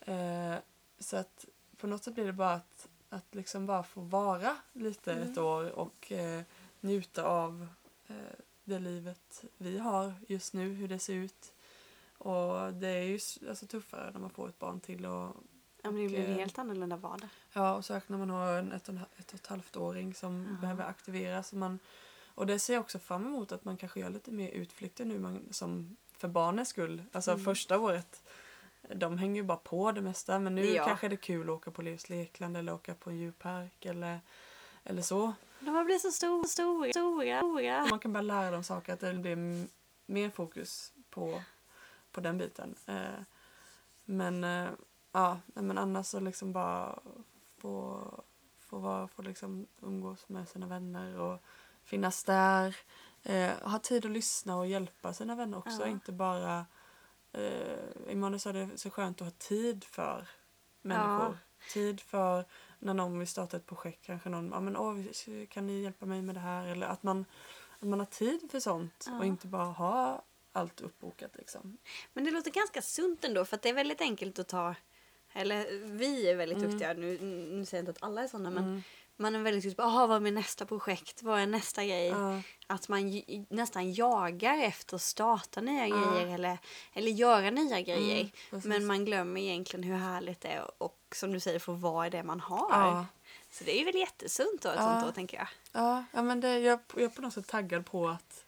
Eh, 0.00 0.54
så 0.98 1.16
att 1.16 1.44
på 1.76 1.86
något 1.86 2.04
sätt 2.04 2.14
blir 2.14 2.26
det 2.26 2.32
bara 2.32 2.52
att, 2.52 2.88
att 3.08 3.34
liksom 3.34 3.66
bara 3.66 3.82
få 3.82 4.00
vara 4.00 4.56
lite 4.72 5.12
ett 5.12 5.26
Mm. 5.36 5.44
år 5.44 5.70
och 5.70 6.12
eh, 6.12 6.42
njuta 6.80 7.24
av 7.24 7.66
eh, 8.08 8.14
det 8.70 8.78
livet 8.78 9.44
vi 9.56 9.78
har 9.78 10.14
just 10.28 10.54
nu, 10.54 10.68
hur 10.74 10.88
det 10.88 10.98
ser 10.98 11.14
ut. 11.14 11.52
Och 12.18 12.72
det 12.74 12.88
är 12.88 13.02
ju 13.02 13.18
alltså, 13.48 13.66
tuffare 13.66 14.10
när 14.12 14.20
man 14.20 14.30
får 14.30 14.48
ett 14.48 14.58
barn 14.58 14.80
till 14.80 15.06
och 15.06 15.36
Ja, 15.82 15.90
men 15.90 16.02
det 16.02 16.08
blir 16.08 16.18
en 16.18 16.30
eh, 16.30 16.36
helt 16.38 16.58
annorlunda 16.58 16.96
vardag. 16.96 17.28
Ja, 17.52 17.74
och 17.74 17.84
särskilt 17.84 18.08
när 18.08 18.18
man 18.18 18.30
har 18.30 18.52
en 18.58 18.72
ett 18.72 18.88
och, 18.88 18.94
ett 19.16 19.28
och 19.28 19.34
ett 19.34 19.46
halvt 19.46 19.76
åring 19.76 20.14
som 20.14 20.46
Ja. 20.54 20.60
behöver 20.60 20.84
aktiveras. 20.84 21.52
Och, 21.52 21.58
man, 21.58 21.78
och 22.26 22.46
det 22.46 22.58
ser 22.58 22.72
jag 22.74 22.80
också 22.80 22.98
fram 22.98 23.26
emot 23.26 23.52
att 23.52 23.64
man 23.64 23.76
kanske 23.76 24.00
gör 24.00 24.10
lite 24.10 24.30
mer 24.30 24.48
utflykter 24.50 25.04
nu 25.04 25.18
man, 25.18 25.48
som 25.50 25.96
för 26.16 26.28
barnens 26.28 26.68
skull. 26.68 27.02
Alltså 27.12 27.30
Mm. 27.30 27.44
första 27.44 27.78
året, 27.78 28.22
de 28.94 29.18
hänger 29.18 29.40
ju 29.40 29.46
bara 29.46 29.58
på 29.58 29.92
det 29.92 30.00
mesta. 30.02 30.38
Men 30.38 30.54
nu 30.54 30.64
Ja. 30.64 30.84
kanske 30.84 31.08
det 31.08 31.14
är 31.14 31.16
kul 31.16 31.42
att 31.50 31.56
åka 31.56 31.70
på 31.70 31.82
Leos 31.82 32.08
lekland 32.08 32.56
eller 32.56 32.74
åka 32.74 32.94
på 32.94 33.10
en 33.10 33.16
djurpark 33.18 33.84
eller, 33.84 34.20
eller 34.84 35.02
så. 35.02 35.32
De 35.60 35.74
har 35.74 35.84
blivit 35.84 36.02
så 36.02 36.10
stora, 36.12 36.44
stora, 36.48 36.92
stora. 36.92 37.86
Man 37.90 37.98
kan 37.98 38.12
bara 38.12 38.20
lära 38.22 38.50
dem 38.50 38.64
saker, 38.64 38.92
att 38.92 39.00
det 39.00 39.14
blir 39.14 39.66
mer 40.06 40.30
fokus 40.30 40.92
på, 41.10 41.42
på 42.12 42.20
den 42.20 42.38
biten. 42.38 42.74
Eh, 42.86 43.20
men 44.04 44.44
eh, 44.44 44.68
ja, 45.12 45.40
men 45.54 45.78
annars 45.78 46.06
så 46.06 46.20
liksom 46.20 46.52
bara 46.52 46.98
få, 47.58 48.00
få, 48.58 48.78
vara, 48.78 49.08
få 49.08 49.22
liksom 49.22 49.66
umgås 49.80 50.28
med 50.28 50.48
sina 50.48 50.66
vänner 50.66 51.18
och 51.18 51.38
finnas 51.84 52.24
där. 52.24 52.76
Eh, 53.22 53.50
ha 53.62 53.78
tid 53.78 54.04
att 54.06 54.10
lyssna 54.10 54.56
och 54.56 54.66
hjälpa 54.66 55.12
sina 55.14 55.34
vänner 55.34 55.58
också, 55.58 55.80
Ja. 55.80 55.86
inte 55.86 56.12
bara 56.12 56.66
eh, 57.32 57.86
Emanuel 58.08 58.40
sa 58.40 58.52
det 58.52 58.58
är 58.60 58.76
så 58.76 58.90
skönt 58.90 59.20
att 59.20 59.26
ha 59.26 59.32
tid 59.38 59.84
för 59.84 60.28
människor. 60.82 61.38
Tid 61.72 62.00
för 62.00 62.44
när 62.80 62.94
någon 62.94 63.18
vill 63.18 63.28
starta 63.28 63.56
ett 63.56 63.66
projekt, 63.66 64.06
kanske 64.06 64.28
någon, 64.28 64.50
ja 64.50 64.60
men 64.60 64.76
åh, 64.76 64.96
kan 65.48 65.66
ni 65.66 65.82
hjälpa 65.82 66.06
mig 66.06 66.22
med 66.22 66.34
det 66.34 66.40
här? 66.40 66.66
Eller 66.66 66.86
att 66.86 67.02
man, 67.02 67.24
att 67.78 67.88
man 67.88 67.98
har 67.98 68.06
tid 68.06 68.48
för 68.50 68.60
sånt 68.60 69.04
Ja. 69.06 69.18
och 69.18 69.26
inte 69.26 69.46
bara 69.46 69.64
ha 69.64 70.22
allt 70.52 70.80
uppbokat 70.80 71.30
liksom. 71.36 71.78
Men 72.12 72.24
det 72.24 72.30
låter 72.30 72.50
ganska 72.50 72.82
sunt 72.82 73.24
ändå 73.24 73.44
för 73.44 73.56
att 73.56 73.62
det 73.62 73.68
är 73.68 73.74
väldigt 73.74 74.00
enkelt 74.00 74.38
att 74.38 74.48
ta 74.48 74.74
eller 75.32 75.86
vi 75.86 76.28
är 76.30 76.36
väldigt 76.36 76.58
Mm. 76.58 76.70
duktiga, 76.70 76.92
nu, 76.92 77.18
nu 77.50 77.64
säger 77.64 77.82
jag 77.84 77.90
inte 77.90 77.90
att 77.90 78.02
alla 78.08 78.22
är 78.22 78.28
sådana 78.28 78.50
men 78.50 78.64
Mm. 78.64 78.82
man 79.16 79.34
är 79.34 79.38
väldigt 79.38 79.64
duktig 79.64 79.76
på 79.76 79.82
"Jaha, 79.82 80.06
vad 80.06 80.16
är 80.16 80.20
min 80.20 80.34
nästa 80.34 80.66
projekt, 80.66 81.22
vad 81.22 81.40
är 81.40 81.46
nästa 81.46 81.84
grej? 81.84 82.06
Ja, 82.06 82.42
Att 82.66 82.88
man 82.88 83.22
nästan 83.48 83.92
jagar 83.92 84.58
efter 84.58 84.96
att 84.96 85.02
starta 85.02 85.60
nya 85.60 85.88
Ja. 85.88 85.96
grejer 86.12 86.34
eller, 86.34 86.58
eller 86.92 87.10
göra 87.10 87.50
nya 87.50 87.80
grejer. 87.80 88.30
mm. 88.52 88.62
Men 88.68 88.86
man 88.86 89.04
glömmer 89.04 89.40
egentligen 89.40 89.82
hur 89.84 89.96
härligt 89.96 90.40
det 90.40 90.48
är 90.48 90.70
och 91.10 91.16
som 91.16 91.32
du 91.32 91.40
säger 91.40 91.58
få 91.58 91.72
vara 91.72 92.06
i 92.06 92.10
det 92.10 92.22
man 92.22 92.40
har. 92.40 92.66
ja, 92.70 93.06
Så 93.50 93.64
det 93.64 93.80
är 93.80 93.84
väl 93.84 93.94
jättesunt 93.96 94.62
då 94.62 94.68
ett 94.68 94.74
Ja. 94.78 94.82
sånt 94.82 95.06
år 95.06 95.12
tänker 95.12 95.36
jag. 95.36 95.48
ja, 95.72 96.04
ja, 96.12 96.22
men 96.22 96.40
det, 96.40 96.58
jag, 96.58 96.78
jag 96.94 97.02
är 97.04 97.08
på 97.08 97.22
något 97.22 97.32
sätt 97.34 97.46
taggad 97.46 97.86
på 97.86 98.08
att 98.08 98.44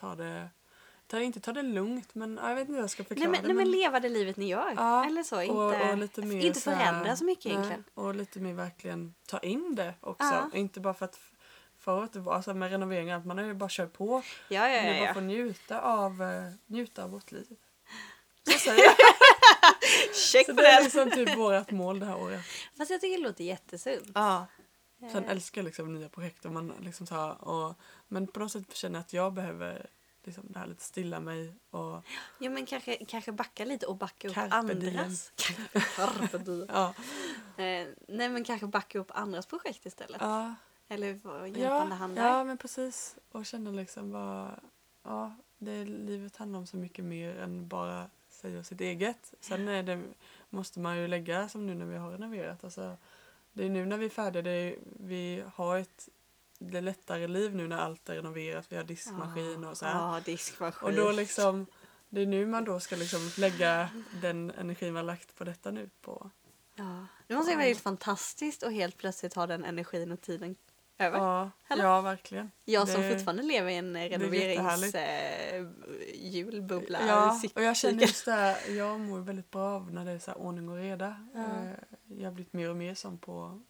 ta 0.00 0.14
det, 0.14 0.48
ta, 1.06 1.20
inte 1.20 1.40
ta 1.40 1.52
det 1.52 1.62
lugnt 1.62 2.14
men 2.14 2.38
ja, 2.42 2.48
jag 2.48 2.54
vet 2.56 2.60
inte 2.62 2.72
hur 2.72 2.80
jag 2.80 2.90
ska 2.90 3.02
Nej 3.02 3.08
förklara 3.08 3.30
men, 3.30 3.40
det. 3.42 3.46
nej 3.46 3.56
men 3.56 3.70
leva 3.70 4.00
det 4.00 4.08
livet 4.08 4.36
ni 4.36 4.46
gör. 4.48 4.72
Ja, 4.76 5.06
Eller 5.06 5.22
så. 5.22 5.42
Inte, 5.42 5.54
och, 5.54 5.90
och 5.90 5.98
lite 5.98 6.22
mer 6.22 6.46
inte 6.46 6.60
så 6.60 6.70
här- 6.70 6.78
förändra 6.92 7.16
så 7.16 7.24
mycket 7.24 7.44
nej, 7.44 7.52
egentligen. 7.54 7.84
Och 7.94 8.14
lite 8.14 8.40
mer 8.40 8.52
verkligen 8.54 9.14
ta 9.26 9.38
in 9.38 9.74
det 9.74 9.94
också. 10.00 10.24
Ja. 10.24 10.50
Inte 10.52 10.80
bara 10.80 10.94
för 10.94 11.04
att 11.04 11.18
förut 11.78 12.16
alltså 12.26 12.54
med 12.54 12.70
renovering 12.70 13.08
och 13.08 13.14
allt, 13.14 13.24
man 13.26 13.38
har 13.38 13.44
ju 13.44 13.54
bara 13.54 13.68
kört 13.70 13.92
på. 13.92 14.22
Ja, 14.48 14.68
ja, 14.68 14.82
Nu 14.82 14.88
ja. 14.88 14.98
bara 14.98 15.06
ja. 15.08 15.14
få 15.14 15.20
njuta 15.20 15.80
av, 15.80 16.22
eh, 16.22 16.50
njuta 16.66 17.04
av 17.04 17.10
vårt 17.10 17.32
liv. 17.32 17.46
Så 18.52 18.58
säger 18.58 18.84
jag. 18.84 18.94
Check 20.14 20.46
Så 20.46 20.54
på 20.54 20.60
det 20.62 20.66
är 20.68 20.74
den! 20.76 20.84
liksom 20.84 21.10
typ 21.10 21.36
vårt 21.38 21.70
mål 21.70 22.00
det 22.00 22.06
här 22.06 22.16
året. 22.22 22.42
Fast 22.78 22.90
jag 22.90 23.00
tycker 23.00 23.18
det 23.18 23.24
låter 23.24 23.44
jättesunt. 23.44 24.10
Ja. 24.14 24.46
Sen 25.12 25.24
Eh, 25.24 25.30
älskar 25.30 25.60
jag 25.60 25.64
liksom 25.64 25.94
nya 25.94 26.08
projekt 26.08 26.44
och 26.44 26.52
man 26.52 26.72
liksom 26.80 27.06
så 27.06 27.14
här, 27.14 27.44
och, 27.48 27.74
men 28.08 28.26
på 28.26 28.40
något 28.40 28.52
sätt 28.52 28.74
känner 28.76 28.98
jag 28.98 29.00
att 29.00 29.12
jag 29.12 29.32
behöver 29.32 29.86
liksom 30.24 30.44
det 30.48 30.58
här 30.58 30.66
lite 30.66 30.84
stilla 30.84 31.20
mig 31.20 31.54
och 31.70 32.02
Jo 32.38 32.52
men 32.52 32.66
kanske, 32.66 32.96
kanske 33.04 33.32
backa 33.32 33.64
lite 33.64 33.86
och 33.86 33.96
backa 33.96 34.28
upp 34.28 34.34
Carpe 34.34 34.54
andras. 34.54 35.32
Carpe 35.96 36.38
diem. 36.38 36.66
ja, 36.72 36.94
Eh, 37.56 37.86
nej 38.08 38.28
men 38.28 38.44
kanske 38.44 38.66
backa 38.66 38.98
upp 38.98 39.10
andras 39.14 39.46
projekt 39.46 39.86
istället. 39.86 40.20
ja, 40.20 40.54
Eller 40.88 41.18
få 41.18 41.46
hjälpande 41.46 41.94
ja, 41.94 41.98
hand 41.98 42.16
där. 42.16 42.22
ja 42.26 42.44
men 42.44 42.58
precis 42.58 43.16
och 43.32 43.46
känna 43.46 43.70
liksom 43.70 44.12
bara 44.12 44.60
ja, 45.02 45.36
det, 45.58 45.84
livet 45.84 46.36
handlar 46.36 46.58
om 46.58 46.66
så 46.66 46.76
mycket 46.76 47.04
mer 47.04 47.36
än 47.38 47.68
bara 47.68 48.10
och 48.44 48.66
sitt 48.66 48.80
eget. 48.80 49.34
Sen 49.40 49.68
är 49.68 49.82
det, 49.82 50.02
måste 50.50 50.80
man 50.80 50.98
ju 50.98 51.08
lägga 51.08 51.48
som 51.48 51.66
nu 51.66 51.74
när 51.74 51.86
vi 51.86 51.96
har 51.96 52.10
renoverat. 52.10 52.64
Alltså, 52.64 52.96
det 53.52 53.64
är 53.64 53.68
nu 53.68 53.86
när 53.86 53.96
vi 53.96 54.04
är 54.04 54.10
färdiga, 54.10 54.42
det 54.42 54.50
är, 54.50 54.76
vi 55.00 55.44
har 55.54 55.78
ett 55.78 56.08
det 56.58 56.80
lättare 56.80 57.26
liv 57.26 57.54
nu 57.54 57.68
när 57.68 57.78
allt 57.78 58.08
är 58.08 58.14
renoverat. 58.14 58.66
Vi 58.68 58.76
har 58.76 58.84
diskmaskin 58.84 59.64
och 59.64 59.76
så 59.76 59.84
här. 59.84 60.22
Ja. 60.60 60.72
Och 60.82 60.92
då 60.92 61.12
liksom, 61.12 61.66
det 62.08 62.20
är 62.20 62.26
nu 62.26 62.46
man 62.46 62.64
då 62.64 62.80
ska 62.80 62.96
liksom 62.96 63.30
lägga 63.38 63.88
den 64.20 64.50
energin 64.50 64.94
man 64.94 65.06
lagt 65.06 65.36
på 65.36 65.44
detta 65.44 65.70
nu 65.70 65.90
på. 66.00 66.30
Ja. 66.74 67.06
Det 67.26 67.34
måste 67.34 67.54
vara 67.54 67.64
helt 67.64 67.80
fantastiskt 67.80 68.62
och 68.62 68.72
helt 68.72 68.96
plötsligt 68.96 69.34
ha 69.34 69.46
den 69.46 69.64
energin 69.64 70.12
och 70.12 70.20
tiden 70.20 70.56
över. 70.98 71.18
Ja, 71.18 71.50
ja 71.68 72.00
verkligen. 72.00 72.50
Jag 72.64 72.88
som 72.88 73.00
det- 73.02 73.10
fortfarande 73.12 73.42
lever 73.42 73.70
i 73.70 73.76
en 73.76 73.96
eh, 73.96 74.02
är 74.02 74.08
renoverings 74.10 74.94
eh, 74.94 75.66
julbubbla. 76.14 76.98
Ja, 77.08 77.40
och 77.54 77.62
jag 77.62 77.76
känner 77.76 78.00
just 78.02 78.24
det 78.24 78.32
här, 78.32 78.70
jag 78.76 79.00
mår 79.00 79.18
väldigt 79.20 79.50
bra 79.50 79.74
av 79.74 79.92
när 79.92 80.04
det 80.04 80.10
är 80.10 80.18
så 80.18 80.30
här 80.30 80.38
ordning 80.38 80.68
och 80.68 80.76
reda. 80.76 81.16
Ja. 81.34 81.40
Eh, 81.40 82.18
Jag 82.18 82.24
har 82.26 82.32
blivit 82.32 82.52
mer 82.52 82.70
och 82.70 82.76
mer 82.76 82.94
som 82.94 83.18
på, 83.18 83.62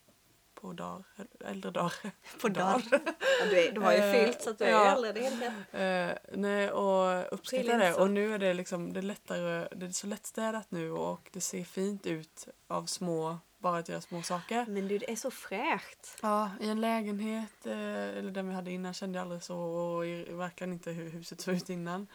på 0.55 0.73
dagar, 0.73 1.05
äldre 1.45 1.71
dagar. 1.71 1.95
På 2.41 2.49
dagar. 2.49 2.83
Ja, 2.91 3.47
du, 3.51 3.59
är, 3.69 3.73
du 3.73 3.81
har 3.81 3.93
ju 3.93 3.99
Eh, 3.99 4.13
fyllt 4.13 4.43
så 4.43 4.51
att 4.51 4.59
du 4.59 4.65
är 4.65 4.71
ja. 4.71 4.95
äldre. 4.97 5.13
Det 5.13 5.27
är 5.27 5.31
helt 5.31 5.43
rätt. 5.43 6.21
Eh, 6.33 6.39
nej, 6.39 6.71
och 6.71 7.35
uppskattar 7.35 7.79
det. 7.79 7.95
Och 7.95 8.11
nu 8.11 8.35
är 8.35 8.39
det 8.39 8.55
liksom, 8.55 8.93
det 8.93 9.01
är 9.01 9.03
lättare, 9.03 9.69
det 9.77 9.87
är 9.87 9.91
så 9.91 10.07
lättstädat 10.07 10.71
nu 10.71 10.91
och 10.91 11.31
det 11.33 11.41
ser 11.41 11.65
fint 11.65 12.07
ut 12.07 12.49
av 12.69 12.87
små, 12.87 13.39
bara 13.65 13.79
att 13.79 13.89
göra 13.89 14.01
små 14.01 14.23
saker. 14.23 14.65
Men 14.69 14.89
du, 14.89 14.99
det 14.99 15.11
är 15.13 15.17
så 15.17 15.31
fräscht. 15.31 16.19
Ja, 16.23 16.51
i 16.61 16.69
en 16.69 16.81
lägenhet, 16.81 17.67
eh, 17.67 17.73
eller 18.19 18.31
den 18.31 18.49
vi 18.49 18.55
hade 18.55 18.71
innan, 18.71 18.95
kände 18.95 19.19
jag 19.19 19.23
aldrig 19.25 19.43
så 19.43 19.57
och 19.59 20.05
verkligen 20.39 20.73
inte 20.73 20.91
hur 20.91 21.11
huset 21.11 21.41
såg 21.41 21.55
ut 21.55 21.71
innan. 21.71 22.07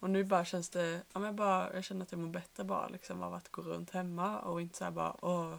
Och 0.00 0.10
nu 0.10 0.24
bara 0.24 0.44
känns 0.44 0.68
det, 0.70 0.90
ja 1.12 1.18
men 1.20 1.22
jag 1.24 1.34
bara, 1.34 1.74
jag 1.74 1.84
känner 1.84 2.02
att 2.02 2.12
jag 2.12 2.18
mår 2.20 2.28
bättre 2.28 2.64
bara 2.64 2.88
liksom 2.88 3.22
av 3.22 3.34
att 3.34 3.48
gå 3.48 3.62
runt 3.62 3.90
hemma 3.90 4.38
och 4.38 4.60
inte 4.60 4.78
så 4.78 4.84
här 4.84 4.90
bara 4.90 5.16
åh. 5.24 5.52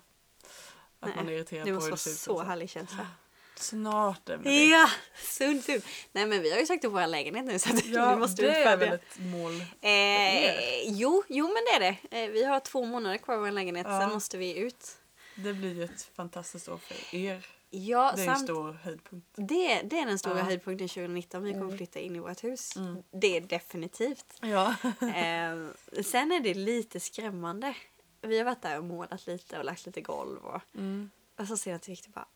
Att 1.00 1.08
Nej, 1.08 1.16
man 1.16 1.30
är 1.30 1.34
irriterad 1.34 1.68
Det 1.68 1.72
på 1.72 1.76
måste 1.76 1.86
hur 1.86 1.92
vara 1.92 1.96
det 1.96 2.00
ser 2.02 2.12
ut. 2.12 2.18
så 2.18 2.36
och 2.36 2.46
härlig 2.46 2.70
känsla. 2.70 3.08
Snart 3.56 4.26
det. 4.26 4.66
Ja, 4.66 4.90
sunt, 5.16 5.64
sunt. 5.66 5.86
Nej 6.12 6.26
men 6.26 6.42
vi 6.42 6.52
har 6.52 6.60
ju 6.60 6.66
sagt 6.66 6.86
upp 6.86 6.94
vår 6.94 7.08
lägenhet 7.08 7.46
nu 7.46 7.60
så 7.60 7.70
att 7.74 7.86
Ja, 7.86 8.12
nu 8.12 8.20
måste 8.20 8.42
det 8.42 8.48
vi 8.52 8.56
är 8.64 8.78
väl 8.78 8.94
ett 8.94 9.20
mål. 9.20 9.52
Eh, 9.82 10.84
jo, 11.00 11.24
jo 11.28 11.46
men 11.48 11.56
det 11.56 11.72
är 11.76 11.80
det. 12.12 12.24
Eh, 12.24 12.30
vi 12.30 12.44
har 12.44 12.60
två 12.60 12.86
månader 12.86 13.18
kvar 13.18 13.36
i 13.36 13.40
vår 13.40 13.52
lägenhet, 13.52 13.88
Ja. 13.90 14.00
sen 14.02 14.10
måste 14.10 14.38
vi 14.38 14.58
ut. 14.58 14.98
Det 15.44 15.54
blir 15.54 15.74
ju 15.74 15.84
ett 15.84 16.02
fantastiskt 16.16 16.70
år 16.70 16.78
för 16.78 17.16
er. 17.16 17.46
Ja, 17.70 18.14
Det 18.16 18.22
är 18.22 18.28
en 18.30 18.36
samt, 18.36 18.48
stor 18.48 18.72
höjdpunkt. 18.74 19.28
det, 19.36 19.82
det 19.82 20.00
är 20.00 20.06
den 20.06 20.20
stora 20.20 20.38
Ja. 20.38 20.44
höjdpunkten 20.44 20.88
2019. 20.88 21.44
Vi 21.44 21.52
kommer 21.52 21.66
Mm. 21.66 21.78
flytta 21.78 22.00
in 22.00 22.16
i 22.16 22.20
vårt 22.20 22.44
hus. 22.44 22.76
Mm. 22.76 23.04
Det 23.12 23.38
är 23.38 23.42
definitivt. 23.42 24.26
Ja. 24.42 24.76
Eh, 25.02 25.68
sen 26.04 26.32
är 26.32 26.40
det 26.40 26.54
lite 26.54 27.00
skrämmande. 27.00 27.76
Vi 28.22 28.38
har 28.38 28.46
varit 28.46 28.62
där 28.62 28.78
och 28.78 28.84
målat 28.84 29.28
lite 29.28 29.58
och 29.60 29.66
lagt 29.66 29.86
lite 29.86 30.02
golv 30.02 30.46
och, 30.46 30.62
Mm. 30.76 31.10
och 31.38 31.48
så 31.48 31.58
ser 31.58 31.72
jag 31.72 31.82
till 31.82 31.92
Victor 31.92 32.12
bara 32.12 32.28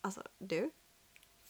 Alltså 0.00 0.22
du, 0.38 0.70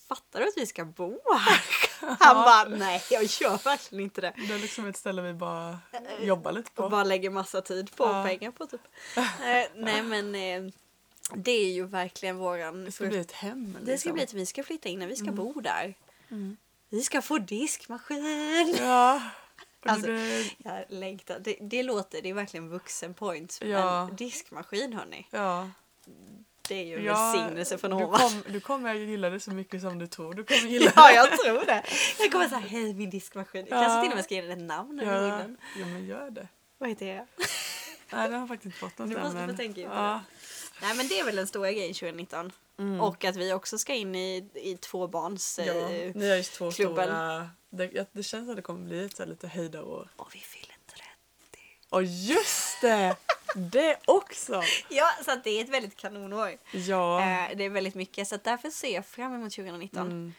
fattar 0.08 0.40
du 0.40 0.48
att 0.48 0.56
vi 0.56 0.66
ska 0.66 0.84
bo 0.84 1.20
här? 1.38 1.62
Han 2.20 2.34
bara 2.44 2.64
nej 2.68 3.02
jag 3.10 3.22
gör 3.24 3.64
verkligen 3.64 4.04
inte 4.04 4.20
det. 4.20 4.32
Det 4.48 4.54
är 4.54 4.58
liksom 4.58 4.86
ett 4.88 4.96
ställe 4.96 5.22
vi 5.22 5.32
bara 5.34 5.78
jobbar 6.22 6.52
lite 6.52 6.68
Och 6.70 6.76
på. 6.76 6.88
bara 6.88 7.04
lägger 7.04 7.30
massa 7.30 7.60
tid 7.62 7.96
på 7.96 8.04
och 8.04 8.10
Ja. 8.14 8.24
pengar 8.24 8.50
på 8.50 8.66
typ. 8.66 8.80
eh, 9.16 9.22
nej 9.76 10.02
men 10.02 10.34
eh, 10.34 10.72
det 11.34 11.50
är 11.52 11.72
ju 11.72 11.86
verkligen 11.86 12.36
våran... 12.38 12.84
Det 12.84 12.92
ska 12.92 13.06
bli 13.06 13.18
ett 13.18 13.32
hem. 13.32 13.72
det 13.80 13.84
ska 13.84 13.90
liksom. 13.92 14.12
bli 14.12 14.22
att 14.22 14.32
vi 14.34 14.46
ska 14.46 14.62
flytta 14.62 14.88
in 14.88 15.02
och 15.02 15.10
vi 15.10 15.16
ska 15.16 15.24
Mm. 15.24 15.36
bo 15.36 15.60
där. 15.60 15.94
Mm. 16.30 16.56
Vi 16.88 17.02
ska 17.02 17.22
få 17.22 17.38
diskmaskin. 17.38 18.76
Ja. 18.80 19.22
Och 19.80 19.90
Alltså, 19.90 20.10
Jag 20.58 20.84
längtar. 20.88 21.38
Det, 21.38 21.56
det 21.60 21.82
låter, 21.82 22.22
det 22.22 22.30
är 22.30 22.34
verkligen 22.34 22.68
vuxen 22.68 23.14
points. 23.14 23.62
Ja. 23.62 24.06
Men 24.06 24.16
diskmaskin 24.16 24.92
hörni, 24.92 25.26
ja. 25.30 25.70
Det 26.68 26.74
är 26.74 26.84
ju 26.84 26.96
en 26.98 27.04
Ja, 27.04 27.14
välsignelse 27.32 27.78
från 27.78 27.90
du, 27.90 27.96
ovan. 28.04 28.20
kom, 28.20 28.42
du 28.48 28.60
kommer 28.60 28.94
gilla 28.94 29.30
det 29.30 29.40
så 29.40 29.50
mycket 29.50 29.80
som 29.80 29.98
du 29.98 30.06
tror 30.06 30.34
du 30.34 30.44
kommer 30.44 30.60
gilla 30.60 30.92
Ja, 30.96 31.08
det. 31.08 31.14
jag 31.14 31.38
tror 31.38 31.66
det. 31.66 31.84
Jag 32.18 32.32
kommer 32.32 32.48
säga 32.48 32.58
hej 32.60 32.94
min 32.94 33.10
diskmaskin. 33.10 33.66
Ja. 33.70 33.80
kanske 33.80 34.00
till 34.02 34.10
och 34.10 34.16
med 34.16 34.24
ska 34.24 34.34
ge 34.34 34.42
den 34.42 34.50
ett 34.50 34.66
namn 34.66 35.00
Ja, 35.04 35.12
ja. 35.12 35.40
ja, 35.78 35.86
men 35.86 36.06
gör 36.06 36.30
det. 36.30 36.48
Vad 36.78 36.88
heter 36.88 37.06
jag? 37.06 37.26
Nej, 38.12 38.28
den 38.30 38.40
har 38.40 38.46
faktiskt 38.48 38.66
inte 38.66 38.78
fått 38.78 38.98
något 38.98 39.10
Du 39.10 39.16
måste 39.16 39.30
få 39.30 39.46
men, 39.46 39.56
tänka 39.56 39.80
ut 39.80 39.86
ja. 39.92 40.20
Nej 40.82 40.96
men 40.96 41.08
det 41.08 41.18
är 41.20 41.24
väl 41.24 41.36
den 41.36 41.46
stora 41.46 41.72
grejen 41.72 41.94
2019. 41.94 42.52
Mm. 42.78 43.00
Och 43.00 43.24
att 43.24 43.36
vi 43.36 43.52
också 43.52 43.78
ska 43.78 43.94
in 43.94 44.14
i, 44.14 44.50
i 44.54 44.76
tvåbarns... 44.76 45.60
ja, 45.66 45.72
eh, 45.74 46.12
ni 46.14 46.28
har 46.28 46.36
ju 46.36 46.42
två 46.42 46.70
klubben. 46.70 47.04
stora... 47.04 47.50
Det, 47.70 47.90
ja, 47.94 48.04
det 48.12 48.22
känns 48.22 48.48
att 48.50 48.56
det 48.56 48.62
kommer 48.62 48.80
bli 48.86 49.04
ett 49.04 49.16
så 49.16 49.24
lite 49.24 49.48
höjdarår. 49.48 50.08
Och 50.16 50.34
vi 50.34 50.38
fyller 50.38 50.76
30. 50.86 51.02
Och 51.90 52.02
just 52.04 52.73
det! 52.88 53.16
Det 53.54 53.96
också! 54.04 54.62
Ja, 54.88 55.10
så 55.24 55.34
det 55.44 55.50
är 55.50 55.64
ett 55.64 55.70
väldigt 55.70 55.96
kanonår. 55.96 56.50
Ja. 56.72 57.20
Eh, 57.20 57.56
det 57.56 57.64
är 57.64 57.70
väldigt 57.70 57.94
mycket, 57.94 58.28
så 58.28 58.36
därför 58.44 58.70
ser 58.70 58.94
jag 58.94 59.06
fram 59.06 59.34
emot 59.34 59.52
2019. 59.52 60.06
Mm. 60.06 60.32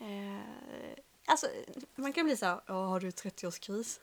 Eh, 0.00 0.98
alltså, 1.26 1.46
man 1.94 2.12
kan 2.12 2.26
bli 2.26 2.36
så 2.36 2.46
här, 2.46 2.60
"Åh, 2.68 2.88
har 2.88 3.00
du 3.00 3.10
30-årskris? 3.10 4.00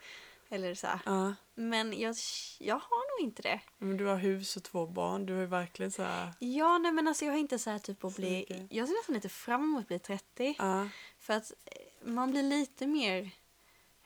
Eller 0.53 0.75
så. 0.75 0.87
Ja. 1.05 1.33
Men 1.55 1.99
jag, 1.99 2.15
jag 2.59 2.75
har 2.75 3.19
nog 3.19 3.27
inte 3.27 3.41
det. 3.41 3.59
Men 3.77 3.97
du 3.97 4.05
har 4.05 4.15
hus 4.17 4.57
och 4.57 4.63
två 4.63 4.87
barn. 4.87 5.25
Du 5.25 5.41
är 5.41 5.45
verkligen 5.45 5.91
så 5.91 6.03
här... 6.03 6.33
Ja, 6.39 6.77
nej 6.77 6.91
men 6.91 7.07
alltså 7.07 7.25
jag 7.25 7.31
har 7.31 7.39
inte 7.39 7.59
så 7.59 7.69
här 7.69 7.79
typ 7.79 8.03
att 8.03 8.15
bli... 8.15 8.67
Jag 8.69 8.87
ser 8.87 8.95
nästan 8.95 9.15
lite 9.15 9.29
fram 9.29 9.63
emot 9.63 9.81
att 9.81 9.87
bli 9.87 9.99
30. 9.99 10.55
Ja. 10.57 10.87
För 11.19 11.33
att 11.33 11.51
eh, 11.65 12.07
man 12.11 12.31
blir 12.31 12.43
lite 12.43 12.87
mer... 12.87 13.29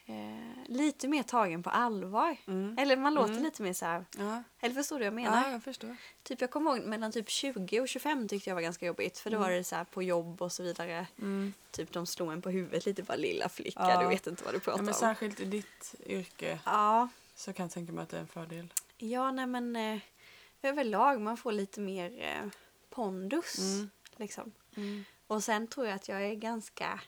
Eh, 0.07 0.63
lite 0.65 1.07
mer 1.07 1.23
tagen 1.23 1.63
på 1.63 1.69
allvar. 1.69 2.37
Mm. 2.47 2.77
Eller 2.79 2.97
man 2.97 3.13
låter 3.13 3.31
Mm. 3.31 3.43
lite 3.43 3.63
mer 3.63 3.73
så 3.73 3.85
här... 3.85 4.05
Ja. 4.17 4.43
Eller 4.59 4.75
förstår 4.75 4.95
du 4.95 4.99
vad 4.99 5.07
jag 5.07 5.13
menar? 5.13 5.43
ja, 5.45 5.51
jag 5.51 5.63
förstår. 5.63 5.95
Typ 6.23 6.41
jag 6.41 6.51
kommer 6.51 6.75
ihåg 6.77 6.85
mellan 6.85 7.11
typ 7.11 7.29
20 7.29 7.79
och 7.81 7.87
25 7.87 8.27
tyckte 8.27 8.49
jag 8.49 8.55
var 8.55 8.61
ganska 8.61 8.85
jobbigt. 8.85 9.17
För 9.19 9.29
då 9.29 9.37
var 9.39 9.49
det 9.51 9.63
så 9.63 9.75
här 9.75 9.83
på 9.83 10.03
jobb 10.03 10.41
och 10.41 10.51
så 10.51 10.63
vidare. 10.63 11.07
Mm. 11.19 11.53
Typ 11.71 11.91
de 11.93 12.05
slog 12.05 12.31
en 12.31 12.41
på 12.41 12.49
huvudet 12.49 12.85
lite 12.85 13.03
bara 13.03 13.17
lilla 13.17 13.49
flicka, 13.49 13.79
Ja. 13.89 14.01
du 14.01 14.07
vet 14.07 14.27
inte 14.27 14.43
vad 14.43 14.53
du 14.53 14.57
Ja, 14.57 14.61
pratar 14.63 14.79
men 14.83 14.87
om. 14.93 14.99
särskilt 14.99 15.39
i 15.39 15.45
ditt 15.45 15.95
yrke 16.05 16.59
Ja, 16.65 17.09
så 17.35 17.53
kan 17.53 17.63
jag 17.63 17.71
tänka 17.71 17.93
mig 17.93 18.03
att 18.03 18.09
det 18.09 18.17
är 18.17 18.21
en 18.21 18.27
fördel. 18.27 18.73
ja 18.97 19.31
nej 19.31 19.45
men 19.47 19.75
eh, 19.75 19.99
överlag 20.61 21.21
man 21.21 21.37
får 21.37 21.51
lite 21.51 21.79
mer 21.81 22.23
eh, 22.23 22.49
pondus. 22.89 23.57
Mm. 23.59 23.89
Liksom. 24.15 24.51
Mm. 24.75 25.05
Och 25.27 25.43
sen 25.43 25.67
tror 25.67 25.85
jag 25.87 25.95
att 25.95 26.07
jag 26.09 26.23
är 26.25 26.33
ganska... 26.35 26.99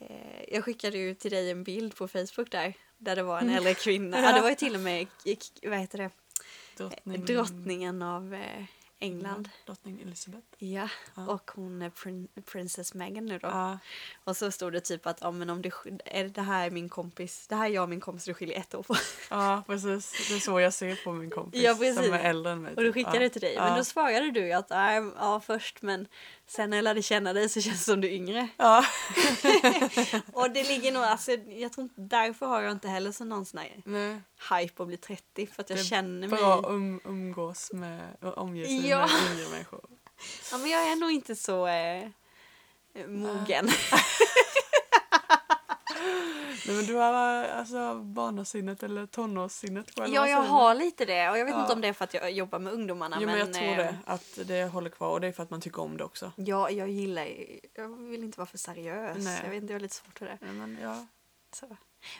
Eh, 0.00 0.44
jag 0.54 0.64
skickade 0.64 0.98
ju 0.98 1.14
till 1.14 1.30
dig 1.30 1.50
en 1.50 1.64
bild 1.64 1.96
på 1.96 2.08
Facebook 2.08 2.50
där. 2.50 2.74
Där 2.98 3.16
det 3.16 3.22
var 3.22 3.40
en 3.40 3.50
äldre 3.50 3.74
kvinna. 3.74 4.20
Ja. 4.22 4.32
det 4.32 4.40
var 4.40 4.48
ju 4.50 4.54
till 4.54 4.74
och 4.74 4.80
med, 4.80 5.06
vad 5.62 5.78
heter 5.78 5.98
det, 5.98 6.10
Drottning... 6.76 7.24
drottningen 7.24 8.02
av 8.02 8.34
eh, 8.34 8.64
England. 9.00 9.48
Ja, 9.54 9.60
drottning 9.66 10.00
Elizabeth. 10.00 10.46
Ja, 10.58 10.88
Ja. 11.14 11.26
och 11.26 11.50
hon 11.54 11.82
är 11.82 11.90
prin- 11.90 12.28
Princess 12.44 12.94
Meghan 12.94 13.26
nu 13.26 13.38
då. 13.38 13.48
Ja. 13.48 13.78
Och 14.24 14.36
så 14.36 14.50
stod 14.50 14.72
det 14.72 14.80
typ 14.80 15.06
att 15.06 15.18
ja, 15.20 15.30
men 15.30 15.50
om 15.50 15.62
det, 15.62 15.72
är 16.04 16.28
det 16.28 16.42
här 16.42 16.66
är 16.66 16.70
min 16.70 16.88
kompis, 16.88 17.46
det 17.48 17.54
här 17.54 17.64
är 17.66 17.70
jag 17.70 17.82
och 17.82 17.88
min 17.88 18.00
kompis, 18.00 18.24
det 18.24 18.34
skiljer 18.34 18.58
ett 18.58 18.74
år 18.74 18.82
på. 18.82 18.96
ja, 19.30 19.62
precis. 19.66 20.28
Det 20.28 20.34
är 20.34 20.40
så 20.40 20.60
jag 20.60 20.74
ser 20.74 21.04
på 21.04 21.12
min 21.12 21.30
kompis 21.30 21.62
Ja, 21.62 21.74
precis. 21.74 22.04
som 22.04 22.14
är 22.14 22.20
äldre 22.20 22.52
än 22.52 22.62
mig. 22.62 22.74
Och 22.74 22.82
då 22.82 22.88
typ. 22.88 22.94
skickade 22.94 23.16
ja. 23.16 23.22
det 23.22 23.30
till 23.30 23.40
dig. 23.40 23.56
Men 23.56 23.76
då 23.78 23.84
svarade 23.84 24.30
du 24.30 24.52
att 24.52 24.66
ja 24.70 25.40
först 25.46 25.82
men 25.82 26.06
sen 26.48 26.70
när 26.70 26.76
jag 26.76 26.84
lärde 26.84 27.02
känna 27.02 27.32
dig 27.32 27.48
så 27.48 27.60
känns 27.60 27.78
det 27.78 27.84
som 27.92 28.00
du 28.00 28.08
är 28.08 28.12
yngre. 28.12 28.48
Ja. 28.56 28.84
Och 30.32 30.50
det 30.50 30.68
ligger 30.68 30.92
nog, 30.92 31.02
alltså 31.02 31.32
jag 31.32 31.72
tror 31.72 31.82
inte, 31.82 32.00
därför 32.00 32.46
har 32.46 32.62
jag 32.62 32.72
inte 32.72 32.88
heller 32.88 33.12
så 33.12 33.24
någon 33.24 33.46
sån 33.46 33.58
här 33.60 33.82
Nej. 33.84 34.20
hype 34.50 34.82
att 34.82 34.88
bli 34.88 34.96
30 34.96 35.46
för 35.46 35.62
att 35.62 35.70
jag 35.70 35.78
Det 35.78 35.82
är 35.82 35.84
känner 35.84 36.28
Bra 36.28 36.54
att 36.54 36.62
mig... 36.62 36.70
um, 36.70 37.00
umgås 37.04 37.70
med 37.72 38.16
och 38.20 38.38
omge 38.38 38.64
sig 38.64 38.88
Ja. 38.88 39.06
med 39.06 39.32
yngre 39.38 39.48
människor. 39.50 39.84
Ja 40.52 40.58
men 40.58 40.70
jag 40.70 40.88
är 40.92 40.96
nog 40.96 41.10
inte 41.10 41.36
så 41.36 41.66
eh, 41.66 42.08
mogen. 43.08 43.70
Nej, 46.66 46.76
men 46.76 46.86
du 46.86 46.94
har 46.94 47.12
alltså 47.44 47.94
barnasinnet 47.94 48.82
eller 48.82 49.06
tonårssinnet 49.06 49.98
eller 49.98 50.14
Ja 50.14 50.28
jag 50.28 50.42
har 50.42 50.74
lite 50.74 51.04
det 51.04 51.30
och 51.30 51.38
jag 51.38 51.44
vet 51.44 51.54
Ja. 51.54 51.60
inte 51.60 51.72
om 51.72 51.80
det 51.80 51.88
är 51.88 51.92
för 51.92 52.04
att 52.04 52.14
jag 52.14 52.30
jobbar 52.32 52.58
med 52.58 52.72
ungdomarna? 52.72 53.16
Jo, 53.20 53.26
men 53.26 53.38
jag 53.38 53.52
tror 53.52 53.68
eh, 53.68 53.76
det. 53.76 53.98
Att 54.04 54.38
det 54.44 54.64
håller 54.64 54.90
kvar 54.90 55.10
och 55.10 55.20
det 55.20 55.26
är 55.26 55.32
för 55.32 55.42
att 55.42 55.50
man 55.50 55.60
tycker 55.60 55.82
om 55.82 55.96
det 55.96 56.04
också. 56.04 56.32
Ja, 56.36 56.70
jag 56.70 56.88
gillar 56.88 57.28
jag 57.74 57.88
vill 57.88 58.24
inte 58.24 58.38
vara 58.38 58.46
för 58.46 58.58
seriös. 58.58 59.24
Nej. 59.24 59.40
Jag 59.44 59.50
vet 59.50 59.62
inte, 59.62 59.72
jag 59.72 59.78
har 59.78 59.82
lite 59.82 59.94
svårt 59.94 60.18
för 60.18 60.26
det. 60.26 60.38
Nej, 60.40 60.52
men, 60.52 60.78
ja. 60.82 61.06
Så. 61.52 61.76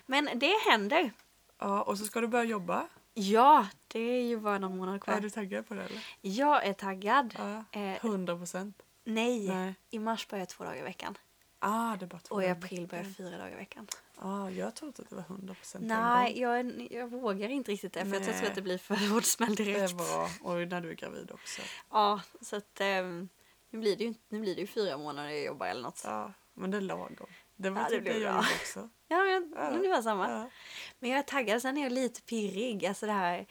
Men 0.06 0.28
det 0.34 0.54
händer. 0.70 1.10
ja. 1.58 1.82
Och 1.82 1.98
så 1.98 2.04
ska 2.04 2.20
du 2.20 2.26
börja 2.28 2.44
jobba. 2.44 2.86
Ja, 3.14 3.66
det 3.88 4.00
är 4.00 4.22
ju 4.22 4.36
bara 4.36 4.58
några 4.58 4.74
månader 4.74 4.98
kvar. 4.98 5.14
Är 5.14 5.20
du 5.20 5.30
taggad 5.30 5.68
på 5.68 5.74
det 5.74 5.82
eller? 5.82 6.06
Jag 6.20 6.66
är 6.66 6.72
taggad. 6.72 7.34
Ja. 7.38 7.80
Eh, 7.80 7.96
100 8.04 8.36
procent. 8.36 8.82
Nej, 9.04 9.48
Nej. 9.48 9.74
i 9.90 9.98
mars 9.98 10.28
börjar 10.28 10.40
jag 10.40 10.48
två 10.48 10.64
dagar 10.64 10.76
i 10.76 10.82
veckan. 10.82 11.18
Ah, 11.58 11.96
det 11.96 12.04
är 12.04 12.06
bara 12.06 12.18
två 12.18 12.34
Och 12.34 12.42
i 12.42 12.48
april 12.48 12.86
börjar 12.86 13.04
jag 13.04 13.16
fyra 13.16 13.38
dagar 13.38 13.52
i 13.52 13.56
veckan. 13.56 13.86
Ah, 14.20 14.48
jag 14.50 14.74
trodde 14.74 15.02
att 15.02 15.08
det 15.10 15.14
var 15.16 15.22
100 15.22 15.54
procent 15.54 15.84
Nej, 15.84 16.40
jag, 16.40 16.86
jag 16.90 17.08
vågar 17.10 17.48
inte 17.48 17.70
riktigt 17.72 17.92
det 17.92 18.04
för 18.04 18.14
jag 18.14 18.22
tror 18.22 18.34
Nej. 18.34 18.46
att 18.46 18.54
det 18.54 18.62
blir 18.62 18.78
för 18.78 19.10
hård 19.10 19.24
smäll 19.24 19.54
Det 19.54 19.64
direkt. 19.64 19.92
är 19.92 19.96
bra. 19.96 20.28
Och 20.42 20.68
när 20.68 20.80
du 20.80 20.90
är 20.90 20.94
gravid 20.94 21.30
också. 21.30 21.62
Ja, 21.90 22.20
så 22.40 22.56
att 22.56 22.80
ehm, 22.80 23.28
nu 23.70 23.78
blir 23.78 23.96
det 23.96 24.04
ju 24.04 24.14
nu 24.28 24.40
blir 24.40 24.54
det 24.54 24.60
ju 24.60 24.66
fyra 24.66 24.98
månader 24.98 25.28
jag 25.30 25.44
jobbar 25.44 25.66
eller 25.66 25.82
något. 25.82 26.00
Ja, 26.04 26.32
men 26.54 26.70
det 26.70 26.76
är 26.76 26.80
lagom. 26.80 27.26
Det 27.56 27.70
var 27.70 27.80
Ja, 27.80 27.88
det 27.88 27.94
typ 27.96 28.04
det, 28.04 28.10
jag 28.10 28.18
gjorde 28.20 28.38
också. 28.60 28.88
Ja, 29.08 29.24
jag, 29.24 29.52
Ja. 29.56 29.70
det 29.70 29.88
var 29.88 30.02
samma. 30.02 30.30
Ja. 30.30 30.50
Men 30.98 31.10
jag 31.10 31.18
är 31.18 31.22
taggad, 31.22 31.62
sen 31.62 31.76
är 31.78 31.82
jag 31.82 31.92
lite 31.92 32.22
pirrig. 32.22 32.86
Alltså 32.86 33.06
det 33.06 33.12
här 33.12 33.46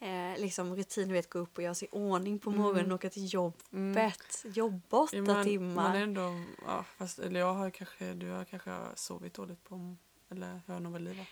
eh, 0.00 0.40
liksom 0.40 0.76
rutin, 0.76 1.08
du 1.08 1.14
vet, 1.14 1.30
gå 1.30 1.38
upp 1.38 1.56
och 1.58 1.64
göra 1.64 1.74
sig 1.74 1.88
i 1.88 1.90
ordning 1.94 2.38
på 2.38 2.50
morgonen, 2.50 2.92
åka 2.92 3.10
till 3.10 3.34
jobbet, 3.34 3.72
Mm. 3.72 4.10
jobba 4.44 4.96
åtta 4.98 5.16
Ja, 5.16 5.22
man, 5.22 5.44
timmar. 5.44 5.82
Man 5.82 5.96
är 5.96 6.02
ändå, 6.02 6.40
ja, 6.66 6.84
fast, 6.96 7.18
eller 7.18 7.40
jag 7.40 7.54
har 7.54 7.70
kanske, 7.70 8.12
du 8.12 8.30
har 8.30 8.44
kanske 8.44 8.70
sovit 8.94 9.34
dåligt 9.34 9.64
på, 9.64 9.96
eller 10.32 10.60
hur 10.66 10.74
har 10.74 10.80
nog 10.80 10.92
väl 10.92 11.02
livat? 11.04 11.26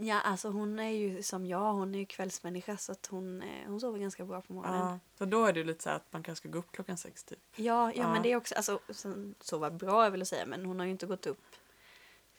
Ja, 0.00 0.20
alltså 0.20 0.48
hon 0.48 0.78
är 0.78 0.88
ju 0.90 1.22
som 1.22 1.46
jag, 1.46 1.72
hon 1.72 1.94
är 1.94 1.98
ju 1.98 2.06
kvällsmänniska 2.06 2.76
så 2.76 2.92
att 2.92 3.06
hon, 3.06 3.42
eh, 3.42 3.66
hon 3.66 3.80
sover 3.80 3.98
ganska 3.98 4.24
bra 4.24 4.40
på 4.42 4.52
morgonen. 4.52 4.80
Ja, 4.80 4.98
så 5.18 5.24
då 5.24 5.44
är 5.44 5.52
det 5.52 5.60
ju 5.60 5.64
lite 5.66 5.82
så 5.82 5.90
att 5.90 6.12
man 6.12 6.22
kanske 6.22 6.40
ska 6.42 6.48
gå 6.48 6.58
upp 6.58 6.72
klockan 6.72 6.96
sex 6.96 7.24
typ. 7.24 7.38
Ja, 7.56 7.62
ja, 7.64 7.92
Ja. 7.96 8.12
men 8.12 8.22
det 8.22 8.32
är 8.32 8.36
också, 8.36 8.54
alltså 8.54 8.80
sova 9.40 9.70
bra 9.70 10.04
är 10.04 10.10
väl 10.10 10.22
att 10.22 10.28
säga, 10.28 10.46
men 10.46 10.64
hon 10.66 10.78
har 10.78 10.86
ju 10.86 10.92
inte 10.92 11.06
gått 11.06 11.26
upp 11.26 11.42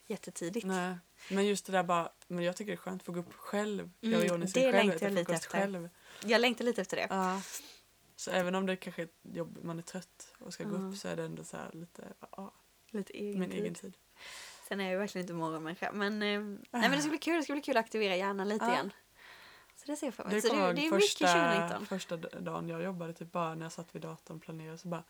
jättetidigt. 0.07 0.65
Nej, 0.65 0.95
men 1.31 1.45
just 1.47 1.65
det 1.65 1.71
där 1.71 1.83
bara, 1.83 2.11
men 2.27 2.43
jag 2.43 2.55
tycker 2.55 2.71
det 2.71 2.75
är 2.75 2.77
skönt 2.77 3.01
att 3.01 3.05
få 3.05 3.11
gå 3.11 3.19
upp 3.19 3.33
själv. 3.33 3.89
Mm, 4.01 4.13
göra 4.13 4.25
i 4.25 4.31
ordning 4.31 4.47
sig 4.49 4.63
det 4.63 4.71
själv, 4.71 4.87
längtar 4.89 5.05
jag 5.05 5.13
lite 5.13 5.33
efter. 5.33 5.49
Själv. 5.49 5.89
Jag 6.25 6.41
längtar 6.41 6.65
lite 6.65 6.81
efter 6.81 6.97
det. 6.97 7.07
Ja. 7.09 7.41
Så 8.15 8.31
även 8.31 8.55
om 8.55 8.65
det 8.65 8.75
kanske 8.75 9.01
är 9.01 9.09
jobb, 9.21 9.57
man 9.63 9.77
är 9.77 9.81
trött 9.83 10.33
och 10.39 10.53
ska 10.53 10.63
gå 10.63 10.75
Ja. 10.75 10.79
upp 10.89 10.97
så 10.97 11.07
är 11.07 11.15
det 11.15 11.23
ändå 11.23 11.43
så 11.43 11.57
här 11.57 11.69
lite, 11.73 12.13
ja, 12.31 12.53
Lite 12.91 13.13
egen 13.17 13.39
min 13.39 13.49
tid. 13.49 13.59
egen 13.61 13.73
tid. 13.73 13.93
Sen 14.67 14.79
är 14.79 14.83
jag 14.83 14.91
ju 14.91 14.97
verkligen 14.97 15.23
inte 15.23 15.33
morgonmänniska. 15.33 15.91
Men, 15.91 16.13
eh, 16.13 16.39
nej, 16.39 16.59
men 16.71 16.91
det 16.91 16.97
ska 16.99 17.09
bli 17.09 17.17
kul. 17.19 17.35
Det 17.37 17.43
ska 17.43 17.53
bli 17.53 17.61
kul 17.61 17.77
att 17.77 17.83
aktivera 17.85 18.15
hjärnan 18.15 18.49
lite 18.49 18.65
igen. 18.65 18.93
Så 19.75 19.83
det 19.91 19.95
ser 19.95 20.07
jag 20.07 20.13
fram 20.13 20.27
Det 20.29 20.33
emot. 20.35 20.41
Så 20.43 20.47
det, 20.47 20.53
kommer 20.59 20.73
det 20.73 20.81
är 20.81 20.83
ihåg 20.85 20.93
mycket 20.93 21.09
första, 21.09 21.27
2019. 21.27 21.85
första 21.85 22.17
dagen 22.17 22.69
jag 22.69 22.83
jobbade, 22.83 23.13
typ 23.13 23.31
bara 23.31 23.55
när 23.55 23.65
jag 23.65 23.71
satt 23.71 23.95
vid 23.95 24.01
datorn 24.01 24.37
och 24.37 24.43
planerade 24.43 24.77
så 24.77 24.87
bara 24.87 25.03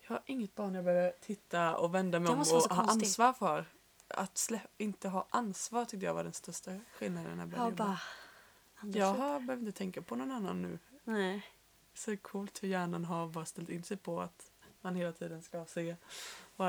Jag 0.00 0.08
har 0.10 0.22
inget 0.26 0.54
barn 0.54 0.74
jag 0.74 0.84
behöver 0.84 1.12
titta 1.20 1.76
och 1.76 1.94
vända 1.94 2.20
mig 2.20 2.26
Det 2.26 2.32
om 2.32 2.40
och 2.40 2.46
så 2.46 2.54
ha 2.54 2.68
konstigt. 2.76 3.02
ansvar 3.02 3.32
för. 3.32 3.64
Att 4.08 4.34
slä- 4.34 4.66
inte 4.78 5.08
ha 5.08 5.26
ansvar 5.30 5.84
tyckte 5.84 6.06
jag 6.06 6.14
var 6.14 6.24
den 6.24 6.32
största 6.32 6.70
skillnaden 6.98 7.30
när 7.36 7.42
jag 7.42 7.48
började 7.48 7.74
Ja, 7.78 7.98
jobba. 8.80 8.98
Jag 8.98 9.14
har, 9.14 9.40
behöver 9.40 9.66
inte 9.66 9.78
tänka 9.78 10.02
på 10.02 10.16
någon 10.16 10.30
annan 10.30 10.62
nu. 10.62 10.78
Nej. 11.04 11.46
Så 11.94 12.16
coolt 12.16 12.62
hur 12.62 12.68
hjärnan 12.68 13.04
har 13.04 13.26
bara 13.28 13.44
ställt 13.44 13.68
in 13.68 13.82
sig 13.82 13.96
på 13.96 14.20
att 14.20 14.50
man 14.80 14.96
hela 14.96 15.12
tiden 15.12 15.42
ska 15.42 15.64
se 15.64 15.96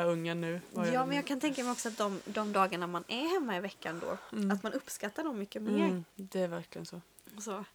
är 0.01 0.05
ungen 0.05 0.41
nu? 0.41 0.61
Vad 0.71 0.85
gör 0.87 0.93
Ja, 0.93 1.05
men 1.05 1.15
jag 1.15 1.25
kan 1.25 1.39
tänka 1.39 1.63
mig 1.63 1.71
också 1.71 1.89
att 1.89 1.97
de, 1.97 2.21
de 2.25 2.53
dagarna 2.53 2.87
man 2.87 3.03
är 3.07 3.27
hemma 3.33 3.57
i 3.57 3.59
veckan 3.59 3.99
då, 3.99 4.17
Mm. 4.37 4.51
att 4.51 4.63
man 4.63 4.73
uppskattar 4.73 5.23
dem 5.23 5.39
mycket 5.39 5.61
mer. 5.61 5.85
Mm, 5.85 6.05
det 6.15 6.41
är 6.41 6.47
verkligen 6.47 6.85
så. 6.85 7.01
Så. 7.39 7.65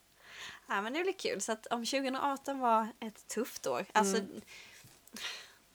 Ja, 0.66 0.82
men 0.82 0.92
det 0.92 1.02
blir 1.02 1.12
kul. 1.12 1.40
Så 1.40 1.52
att 1.52 1.66
om 1.66 1.84
2018 1.86 2.58
var 2.58 2.88
ett 3.00 3.28
tufft 3.28 3.66
år. 3.66 3.84
Alltså, 3.92 4.16
Mm. 4.18 4.40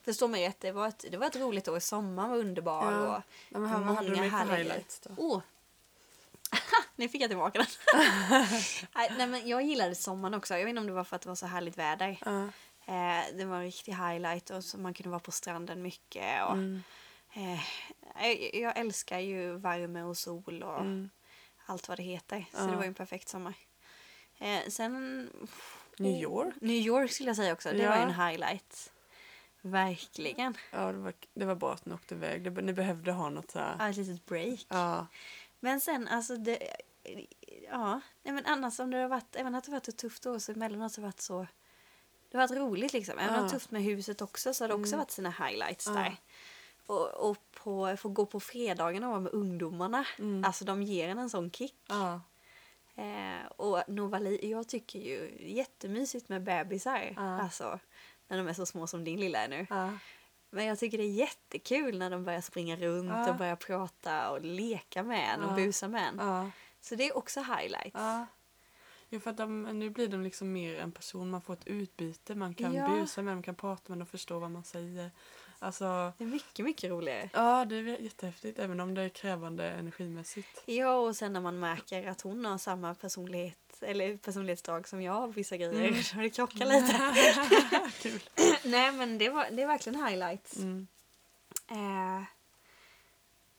Förstå 0.05 0.27
mig 0.27 0.47
rätt, 0.47 0.59
det 0.59 0.71
var, 0.71 0.87
ett, 0.87 1.05
det 1.11 1.17
var 1.17 1.27
ett 1.27 1.35
roligt 1.35 1.67
år. 1.67 1.79
Sommaren 1.79 2.29
var 2.29 2.37
underbar. 2.37 2.91
Ja. 2.91 3.17
Och, 3.17 3.23
Ja, 3.49 3.59
men 3.59 3.87
vad 3.87 3.95
hade 3.95 4.09
du 4.09 4.15
Många 4.15 4.29
härliga 4.29 4.75
oh. 5.17 5.41
nu 6.95 7.09
fick 7.09 7.21
jag 7.21 7.29
tillbaka 7.29 7.59
den. 7.59 7.67
nej, 9.17 9.27
men 9.27 9.47
jag 9.47 9.61
gillade 9.63 9.95
sommaren 9.95 10.33
också. 10.33 10.53
Jag 10.53 10.61
vet 10.61 10.69
inte 10.69 10.79
om 10.81 10.87
det 10.87 10.93
var 10.93 11.03
för 11.03 11.15
att 11.15 11.21
det 11.21 11.29
var 11.29 11.35
så 11.35 11.45
härligt 11.45 11.77
väder. 11.77 12.17
Ja. 12.25 12.47
Eh, 12.85 13.35
det 13.37 13.45
var 13.45 13.55
en 13.57 13.63
riktig 13.63 13.91
highlight 13.93 14.49
och 14.49 14.63
så 14.63 14.77
man 14.77 14.93
kunde 14.93 15.09
vara 15.09 15.19
på 15.19 15.31
stranden 15.31 15.81
mycket. 15.81 16.43
Och, 16.45 16.53
Mm. 16.53 16.81
eh, 17.33 17.59
jag, 18.61 18.77
älskar 18.77 19.19
ju 19.19 19.57
värme 19.57 20.03
och 20.03 20.17
sol 20.17 20.63
och 20.63 20.79
Mm. 20.79 21.09
allt 21.65 21.87
vad 21.87 21.97
det 21.97 22.03
heter. 22.03 22.45
Så 22.51 22.57
Ja. 22.59 22.63
det 22.65 22.75
var 22.75 22.83
ju 22.83 22.87
en 22.87 22.93
perfekt 22.93 23.29
sommar. 23.29 23.53
Eh, 24.39 24.59
sen... 24.69 25.29
New 25.97 26.21
York? 26.21 26.53
New 26.61 26.75
York 26.77 27.11
skulle 27.11 27.29
jag 27.29 27.35
säga 27.35 27.53
också. 27.53 27.69
Det 27.71 27.77
Ja. 27.77 27.89
var 27.89 27.95
ju 27.97 28.01
en 28.03 28.13
highlight. 28.27 28.91
Verkligen. 29.61 30.57
Ja, 30.71 30.91
det 30.91 30.97
var, 30.97 31.13
det 31.33 31.45
var 31.45 31.55
bra 31.55 31.73
att 31.73 31.85
ni 31.85 31.93
åkte 31.93 32.15
iväg. 32.15 32.43
Det, 32.43 32.61
ni 32.61 32.73
behövde 32.73 33.11
ha 33.11 33.29
något 33.29 33.51
så 33.51 33.59
här. 33.59 33.75
Ja, 33.79 33.89
ett 33.89 33.97
litet 33.97 34.25
break. 34.25 34.65
Ja. 34.69 35.07
Men 35.59 35.81
sen 35.81 36.07
alltså 36.07 36.37
det... 36.37 36.75
Ja, 37.69 38.01
nej, 38.23 38.33
men 38.33 38.45
annars 38.45 38.79
om 38.79 38.91
det 38.91 38.97
har 38.97 39.07
varit, 39.07 39.35
även 39.35 39.55
att 39.55 39.63
det 39.63 39.71
har 39.71 39.75
varit 39.77 39.87
ett 39.87 39.97
tufft 39.97 40.25
år 40.25 40.39
så 40.39 40.51
emellanåt 40.51 40.95
har 40.95 41.01
det 41.01 41.07
varit 41.07 41.21
så... 41.21 41.47
Det 42.33 42.39
har 42.39 42.47
varit 42.47 42.57
roligt 42.61 42.93
liksom. 42.93 43.19
Även 43.19 43.35
om 43.35 43.43
det 43.43 43.49
tufft 43.49 43.71
med 43.71 43.83
huset 43.83 44.21
också 44.21 44.53
så 44.53 44.63
har 44.63 44.67
det 44.67 44.73
också 44.73 44.87
Mm. 44.93 44.99
varit 44.99 45.11
sina 45.11 45.29
highlights 45.29 45.85
där. 45.85 46.15
Och, 46.85 47.29
och 47.29 47.37
på, 47.51 47.97
få 47.97 48.09
gå 48.09 48.25
på 48.25 48.39
fredagarna 48.39 49.07
och 49.07 49.11
vara 49.11 49.21
med 49.21 49.33
ungdomarna. 49.33 50.05
Mm. 50.19 50.43
Alltså 50.45 50.65
de 50.65 50.83
ger 50.83 51.09
en 51.09 51.17
en 51.17 51.29
sån 51.29 51.51
kick. 51.51 51.75
Eh, 52.95 53.47
och 53.55 53.83
Novali, 53.87 54.49
jag 54.51 54.67
tycker 54.67 54.99
ju 54.99 55.35
jättemysigt 55.39 56.29
med 56.29 56.43
bebisar. 56.43 57.13
Alltså 57.17 57.79
när 58.27 58.37
de 58.37 58.47
är 58.47 58.53
så 58.53 58.65
små 58.65 58.87
som 58.87 59.03
din 59.03 59.19
lilla 59.19 59.39
är 59.39 59.47
nu. 59.47 59.67
Men 60.49 60.65
jag 60.65 60.79
tycker 60.79 60.97
det 60.97 61.03
är 61.03 61.11
jättekul 61.13 61.97
när 61.99 62.09
de 62.09 62.23
börjar 62.23 62.41
springa 62.41 62.75
runt 62.75 63.09
Ja. 63.09 63.29
och 63.29 63.35
börjar 63.35 63.55
prata 63.55 64.29
och 64.31 64.41
leka 64.41 65.03
med 65.03 65.33
en 65.33 65.43
och 65.43 65.51
Ja. 65.51 65.55
busa 65.65 65.87
med 65.87 66.07
en. 66.07 66.15
Ja. 66.19 66.49
Så 66.81 66.95
det 66.95 67.07
är 67.07 67.17
också 67.17 67.39
highlights. 67.39 67.95
Ja. 69.13 69.19
För 69.19 69.29
att 69.29 69.37
de, 69.37 69.61
nu 69.79 69.89
blir 69.89 70.07
de 70.07 70.23
liksom 70.23 70.51
mer 70.53 70.79
en 70.79 70.91
person. 70.91 71.29
Man 71.29 71.41
får 71.41 71.53
ett 71.53 71.67
utbyte. 71.67 72.35
Man 72.35 72.53
kan 72.53 72.73
Ja. 72.73 72.87
busa 72.87 73.21
med 73.21 73.33
man 73.35 73.43
kan 73.43 73.55
prata 73.55 73.83
med 73.87 73.97
dem 73.97 74.01
och 74.01 74.09
förstå 74.09 74.39
vad 74.39 74.51
man 74.51 74.63
säger. 74.63 75.11
Alltså, 75.59 76.13
Det 76.17 76.23
är 76.23 76.27
mycket, 76.27 76.65
mycket 76.65 76.89
roligare. 76.89 77.29
ja, 77.33 77.65
det 77.65 77.75
är 77.75 78.01
jättehäftigt. 78.01 78.59
Även 78.59 78.79
om 78.79 78.93
det 78.93 79.01
är 79.01 79.09
krävande 79.09 79.69
energimässigt. 79.69 80.63
Ja, 80.65 80.95
och 80.95 81.15
sen 81.15 81.33
när 81.33 81.39
man 81.41 81.59
märker 81.59 82.07
att 82.07 82.21
hon 82.21 82.45
har 82.45 82.57
samma 82.57 82.95
personlighet 82.95 83.57
eller 83.81 84.17
personlighetsdrag 84.17 84.87
som 84.87 85.01
jag 85.01 85.33
vissa 85.35 85.57
grejer. 85.57 85.87
Mm. 85.87 86.03
Så 86.03 86.15
det 86.17 86.29
krockar 86.29 86.65
lite. 86.65 87.89
Kul. 88.01 88.19
Nej, 88.71 88.91
men 88.91 89.17
det, 89.17 89.29
var, 89.29 89.47
det 89.51 89.61
är 89.63 89.67
verkligen 89.67 90.05
highlights. 90.05 90.57
Mm. 90.57 90.87
Eh, 91.71 92.23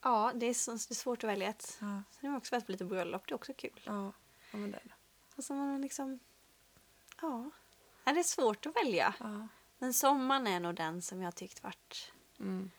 ja, 0.02 0.32
det 0.34 0.46
är, 0.46 0.54
så, 0.54 0.70
det 0.70 0.90
är 0.90 0.94
svårt 0.94 1.24
att 1.24 1.30
välja 1.30 1.48
ett. 1.48 1.76
Ja. 1.80 1.86
Sen 1.86 2.02
har 2.20 2.28
jag 2.28 2.36
också 2.36 2.54
varit 2.54 2.66
på 2.66 2.72
lite 2.72 2.84
bröllop. 2.84 3.22
Det 3.28 3.32
är 3.32 3.36
också 3.36 3.52
kul. 3.54 3.80
Ja. 3.84 4.12
ja, 4.52 4.58
men 4.58 4.70
det 4.70 4.76
är 4.76 4.82
det. 4.88 4.93
Alltså 5.36 5.54
man 5.54 5.80
liksom... 5.80 6.18
Ja. 7.22 7.50
Det 8.04 8.10
är 8.10 8.22
svårt 8.22 8.66
att 8.66 8.76
välja. 8.76 9.14
Ja. 9.20 9.48
Men 9.78 9.94
sommaren 9.94 10.46
är 10.46 10.60
nog 10.60 10.74
den 10.74 11.02
som 11.02 11.22
jag 11.22 11.34
tyckt 11.34 11.62
varit... 11.62 12.12
Mm. 12.40 12.70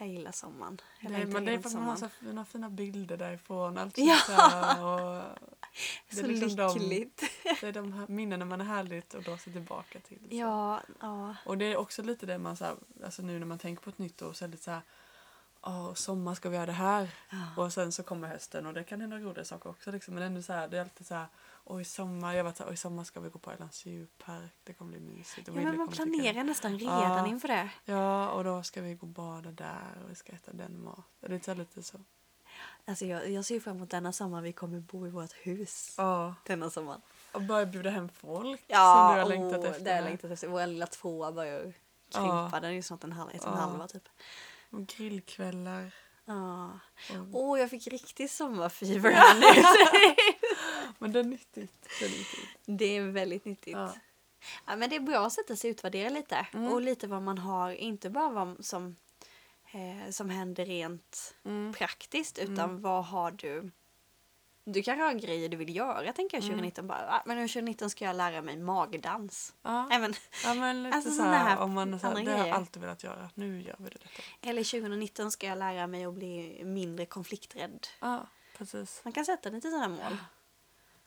Jag 0.00 0.08
gillar 0.08 0.32
sommaren. 0.32 0.80
Jag 1.00 1.12
Det, 1.12 1.18
längtar 1.18 1.32
men 1.32 1.44
det 1.44 1.52
är 1.52 1.58
för 1.58 1.68
att 1.68 1.74
man 1.74 1.82
har 1.84 1.96
så 1.96 2.08
fina, 2.08 2.44
fina 2.44 2.70
bilder 2.70 3.16
därifrån. 3.16 3.78
Allt 3.78 3.98
Ja. 3.98 4.14
och 4.78 5.36
det 6.10 6.16
Så 6.16 6.22
är 6.24 6.28
liksom 6.28 6.56
de- 6.56 6.78
lyckligt. 6.78 7.22
Det 7.60 7.66
är 7.68 7.72
de 7.72 7.92
här 7.92 8.06
minnena 8.08 8.44
man 8.44 8.60
är 8.60 8.64
härligt 8.64 9.14
att 9.14 9.24
dra 9.24 9.38
sig 9.38 9.52
tillbaka 9.52 10.00
till. 10.00 10.18
så. 10.18 10.34
Ja, 10.36 10.82
ja. 11.00 11.36
Och 11.44 11.58
det 11.58 11.64
är 11.64 11.76
också 11.76 12.02
lite 12.02 12.26
det 12.26 12.38
man 12.38 12.56
så 12.56 12.64
här, 12.64 12.74
alltså 13.04 13.22
nu 13.22 13.38
när 13.38 13.46
man 13.46 13.58
tänker 13.58 13.82
på 13.82 13.90
ett 13.90 13.98
nytt 13.98 14.22
år 14.22 14.32
så 14.32 14.44
är 14.44 14.48
det 14.48 14.52
lite 14.52 14.64
så 14.64 14.70
här 14.70 14.80
Åh, 15.62 15.94
sommar 15.94 16.34
ska 16.34 16.48
vi 16.48 16.56
göra 16.56 16.66
det 16.66 16.72
här. 16.72 17.10
ja. 17.30 17.62
Och 17.62 17.72
sen 17.72 17.92
så 17.92 18.02
kommer 18.02 18.28
hösten 18.28 18.66
och 18.66 18.74
det 18.74 18.84
kan 18.84 19.00
hända 19.00 19.16
roliga 19.18 19.44
saker 19.44 19.70
också. 19.70 19.90
Liksom. 19.92 20.14
Men 20.14 20.22
ändå 20.22 20.42
så 20.42 20.52
här, 20.52 20.68
det 20.68 20.76
är 20.76 20.80
alltid 20.80 21.06
så 21.06 21.14
här, 21.14 21.26
oj 21.70 21.84
sommar, 21.84 22.34
jag 22.34 22.44
var 22.44 22.52
så 22.52 22.62
här, 22.62 22.70
oj 22.70 22.76
sommar 22.76 23.04
ska 23.04 23.20
vi 23.20 23.28
gå 23.28 23.38
på 23.38 23.52
Islands 23.52 23.86
djurpark, 23.86 24.52
det 24.64 24.72
kommer 24.72 24.90
bli 24.90 25.00
mysigt. 25.00 25.48
Och 25.48 25.56
Ja, 25.56 25.60
men 25.60 25.76
man 25.76 25.88
planerar 25.88 26.44
nästan 26.44 26.78
redan 26.78 27.02
Ja. 27.18 27.26
inför 27.26 27.48
det. 27.48 27.70
Ja, 27.84 28.30
och 28.30 28.44
då 28.44 28.62
ska 28.62 28.80
vi 28.82 28.94
gå 28.94 29.06
och 29.06 29.12
bada 29.12 29.50
där 29.50 29.98
och 30.04 30.10
vi 30.10 30.14
ska 30.14 30.32
äta 30.32 30.52
den 30.52 30.84
maten. 30.84 31.04
Det 31.20 31.48
är 31.48 31.54
lite 31.54 31.82
så. 31.82 31.98
Alltså 32.84 33.04
jag, 33.06 33.30
jag 33.30 33.44
ser 33.44 33.60
fram 33.60 33.76
emot 33.76 33.90
denna 33.90 34.12
sommar 34.12 34.42
vi 34.42 34.52
kommer 34.52 34.80
bo 34.80 35.06
i 35.06 35.10
vårt 35.10 35.32
hus. 35.32 35.94
Ja. 35.98 36.34
Denna 36.46 36.70
sommar. 36.70 37.00
Och 37.32 37.42
börja 37.42 37.66
bjuda 37.66 37.90
hem 37.90 38.08
folk 38.08 38.64
Ja, 38.66 39.06
som 39.08 39.14
du 39.16 39.22
har 39.22 39.28
längtat 39.28 39.64
efter. 39.64 39.84
det 39.84 39.90
har 39.90 39.96
jag 39.96 40.04
längtat 40.04 40.30
efter. 40.30 40.48
Vår 40.48 40.66
lilla 40.66 40.86
tvåa 40.86 41.32
börjar 41.32 41.60
ju 41.60 41.72
Ja. 42.12 42.18
krympa. 42.20 42.60
Den 42.60 42.70
är 42.70 42.74
ju 42.74 42.82
snart 42.82 43.04
en, 43.04 43.12
halv, 43.12 43.30
ett 43.30 43.40
och 43.42 43.48
en 43.48 43.54
Ja. 43.54 43.60
halva 43.60 43.88
typ. 43.88 44.08
Och 44.70 44.86
grillkvällar. 44.86 45.94
Ja. 46.24 46.70
Och... 47.32 47.40
Åh, 47.40 47.60
jag 47.60 47.70
fick 47.70 47.86
riktigt 47.86 48.30
sommarfever 48.30 49.10
här 49.14 49.34
nu. 49.34 49.62
Men 50.98 51.12
det 51.12 51.18
är 51.20 51.24
nyttigt. 51.24 51.88
Det 52.00 52.04
är 52.04 52.08
nyttigt. 52.10 52.48
det 52.64 52.84
är 52.96 53.02
väldigt 53.02 53.44
nyttigt. 53.44 53.76
Ja. 53.76 53.94
Ja. 54.66 54.76
men 54.76 54.90
det 54.90 54.96
är 54.96 55.00
bra 55.00 55.26
att 55.26 55.32
sätta 55.32 55.56
sig 55.56 55.70
och 55.70 55.72
utvärdera 55.72 56.08
lite. 56.08 56.46
Mm. 56.54 56.72
Och 56.72 56.80
lite 56.82 57.06
vad 57.06 57.22
man 57.22 57.38
har, 57.38 57.70
inte 57.70 58.10
bara 58.10 58.28
vad 58.28 58.64
som, 58.64 58.96
eh, 59.72 60.10
som 60.10 60.30
händer 60.30 60.66
rent 60.66 61.34
Mm. 61.44 61.72
praktiskt 61.72 62.38
utan 62.38 62.58
Mm. 62.70 62.82
vad 62.82 63.04
har 63.04 63.30
du 63.30 63.70
du 64.70 64.82
kanske 64.82 65.04
har 65.04 65.12
grejer 65.12 65.48
du 65.48 65.56
vill 65.56 65.76
göra 65.76 66.12
tänker 66.12 66.36
jag 66.36 66.44
Mm. 66.44 66.50
2019 66.56 66.86
bara. 66.86 67.08
Ah, 67.10 67.22
men 67.26 67.36
nu 67.36 67.48
2019 67.48 67.90
ska 67.90 68.04
jag 68.04 68.16
lära 68.16 68.42
mig 68.42 68.56
magdans. 68.56 69.54
Ja. 69.62 69.86
Men, 69.88 70.14
ja, 70.44 70.54
men 70.54 70.82
lite 70.82 70.96
Alltså 70.96 71.10
så 71.10 71.22
här, 71.22 71.58
om 71.58 71.72
man 71.72 72.00
så 72.00 72.06
här, 72.06 72.24
det 72.24 72.30
har 72.32 72.46
jag 72.46 72.56
alltid 72.56 72.82
velat 72.82 73.04
göra. 73.04 73.30
Nu 73.34 73.62
gör 73.62 73.76
vi 73.78 73.84
det 73.84 73.90
detta. 73.98 74.22
eller 74.50 74.64
2019 74.64 75.30
ska 75.30 75.46
jag 75.46 75.58
lära 75.58 75.86
mig 75.86 76.04
att 76.04 76.14
bli 76.14 76.62
mindre 76.64 77.06
konflikträdd. 77.06 77.86
Ja, 78.00 78.26
precis. 78.58 79.00
Man 79.04 79.12
kan 79.12 79.24
sätta 79.24 79.50
lite 79.50 79.70
sådana 79.70 79.88
mål. 79.88 80.16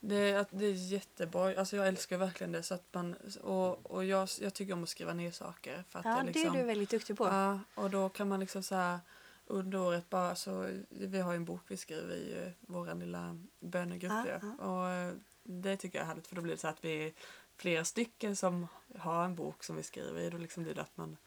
Det, 0.04 0.48
det 0.52 0.66
är 0.66 0.74
jättebra. 0.74 1.60
Alltså 1.60 1.76
jag 1.76 1.88
älskar 1.88 2.18
verkligen 2.18 2.52
det. 2.52 2.64
Så 2.64 2.74
att 2.74 2.84
man, 2.92 3.16
och 3.42 3.92
och 3.92 4.06
jag, 4.06 4.30
jag 4.42 4.54
tycker 4.54 4.74
om 4.74 4.84
att 4.84 4.90
skriva 4.90 5.14
ner 5.14 5.32
saker. 5.32 5.84
För 5.90 6.00
att 6.00 6.06
Ja, 6.06 6.18
det, 6.20 6.24
liksom, 6.24 6.54
det 6.54 6.60
är 6.60 6.62
du 6.62 6.68
väldigt 6.68 6.90
duktig 6.90 7.18
på. 7.18 7.26
Ja, 7.26 7.60
och 7.76 7.90
då 7.90 8.10
kan 8.10 8.28
man 8.28 8.40
liksom 8.40 8.64
så 8.64 8.76
här 8.76 9.00
under 9.46 9.80
året 9.80 10.10
bara 10.10 10.36
så, 10.36 10.70
vi 10.90 11.20
har 11.20 11.32
ju 11.32 11.36
en 11.36 11.46
bok 11.46 11.62
vi 11.68 11.78
skriver 11.78 12.16
i 12.16 12.46
eh, 12.46 12.52
vår 12.60 12.96
lilla 12.96 13.38
bönegrupp 13.60 14.12
Ja, 14.12 14.40
ju. 14.42 14.66
och 14.66 14.90
eh, 14.90 15.14
det 15.44 15.78
tycker 15.78 15.98
jag 15.98 16.04
är 16.04 16.08
härligt 16.08 16.28
för 16.28 16.36
då 16.36 16.42
blir 16.42 16.54
det 16.54 16.60
så 16.60 16.68
att 16.68 16.86
vi 16.86 17.08
är 17.08 17.14
flera 17.58 17.86
stycken 17.86 18.36
som 18.36 18.68
har 18.98 19.26
en 19.26 19.36
bok 19.36 19.64
som 19.64 19.76
vi 19.76 19.84
skriver 19.84 20.22
i. 20.22 20.30
Då 20.30 20.38
liksom 20.38 20.64
blir 20.64 20.74
det 20.76 20.82
att 20.82 20.98
man 20.98 21.18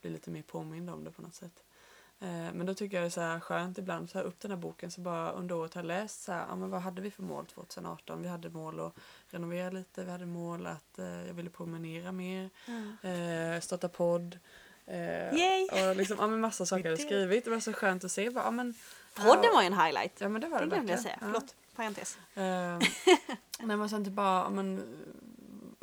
blir 0.00 0.10
lite 0.10 0.30
mer 0.30 0.42
påmind 0.42 0.90
om 0.90 1.04
det 1.04 1.10
på 1.10 1.22
något 1.22 1.34
sätt. 1.34 1.62
Eh, 2.20 2.28
Men 2.28 2.66
då 2.66 2.74
tycker 2.74 2.96
jag 2.96 3.02
det 3.04 3.08
är 3.08 3.10
så 3.10 3.20
här 3.20 3.40
skönt 3.40 3.78
ibland 3.78 4.10
så 4.10 4.18
här 4.18 4.24
upp 4.24 4.40
den 4.40 4.50
här 4.50 4.58
boken 4.58 4.90
så 4.90 5.00
bara 5.00 5.32
under 5.32 5.54
året 5.54 5.74
har 5.74 5.82
jag 5.82 5.86
läst 5.86 6.22
så 6.22 6.32
här, 6.32 6.46
ja, 6.48 6.56
men 6.56 6.70
vad 6.70 6.80
hade 6.80 7.02
vi 7.02 7.10
för 7.10 7.22
mål 7.22 7.46
2018? 7.46 8.22
Vi 8.22 8.28
hade 8.28 8.50
mål 8.50 8.80
att 8.80 8.92
renovera 9.30 9.70
lite, 9.70 10.04
vi 10.04 10.10
hade 10.10 10.26
mål 10.26 10.66
att 10.66 10.98
eh, 10.98 11.26
jag 11.26 11.34
ville 11.34 11.50
promenera 11.50 12.12
mer, 12.12 12.50
Ja. 13.02 13.08
eh, 13.10 13.60
starta 13.60 13.88
podd. 13.88 14.38
Eh, 14.86 15.34
Yay! 15.34 15.68
och 15.90 15.96
liksom, 15.96 16.16
ja, 16.20 16.26
men 16.26 16.40
massa 16.40 16.66
saker 16.66 16.84
jag 16.84 16.90
hade 16.92 17.02
skrivit. 17.02 17.44
Det 17.44 17.50
var 17.50 17.60
så 17.60 17.72
skönt 17.72 18.04
att 18.04 18.12
se. 18.12 18.30
Bara, 18.30 18.44
ja, 18.44 18.50
men, 18.50 18.74
Podden 19.14 19.44
ja, 19.44 19.52
var 19.54 19.62
ju 19.62 19.66
en 19.66 19.80
highlight. 19.80 20.20
Ja 20.20 20.28
men 20.28 20.40
det 20.40 20.48
var 20.48 20.58
det, 20.58 20.64
Det 20.64 20.70
glömde 20.70 20.92
jag 20.92 21.00
säga. 21.00 21.16
Förlåt. 21.20 21.54
Parentes. 21.76 22.18
Ja. 22.34 22.42
Eh, 22.42 22.78
nej 23.60 23.76
men 23.76 23.88
sen 23.90 24.04
typ 24.04 24.12
bara 24.14 24.42
ja, 24.44 24.50
men, 24.50 24.82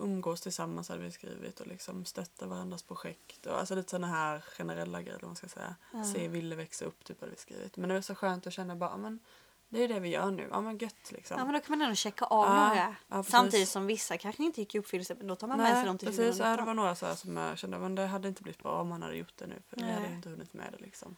umgås 0.04 0.42
tillsammans 0.42 0.90
hade 0.90 1.02
vi 1.02 1.12
skrivit 1.12 1.60
och 1.60 1.68
liksom 1.68 2.06
stötta 2.06 2.46
varandras 2.48 2.84
projekt. 2.84 3.46
Och, 3.46 3.60
alltså 3.60 3.76
lite 3.76 3.90
sådana 3.90 4.08
här 4.08 4.42
generella 4.42 5.02
grejer 5.02 5.20
man 5.22 5.36
ska 5.36 5.48
säga. 5.48 5.76
Ja. 5.94 6.04
Se 6.04 6.28
Ville 6.28 6.56
växa 6.56 6.86
upp 6.86 7.04
typ 7.04 7.20
hade 7.22 7.32
vi 7.32 7.38
skrivit. 7.38 7.78
Men 7.78 7.90
det 7.90 7.96
var 7.96 8.02
så 8.02 8.16
skönt 8.16 8.48
att 8.48 8.54
känna 8.54 8.76
bara 8.76 8.90
ja, 8.90 8.98
men 8.98 9.20
det 9.70 9.84
är 9.84 9.88
det 9.88 10.00
vi 10.00 10.10
gör 10.10 10.32
nu. 10.32 10.48
Ja 10.52 10.62
men 10.62 10.78
gött 10.78 11.12
liksom. 11.12 11.38
Ja 11.40 11.46
men 11.46 11.54
då 11.54 11.60
kan 11.60 11.78
man 11.78 11.82
ändå 11.82 11.96
checka 11.96 12.26
av 12.26 12.46
Ja, 12.46 12.68
några. 12.68 12.96
ja. 13.08 13.24
Samtidigt 13.24 13.70
som 13.70 13.88
vissa 13.88 14.18
kanske 14.18 14.44
inte 14.44 14.62
gick 14.62 14.76
i 14.76 14.80
uppfyllelse 14.80 15.16
men 15.16 15.28
då 15.28 15.36
tar 15.36 15.48
man 15.48 15.58
med 15.58 15.76
sig 15.76 15.86
dem 15.86 15.98
till 15.98 16.08
precis. 16.08 16.20
Ja, 16.40 16.46
det 16.46 16.58
2019. 16.58 16.66
var 16.66 16.74
några 16.74 16.96
så 16.96 17.16
som 17.16 17.38
jag 17.38 17.58
kände 17.58 17.80
men 17.80 17.96
det 17.96 18.06
hade 18.06 18.28
inte 18.28 18.44
blivit 18.44 18.64
bra 18.64 18.82
om 18.82 18.88
man 18.88 19.02
hade 19.02 19.16
gjort 19.16 19.38
det 19.38 19.48
nu. 19.48 19.62
För 19.70 19.80
jag 19.80 19.88
hade 19.88 20.00
Nej. 20.00 20.14
inte 20.16 20.30
hunnit 20.30 20.54
med 20.54 20.72
det 20.72 20.86
liksom. 20.86 21.16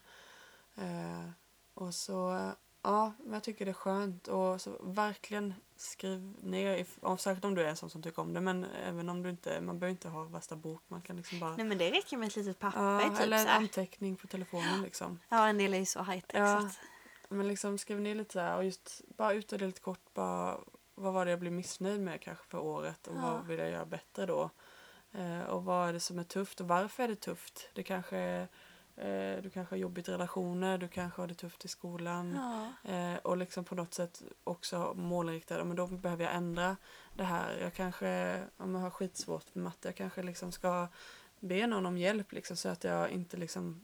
Eh, 0.76 1.30
och 1.74 1.94
så, 1.94 2.52
ja, 2.86 3.14
men 3.24 3.34
jag 3.34 3.44
tycker 3.44 3.66
det 3.66 3.72
är 3.72 3.74
skönt. 3.74 4.28
Och 4.28 4.62
så 4.62 4.72
verkligen 4.84 5.54
skriv 5.78 6.36
ner, 6.42 6.86
särskilt 7.18 7.46
om 7.46 7.56
du 7.56 7.62
är 7.62 7.66
en 7.70 7.76
sån 7.76 7.90
som 7.90 8.02
tycker 8.02 8.22
om 8.22 8.34
det. 8.34 8.42
Men 8.42 8.66
även 8.86 9.10
om 9.10 9.24
du 9.24 9.30
inte, 9.30 9.62
man 9.62 9.80
behöver 9.80 9.92
inte 9.92 10.10
ha 10.10 10.24
värsta 10.24 10.56
bok. 10.56 10.82
Man 10.88 11.02
kan 11.02 11.16
liksom 11.18 11.40
bara, 11.40 11.56
Nej 11.56 11.66
men 11.66 11.78
det 11.78 11.92
räcker 11.92 12.18
med 12.18 12.28
ett 12.28 12.36
litet 12.36 12.60
papper 12.60 13.00
ja, 13.02 13.10
typ 13.10 13.20
eller 13.20 13.38
en 13.38 13.48
anteckning 13.48 14.16
på 14.16 14.28
telefonen 14.28 14.82
liksom. 14.82 15.20
Ja 15.30 15.48
en 15.48 15.58
del 15.58 15.74
är 15.74 15.78
ju 15.78 15.86
så 15.86 16.04
high 16.04 16.20
tech 16.26 16.40
Ja. 16.40 16.58
att, 16.58 16.80
Men 17.30 17.48
liksom 17.48 17.78
skriv 17.78 18.02
ner 18.02 18.16
lite 18.16 18.34
så 18.34 18.40
här 18.40 18.58
och 18.58 18.66
just 18.66 19.02
bara 19.18 19.34
utvärdera 19.34 19.68
lite 19.68 19.82
kort. 19.82 20.14
Bara, 20.14 20.58
vad 20.96 21.14
var 21.14 21.26
det 21.26 21.32
jag 21.32 21.40
blev 21.40 21.54
missnöjd 21.54 22.02
med 22.02 22.22
kanske 22.22 22.46
för 22.46 22.58
året 22.60 23.08
och 23.08 23.16
Ja. 23.16 23.22
vad 23.22 23.46
vill 23.48 23.60
jag 23.60 23.70
göra 23.70 23.86
bättre 23.86 24.26
då? 24.26 24.50
Eh, 25.12 25.42
och 25.42 25.64
vad 25.66 25.90
är 25.90 25.94
det 25.94 26.00
som 26.00 26.20
är 26.20 26.24
tufft 26.24 26.62
och 26.62 26.68
varför 26.68 27.04
är 27.04 27.08
det 27.08 27.16
tufft? 27.16 27.70
Det 27.74 27.84
kanske 27.84 28.18
är, 28.18 28.48
eh, 28.96 29.42
du 29.44 29.50
kanske 29.54 29.76
har 29.76 29.78
jobbigt 29.80 30.08
i 30.08 30.12
relationer, 30.12 30.78
du 30.78 30.88
kanske 30.88 31.22
har 31.22 31.28
det 31.28 31.34
tufft 31.34 31.66
i 31.66 31.68
skolan. 31.68 32.40
ja. 32.84 32.92
Eh, 32.92 33.18
och 33.18 33.38
liksom 33.38 33.64
på 33.64 33.76
något 33.76 33.94
sätt 33.94 34.22
också 34.44 34.94
målinriktad, 34.96 35.64
men 35.64 35.76
då 35.76 35.88
behöver 35.88 36.24
jag 36.24 36.36
ändra 36.36 36.78
det 37.14 37.24
här. 37.24 37.58
Jag 37.62 37.74
kanske 37.74 38.42
om 38.58 38.76
jag 38.76 38.82
har 38.82 38.90
skitsvårt 38.90 39.56
med 39.56 39.64
matte, 39.64 39.88
jag 39.88 39.96
kanske 39.96 40.24
liksom 40.24 40.52
ska 40.52 40.88
be 41.40 41.68
någon 41.68 41.86
om 41.86 41.98
hjälp 41.98 42.32
liksom, 42.32 42.58
så 42.58 42.70
att 42.70 42.84
jag 42.84 43.10
inte 43.10 43.38
liksom 43.38 43.82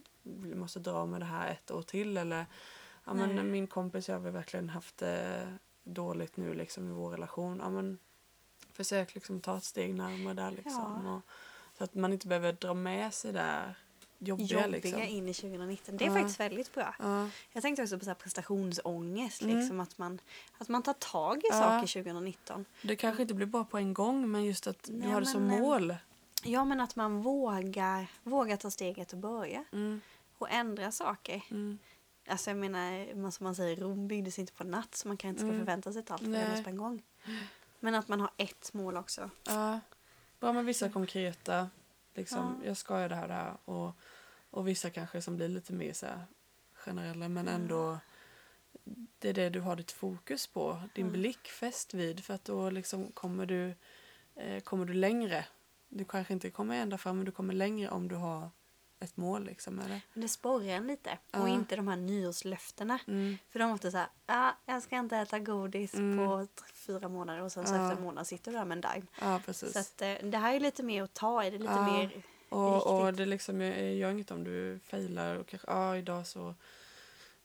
måste 0.56 0.80
dra 0.80 1.06
med 1.06 1.22
det 1.22 1.26
här 1.26 1.52
ett 1.52 1.72
år 1.72 1.82
till. 1.82 2.18
Eller, 2.18 2.46
ja, 3.06 3.14
Nej. 3.14 3.28
men 3.34 3.52
min 3.52 3.68
kompis 3.68 4.10
jag 4.10 4.20
har 4.20 4.30
verkligen 4.32 4.70
haft 4.70 4.98
det 4.98 5.48
dåligt 5.84 6.38
nu 6.38 6.54
liksom, 6.54 6.88
i 6.90 6.92
vår 6.92 7.10
relation. 7.12 7.60
Ja, 7.64 7.70
men, 7.70 7.98
försök 8.74 9.14
liksom 9.16 9.42
ta 9.42 9.58
ett 9.58 9.64
steg 9.64 9.96
närmare 9.96 10.34
där. 10.34 10.52
Liksom, 10.52 11.02
Ja. 11.06 11.16
och, 11.16 11.22
så 11.78 11.84
att 11.84 11.94
man 11.94 12.14
inte 12.14 12.28
behöver 12.28 12.54
dra 12.54 12.74
med 12.74 13.14
sig 13.14 13.34
det 13.34 13.40
där 13.40 13.76
jobbiga. 14.24 14.48
Jobbiga 14.48 14.68
liksom. 14.68 15.02
in 15.02 15.28
i 15.28 15.34
2019. 15.34 15.98
Det 15.98 16.06
är 16.06 16.08
Ja. 16.10 16.14
faktiskt 16.16 16.40
väldigt 16.40 16.74
bra. 16.74 16.96
Ja, 17.00 17.30
Jag 17.54 17.64
tänkte 17.64 17.84
också 17.84 18.00
på 18.00 18.06
så 18.06 18.16
prestationsångest. 18.16 19.42
Mm. 19.42 19.58
Liksom, 19.58 19.80
att, 19.80 19.98
man, 19.98 20.20
att 20.58 20.70
man 20.70 20.84
tar 20.84 20.94
tag 20.94 21.38
i 21.38 21.42
Ja. 21.50 21.54
saker 21.60 21.88
2019. 22.04 22.66
det 22.82 22.96
kanske 22.96 23.22
inte 23.22 23.34
blir 23.34 23.46
bra 23.46 23.64
på 23.64 23.78
en 23.78 23.94
gång 23.94 24.32
men 24.32 24.44
just 24.46 24.68
att 24.68 24.84
du 24.92 25.08
har 25.08 25.20
det 25.22 25.28
som 25.28 25.44
mål. 25.48 25.96
Ja 26.44 26.66
men 26.66 26.80
att 26.82 26.96
man 26.96 27.22
vågar, 27.22 28.08
vågar 28.24 28.58
ta 28.58 28.72
steget 28.72 29.12
och 29.14 29.20
börja. 29.20 29.64
Mm, 29.72 30.02
Och 30.38 30.52
ändra 30.52 30.92
saker. 30.92 31.42
mm. 31.52 31.78
Alltså 32.28 32.50
jag 32.50 32.58
menar, 32.58 33.16
man- 33.16 33.32
som 33.32 33.44
man 33.44 33.56
säger, 33.56 33.76
Rom 33.76 34.08
byggdes 34.08 34.40
inte 34.40 34.54
på 34.54 34.64
natt 34.64 34.96
så 34.96 35.08
man 35.08 35.18
kan 35.18 35.30
inte 35.30 35.40
ska 35.40 35.48
Mm. 35.48 35.60
förvänta 35.60 35.94
sig 35.94 36.00
att 36.00 36.12
allt 36.12 36.22
förändras 36.22 36.64
på 36.64 36.70
en 36.70 36.78
gång. 36.78 37.02
Men 37.80 37.96
att 37.96 38.08
man 38.08 38.20
har 38.22 38.30
ett 38.38 38.74
mål 38.74 38.98
också. 38.98 39.30
Ja, 39.48 39.80
bra 40.40 40.54
med 40.54 40.66
vissa 40.66 40.90
konkreta, 40.90 41.70
liksom, 42.14 42.56
Ja. 42.62 42.68
jag 42.68 42.78
ska 42.78 42.94
göra 43.00 43.08
det 43.08 43.16
här, 43.16 43.28
det 43.28 43.34
här 43.34 43.54
och, 43.66 43.92
och 44.52 44.68
vissa 44.68 44.90
kanske 44.90 45.22
som 45.22 45.36
blir 45.36 45.48
lite 45.48 45.74
mer 45.74 45.94
så 45.94 46.06
generella 46.74 47.30
men 47.30 47.48
ändå 47.48 47.98
det 49.20 49.30
är 49.30 49.34
det 49.34 49.50
du 49.50 49.60
har 49.60 49.76
ditt 49.76 49.92
fokus 49.92 50.48
på, 50.48 50.82
din 50.96 51.06
Ja. 51.06 51.12
blick 51.12 51.48
fäst 51.48 51.94
vid 51.94 52.26
för 52.26 52.34
att 52.34 52.46
då 52.46 52.70
liksom 52.70 53.12
kommer 53.12 53.46
du, 53.46 53.74
eh, 54.36 54.60
kommer 54.64 54.86
du 54.86 54.94
längre. 54.94 55.46
Du 55.90 56.06
kanske 56.06 56.34
inte 56.34 56.50
kommer 56.50 56.76
ända 56.82 56.98
fram 56.98 57.16
men 57.18 57.26
du 57.26 57.32
kommer 57.32 57.54
längre 57.54 57.90
om 57.90 58.08
du 58.08 58.16
har 58.16 58.50
ett 59.00 59.18
mål 59.18 59.46
liksom. 59.46 59.80
Eller? 59.80 60.02
Men 60.14 60.22
det 60.22 60.28
sporrar 60.28 60.66
en 60.66 60.88
lite. 60.88 61.18
Och 61.32 61.50
inte 61.50 61.76
de 61.76 61.88
här 61.88 61.96
nyårslöftena. 61.96 63.00
Mm. 63.08 63.38
För 63.50 63.60
de 63.60 63.70
är 63.70 63.74
ofta 63.74 63.92
så 63.92 63.98
här, 63.98 64.08
ah, 64.26 64.52
jag 64.66 64.84
ska 64.84 64.96
inte 64.98 65.18
äta 65.18 65.40
godis 65.40 65.94
Mm. 65.94 66.18
på 66.18 66.48
fyra 66.74 67.10
månader 67.10 67.42
och 67.42 67.52
sen 67.52 67.68
så 67.68 67.74
Ja. 67.76 67.84
efter 67.86 67.98
en 67.98 68.04
månad 68.04 68.28
sitter 68.28 68.52
du 68.52 68.58
där 68.58 68.66
med 68.66 68.86
en 68.86 68.94
dime. 69.22 69.40
Precis. 69.46 69.74
Så 69.74 69.80
att, 69.80 70.02
eh, 70.02 70.30
det 70.30 70.38
här 70.38 70.54
är 70.56 70.60
lite 70.60 70.84
mer 70.84 71.04
att 71.04 71.14
ta 71.14 71.44
i, 71.44 71.50
det 71.50 71.56
är 71.56 71.60
lite 71.60 71.82
mer 71.82 72.24
Och, 72.52 73.00
och 73.02 73.14
det 73.14 73.26
liksom 73.26 73.62
är- 73.62 73.90
gör 73.92 74.12
inget 74.12 74.32
om 74.32 74.44
du 74.44 74.80
failar 74.80 75.36
och 75.36 75.48
kanske, 75.48 75.72
ja 75.72 75.98
idag 75.98 76.28
så 76.28 76.56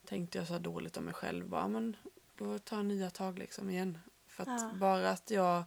tänkte 0.05 0.39
jag 0.39 0.47
så 0.47 0.53
här 0.53 0.61
dåligt 0.61 0.97
om 0.97 1.05
mig 1.05 1.15
själv. 1.15 1.49
Bara, 1.49 1.69
men 1.69 1.97
då 2.37 2.59
tar 2.59 2.77
jag 2.77 2.87
nya 2.87 3.11
tag 3.11 3.39
liksom 3.39 3.71
igen. 3.71 3.99
För 4.29 4.43
att 4.43 4.49
Ja. 4.61 4.71
bara 4.75 5.11
att 5.11 5.31
jag 5.31 5.65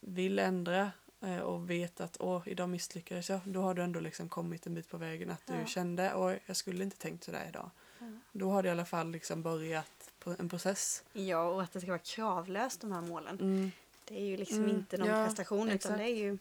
vill 0.00 0.38
ändra 0.38 0.92
eh, 1.20 1.38
och 1.38 1.70
vet 1.70 2.00
att 2.00 2.16
åh, 2.20 2.42
idag 2.46 2.68
misslyckades 2.68 3.30
jag. 3.30 3.40
Då 3.44 3.60
har 3.60 3.74
du 3.74 3.82
ändå 3.82 4.00
liksom 4.00 4.28
kommit 4.28 4.66
en 4.66 4.74
bit 4.74 4.88
på 4.90 4.96
vägen. 4.96 5.30
Att 5.30 5.46
du 5.46 5.54
Ja. 5.54 5.66
kände, 5.66 6.14
åh, 6.14 6.34
jag 6.46 6.56
skulle 6.56 6.84
inte 6.84 6.96
tänkt 6.98 7.24
sådär 7.24 7.46
idag. 7.48 7.70
Ja. 7.98 8.06
Då 8.32 8.50
har 8.50 8.62
du 8.62 8.68
i 8.68 8.72
alla 8.72 8.84
fall 8.84 9.10
liksom 9.10 9.42
börjat 9.42 10.10
en 10.38 10.48
process. 10.48 11.04
Ja, 11.12 11.42
och 11.48 11.62
att 11.62 11.72
det 11.72 11.80
ska 11.80 11.88
vara 11.90 11.98
kravlöst 11.98 12.80
de 12.80 12.92
här 12.92 13.00
målen. 13.00 13.38
Mm. 13.40 13.70
Det 14.04 14.20
är 14.20 14.24
ju 14.24 14.36
liksom 14.36 14.58
Mm, 14.58 14.70
inte 14.70 14.96
någon 14.98 15.08
prestation 15.26 15.60
utan 15.68 15.74
exakt. 15.76 15.98
det 15.98 16.04
är 16.04 16.16
ju 16.16 16.38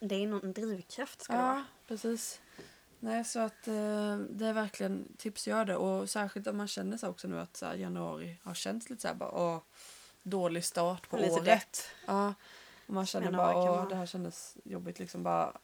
det 0.00 0.14
är 0.14 0.26
någon 0.26 0.52
drivkraft 0.52 1.22
ska 1.22 1.32
det 1.32 1.38
Ja, 1.38 1.46
vara. 1.46 1.64
precis. 1.88 2.40
Nej, 3.00 3.24
så 3.24 3.38
att 3.40 3.68
eh, 3.68 4.16
det 4.30 4.46
är 4.46 4.52
verkligen 4.52 5.08
tips 5.16 5.46
gör 5.46 5.64
det. 5.64 5.76
Och 5.76 6.10
särskilt 6.10 6.46
om 6.46 6.56
man 6.56 6.68
känner 6.68 6.96
sig 6.96 7.08
också 7.08 7.28
nu 7.28 7.40
att 7.40 7.56
så 7.56 7.66
här, 7.66 7.74
januari 7.74 8.38
har 8.42 8.54
känts 8.54 8.90
lite 8.90 9.02
så 9.02 9.08
här 9.08 9.14
bara 9.14 9.30
åh, 9.30 9.58
dålig 10.22 10.64
start 10.64 11.08
på 11.08 11.16
Lite 11.16 11.30
året. 11.32 11.44
dött. 11.44 11.88
Ja, 12.06 12.34
och 12.86 12.94
man 12.94 13.06
känner 13.06 13.26
Januari 13.26 13.54
bara 13.54 13.72
åh, 13.82 13.88
det 13.88 13.94
här 13.94 14.06
kändes 14.06 14.56
jobbigt 14.64 14.98
liksom 14.98 15.22
bara. 15.22 15.56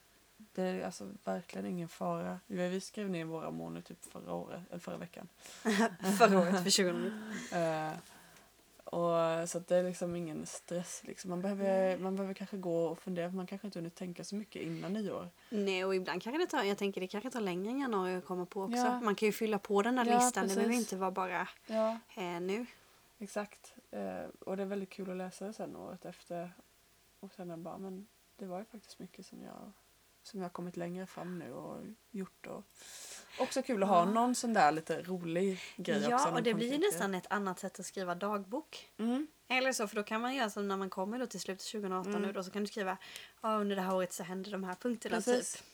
Det 0.52 0.62
är 0.62 0.84
alltså 0.86 1.08
verkligen 1.24 1.66
ingen 1.66 1.88
fara. 1.88 2.40
Vi 2.46 2.68
vi 2.68 2.80
skrev 2.80 3.10
ner 3.10 3.24
våra 3.24 3.50
nu 3.50 3.82
typ 3.82 4.04
förra 4.12 4.32
året, 4.32 4.60
eller 4.70 4.78
förra 4.80 4.96
veckan. 4.96 5.28
Förra 6.18 6.38
året 6.38 6.64
för 6.64 6.70
2019. 6.70 7.20
Och, 8.90 9.48
så 9.48 9.58
det 9.58 9.76
är 9.76 9.82
liksom 9.82 10.16
ingen 10.16 10.46
stress. 10.46 11.02
Liksom. 11.04 11.30
Man, 11.30 11.40
behöver, 11.42 11.98
man 11.98 12.16
behöver 12.16 12.34
kanske 12.34 12.56
gå 12.56 12.84
och 12.86 12.98
fundera, 12.98 13.28
för 13.30 13.36
man 13.36 13.46
kanske 13.46 13.66
inte 13.66 13.78
hunnit 13.78 13.94
tänka 13.94 14.24
så 14.24 14.34
mycket 14.36 14.62
innan 14.62 14.92
nyår. 14.92 15.28
Nej, 15.50 15.84
och 15.84 15.94
ibland 15.94 16.22
kanske 16.22 16.38
det 16.42 16.46
tar, 16.46 16.62
jag 16.64 16.78
tänker 16.78 17.00
det 17.00 17.06
kanske 17.06 17.30
tar 17.30 17.40
längre 17.40 17.70
än 17.70 17.78
januari 17.78 18.14
att 18.16 18.24
komma 18.24 18.46
på 18.46 18.62
också. 18.62 18.76
Ja. 18.76 19.00
Man 19.00 19.14
kan 19.14 19.26
ju 19.26 19.32
fylla 19.32 19.58
på 19.58 19.82
den 19.82 19.98
här 19.98 20.06
Ja, 20.06 20.18
listan, 20.18 20.48
det 20.48 20.54
behöver 20.54 20.72
precis. 20.74 20.92
inte 20.92 20.96
vara 21.00 21.10
bara 21.10 21.48
Ja. 21.66 21.98
eh, 22.16 22.40
nu. 22.40 22.66
Exakt. 23.18 23.74
Eh, 23.90 24.24
och 24.40 24.56
det 24.56 24.62
är 24.62 24.66
väldigt 24.66 24.90
kul 24.90 25.10
att 25.10 25.16
läsa 25.16 25.46
det 25.46 25.52
sen 25.52 25.76
året 25.76 26.04
efter. 26.04 26.52
Och 27.20 27.32
sen 27.32 27.62
bara, 27.62 27.78
men 27.78 28.06
det 28.36 28.46
var 28.46 28.58
ju 28.58 28.64
faktiskt 28.64 28.98
mycket 28.98 29.26
som 29.26 29.42
jag, 29.42 29.72
som 30.22 30.40
jag 30.40 30.44
har 30.44 30.50
kommit 30.50 30.76
längre 30.76 31.06
fram 31.06 31.38
nu 31.38 31.52
och 31.52 31.82
gjort. 32.10 32.46
Och 32.46 32.62
också 33.38 33.62
kul 33.62 33.82
att 33.82 33.88
ha 33.88 33.98
Ja. 33.98 34.04
någon 34.04 34.34
sån 34.34 34.52
där 34.52 34.72
lite 34.72 35.02
rolig 35.02 35.60
grej 35.76 35.96
också. 35.98 36.10
Ja, 36.10 36.30
och 36.30 36.42
det 36.42 36.54
blir 36.54 36.72
ju 36.72 36.78
nästan 36.78 37.14
ett 37.14 37.26
annat 37.30 37.58
sätt 37.58 37.80
att 37.80 37.86
skriva 37.86 38.14
dagbok. 38.14 38.88
Mm. 38.98 39.26
Eller 39.48 39.72
så, 39.72 39.88
för 39.88 39.96
då 39.96 40.02
kan 40.02 40.20
man 40.20 40.34
göra 40.34 40.50
som 40.50 40.68
när 40.68 40.76
man 40.76 40.90
kommer 40.90 41.18
då 41.18 41.26
till 41.26 41.40
slutet 41.40 41.66
2018 41.66 42.10
Mm. 42.14 42.22
nu 42.26 42.32
då, 42.32 42.42
så 42.42 42.50
kan 42.50 42.62
du 42.62 42.68
skriva 42.68 42.96
ja, 43.42 43.54
under 43.56 43.76
det 43.76 43.82
här 43.82 43.94
året 43.94 44.12
så 44.12 44.22
hände 44.22 44.50
de 44.50 44.64
här 44.64 44.74
punkterna 44.74 45.16
Precis. 45.16 45.52
typ. 45.52 45.64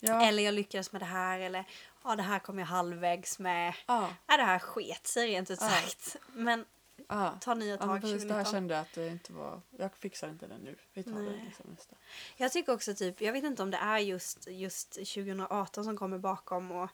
Ja. 0.00 0.22
Eller 0.26 0.42
jag 0.42 0.54
lyckades 0.54 0.92
med 0.92 1.00
det 1.02 1.06
här 1.06 1.40
eller 1.40 1.64
ja, 2.04 2.16
det 2.16 2.22
här 2.22 2.38
kom 2.38 2.58
jag 2.58 2.66
halvvägs 2.66 3.38
med. 3.38 3.74
Ja. 3.86 4.08
Ja, 4.26 4.36
det 4.36 4.42
här 4.42 4.58
sket 4.58 5.06
sig 5.06 5.26
rent 5.28 5.50
ut 5.50 5.58
Ja. 5.60 5.68
sagt. 5.68 6.16
Men 6.32 6.64
Ja. 7.08 7.38
ta 7.40 7.54
nya 7.54 7.70
Ja, 7.70 7.76
tag 7.76 7.88
men 7.88 8.00
precis, 8.00 8.22
det 8.22 8.34
här 8.34 8.44
2019. 8.44 8.52
kände 8.52 8.74
jag 8.74 8.80
att 8.82 8.92
det 8.94 9.08
inte 9.08 9.32
var... 9.32 9.60
Jag 9.78 9.94
fixar 9.96 10.28
inte 10.28 10.46
det 10.46 10.58
nu. 10.58 10.76
Vi 10.94 11.02
tar 11.02 11.12
det 11.12 11.20
Nej. 11.22 11.42
liksom 11.46 11.70
nästa. 11.70 11.96
Jag 12.36 12.52
tycker 12.52 12.72
också 12.72 12.94
typ, 12.94 13.20
jag 13.20 13.32
vet 13.32 13.44
inte 13.44 13.62
om 13.62 13.70
det 13.70 13.76
är 13.76 13.98
just, 13.98 14.48
just 14.48 14.92
2018 14.92 15.84
som 15.84 15.96
kommer 15.96 16.18
bakom 16.18 16.70
och 16.72 16.90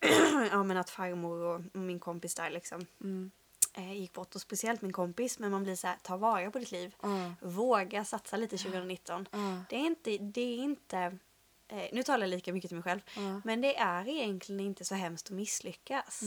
ja 0.50 0.62
men 0.64 0.76
att 0.76 0.90
farmor 0.90 1.38
och 1.38 1.76
min 1.76 2.00
kompis 2.00 2.34
där 2.34 2.50
liksom 2.50 2.86
Mm. 3.00 3.30
eh, 3.74 3.92
gick 3.92 4.12
bort 4.12 4.34
och 4.34 4.40
speciellt 4.40 4.82
min 4.82 4.92
kompis 4.92 5.38
men 5.38 5.50
man 5.50 5.62
blir 5.62 5.76
så 5.76 5.86
här, 5.86 5.96
ta 6.02 6.16
vara 6.16 6.50
på 6.50 6.58
ditt 6.58 6.72
liv. 6.72 6.94
Ja. 7.02 7.34
Våga 7.40 8.04
satsa 8.04 8.36
lite 8.36 8.56
2019. 8.58 9.28
Ja. 9.30 9.62
Det 9.70 9.76
är 9.76 9.86
inte, 9.86 10.18
det 10.18 10.40
är 10.40 10.56
inte 10.56 11.18
eh, 11.68 11.84
nu 11.92 12.02
talar 12.02 12.20
jag 12.26 12.30
lika 12.30 12.52
mycket 12.52 12.68
till 12.68 12.76
mig 12.76 12.82
själv, 12.84 13.00
Ja. 13.16 13.40
men 13.44 13.60
det 13.60 13.76
är 13.76 14.08
egentligen 14.08 14.60
inte 14.60 14.84
så 14.84 14.94
hemskt 14.94 15.26
att 15.26 15.36
misslyckas. 15.36 16.22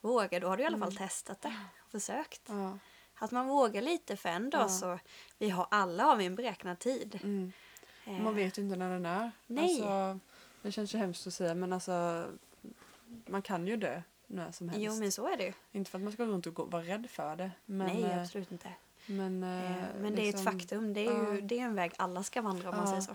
Våga, 0.00 0.40
då 0.40 0.48
har 0.48 0.56
du 0.56 0.62
i 0.62 0.66
alla 0.66 0.78
fall 0.78 0.96
testat 0.96 1.42
det 1.42 1.54
försökt. 1.92 2.42
Ja. 2.48 2.78
Att 3.14 3.30
man 3.30 3.46
vågar 3.48 3.82
lite 3.82 4.16
för 4.16 4.28
en 4.28 4.50
dag 4.50 4.60
Ja. 4.62 4.68
så, 4.68 4.98
vi 5.38 5.50
har 5.50 5.66
alla 5.70 6.04
har 6.04 6.16
vi 6.16 6.26
en 6.26 6.34
beräknad 6.34 6.78
tid. 6.78 7.18
Mm. 7.22 7.52
Eh, 8.04 8.12
Man 8.22 8.34
vet 8.34 8.58
ju 8.58 8.62
inte 8.62 8.76
när 8.76 8.90
den 8.90 9.06
är. 9.06 9.30
Nej. 9.46 9.64
Alltså, 9.82 10.18
det 10.62 10.72
känns 10.72 10.94
ju 10.94 10.98
hemskt 10.98 11.26
att 11.26 11.34
säga 11.34 11.54
men 11.54 11.72
alltså 11.72 12.26
man 13.26 13.42
kan 13.42 13.66
ju 13.66 13.76
dö 13.76 14.02
när 14.26 14.52
som 14.52 14.68
helst. 14.68 14.84
Jo 14.84 14.94
men 14.94 15.12
så 15.12 15.28
är 15.28 15.36
det 15.36 15.44
ju. 15.44 15.52
Inte 15.72 15.90
för 15.90 15.98
att 15.98 16.02
man 16.04 16.12
ska 16.12 16.24
gå 16.24 16.32
runt 16.32 16.46
och 16.46 16.54
gå, 16.54 16.64
vara 16.64 16.82
rädd 16.82 17.10
för 17.10 17.36
det. 17.36 17.50
Men, 17.64 17.86
Nej 17.86 18.02
eh, 18.04 18.22
absolut 18.22 18.52
inte. 18.52 18.68
men, 19.06 19.42
Eh, 19.42 19.86
men 20.00 20.14
det 20.14 20.22
är 20.22 20.28
ett 20.28 20.34
liksom- 20.34 20.44
faktum. 20.60 20.94
Det 20.94 21.06
är 21.06 21.34
ju 21.34 21.40
det 21.40 21.58
är 21.58 21.62
en 21.64 21.74
väg 21.74 21.92
alla 21.96 22.22
ska 22.22 22.42
vandra 22.42 22.70
om 22.70 22.76
man 22.76 22.88
säger 22.88 23.00
så. 23.00 23.12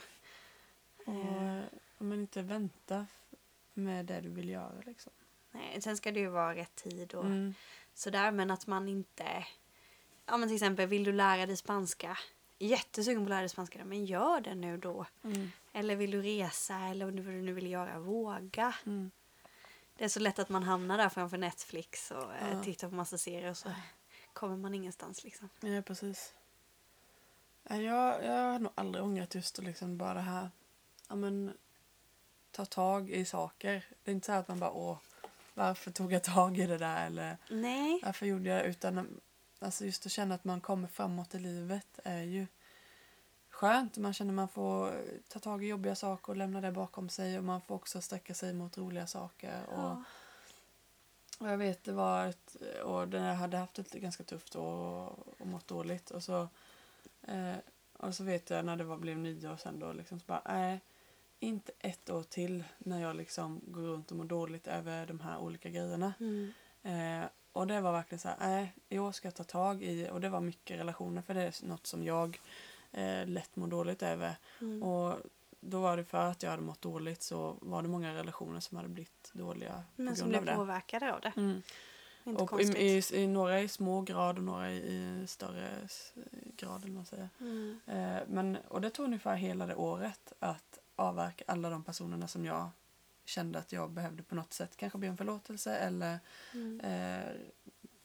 Och, 1.06 1.14
eh, 1.14 1.62
men 1.98 2.20
inte 2.20 2.42
vänta 2.42 3.06
f- 3.10 3.38
med 3.74 4.06
det 4.06 4.22
du 4.22 4.30
vill 4.30 4.50
göra 4.50 4.74
liksom. 4.86 5.12
Nej, 5.52 5.82
sen 5.82 5.98
ska 5.98 6.12
det 6.12 6.20
ju 6.20 6.28
vara 6.30 6.56
rätt 6.56 6.76
tid 6.76 7.14
och 7.14 7.26
Mm. 7.26 7.54
Sådär 7.98 8.32
men 8.32 8.52
att 8.52 8.68
man 8.68 8.88
inte... 8.90 9.46
Ja 10.26 10.38
men 10.38 10.50
till 10.50 10.56
exempel 10.56 10.88
vill 10.88 11.04
du 11.04 11.12
lära 11.12 11.46
dig 11.46 11.58
spanska? 11.58 12.18
Jättesugen 12.60 13.22
på 13.22 13.24
att 13.24 13.30
lära 13.30 13.40
dig 13.40 13.50
spanska 13.50 13.86
men 13.86 14.06
gör 14.06 14.42
det 14.42 14.56
nu 14.56 14.78
då. 14.78 15.06
Mm. 15.24 15.52
Eller 15.74 15.96
vill 15.96 16.12
du 16.12 16.22
resa 16.22 16.80
eller 16.80 17.06
vad 17.06 17.14
du 17.16 17.22
nu 17.22 17.54
vill 17.54 17.68
göra, 17.72 18.00
våga. 18.00 18.76
Mm. 18.86 19.12
Det 19.98 20.04
är 20.04 20.10
så 20.10 20.20
lätt 20.20 20.40
att 20.40 20.50
man 20.50 20.64
hamnar 20.64 20.98
där 20.98 21.10
framför 21.10 21.38
Netflix 21.38 22.12
och 22.12 22.34
eh, 22.36 22.52
Ja. 22.54 22.64
tittar 22.64 22.90
på 22.90 22.96
massa 22.96 23.18
serier 23.18 23.50
och 23.50 23.58
så 23.58 23.70
kommer 24.34 24.58
man 24.58 24.74
ingenstans 24.74 25.24
liksom. 25.24 25.50
Ja, 25.60 25.82
precis. 25.82 26.34
Jag, 27.64 27.80
jag 28.26 28.52
har 28.52 28.60
nog 28.60 28.72
aldrig 28.76 29.04
ångrat 29.04 29.36
just 29.36 29.60
att 29.60 29.66
liksom 29.66 29.98
bara 29.98 30.14
det 30.14 30.20
här, 30.20 30.50
ja 31.10 31.16
men, 31.16 31.58
ta 32.52 32.66
tag 32.66 33.10
i 33.10 33.26
saker. 33.26 33.86
Det 34.04 34.12
är 34.12 34.16
inte 34.16 34.26
så 34.26 34.32
att 34.32 34.48
man 34.48 34.60
bara, 34.60 34.72
åh, 34.72 34.98
varför 35.58 35.92
tog 35.92 36.14
jag 36.14 36.24
tag 36.24 36.58
i 36.58 36.68
det 36.68 36.78
där 36.78 37.06
eller 37.08 37.38
Nej. 37.50 38.00
varför 38.04 38.26
gjorde 38.26 38.50
jag? 38.50 38.66
Utan 38.66 39.20
alltså 39.60 39.86
just 39.86 40.06
att 40.06 40.12
känna 40.12 40.36
att 40.36 40.44
man 40.44 40.62
kommer 40.62 40.88
framåt 40.88 41.36
i 41.36 41.40
livet 41.40 42.00
är 42.04 42.22
ju 42.22 42.48
skönt. 43.50 43.98
Man 43.98 44.14
känner 44.14 44.34
man 44.34 44.48
får 44.48 44.94
ta 45.28 45.40
tag 45.40 45.64
i 45.64 45.68
jobbiga 45.68 45.96
saker 45.96 46.30
och 46.30 46.38
lämna 46.38 46.62
det 46.62 46.72
bakom 46.72 47.10
sig 47.10 47.38
och 47.38 47.44
man 47.44 47.62
får 47.62 47.76
också 47.76 48.02
sträcka 48.02 48.34
sig 48.34 48.54
mot 48.54 48.78
roliga 48.78 49.08
saker. 49.08 49.66
Och, 49.68 49.74
Ja. 49.78 50.04
och 51.40 51.50
jag 51.50 51.58
vet 51.58 51.84
det 51.84 51.92
var 51.94 52.28
ett, 52.28 52.56
och 52.84 53.08
den 53.08 53.24
här 53.24 53.34
hade 53.34 53.58
haft 53.58 53.80
ett 53.80 53.92
ganska 53.94 54.24
tufft 54.24 54.56
år 54.56 54.76
och, 54.76 55.42
och 55.42 55.48
mått 55.48 55.68
dåligt 55.68 56.10
och 56.12 56.24
så 56.24 56.48
eh, 57.28 57.56
och 57.94 58.16
så 58.16 58.24
vet 58.24 58.50
jag 58.50 58.66
när 58.66 58.76
det 58.76 58.84
var, 58.84 58.98
blev 58.98 59.18
nyår 59.18 59.58
sen 59.58 59.80
då 59.80 59.94
liksom 59.94 60.20
så 60.20 60.26
bara 60.26 60.42
nej 60.46 60.80
inte 61.40 61.72
ett 61.80 62.10
år 62.10 62.24
till 62.24 62.64
när 62.78 63.02
jag 63.02 63.16
liksom 63.16 63.62
går 63.68 63.82
runt 63.82 64.12
och 64.12 64.18
mår 64.18 64.26
dåligt 64.26 64.68
över 64.68 65.06
de 65.06 65.20
här 65.20 65.38
olika 65.38 65.70
grejerna. 65.70 66.14
Mm. 66.20 66.54
Eh, 66.84 67.30
och 67.52 67.68
det 67.68 67.82
var 67.82 67.92
verkligen 67.92 68.20
så 68.20 68.28
här, 68.28 68.38
nej, 68.40 68.74
i 68.90 69.00
år 69.00 69.12
ska 69.12 69.28
jag 69.28 69.36
ta 69.36 69.44
tag 69.44 69.84
i, 69.84 70.10
och 70.12 70.22
det 70.22 70.30
var 70.30 70.42
mycket 70.42 70.80
relationer 70.80 71.22
för 71.22 71.34
det 71.34 71.42
är 71.42 71.66
något 71.66 71.88
som 71.88 72.04
jag 72.04 72.40
eh, 72.92 73.28
lätt 73.28 73.56
mår 73.56 73.68
dåligt 73.68 74.04
över. 74.04 74.36
Mm. 74.62 74.84
Och 74.84 75.18
då 75.60 75.82
var 75.82 75.98
det 75.98 76.04
för 76.04 76.18
att 76.18 76.44
jag 76.44 76.50
hade 76.50 76.64
mått 76.64 76.82
dåligt 76.82 77.22
så 77.22 77.58
var 77.62 77.82
det 77.82 77.88
många 77.88 78.14
relationer 78.14 78.60
som 78.60 78.78
hade 78.78 78.90
blivit 78.90 79.32
dåliga 79.34 79.84
Men 79.96 80.16
som 80.16 80.32
det. 80.32 80.56
påverkade 80.56 81.14
av 81.14 81.22
det. 81.22 81.34
Mm. 81.38 81.62
Inte 82.24 82.44
Och 82.44 82.62
i, 82.62 82.64
i, 82.64 83.04
i 83.14 83.28
några 83.28 83.62
i 83.62 83.68
små 83.68 84.02
grad 84.02 84.38
och 84.38 84.44
några 84.44 84.72
i, 84.72 84.78
i 84.78 85.28
större 85.28 85.70
grad. 86.58 86.84
Eller 86.84 86.94
man 86.94 87.06
säger. 87.06 87.30
Mm. 87.40 87.80
Eh, 87.86 88.18
men, 88.28 88.58
och 88.68 88.82
det 88.82 88.90
tog 88.90 89.06
ungefär 89.06 89.36
hela 89.36 89.66
det 89.66 89.76
året 89.76 90.34
att 90.40 90.80
avverka 91.00 91.44
alla 91.48 91.70
de 91.70 91.84
personerna 91.84 92.28
som 92.28 92.46
jag 92.46 92.70
kände 93.26 93.60
att 93.60 93.72
jag 93.72 93.92
behövde 93.92 94.24
på 94.24 94.36
något 94.36 94.54
sätt. 94.54 94.78
Kanske 94.78 94.98
be 95.00 95.10
om 95.10 95.18
förlåtelse 95.18 95.76
eller 95.78 96.20
Mm. 96.54 96.80
eh, 96.80 97.34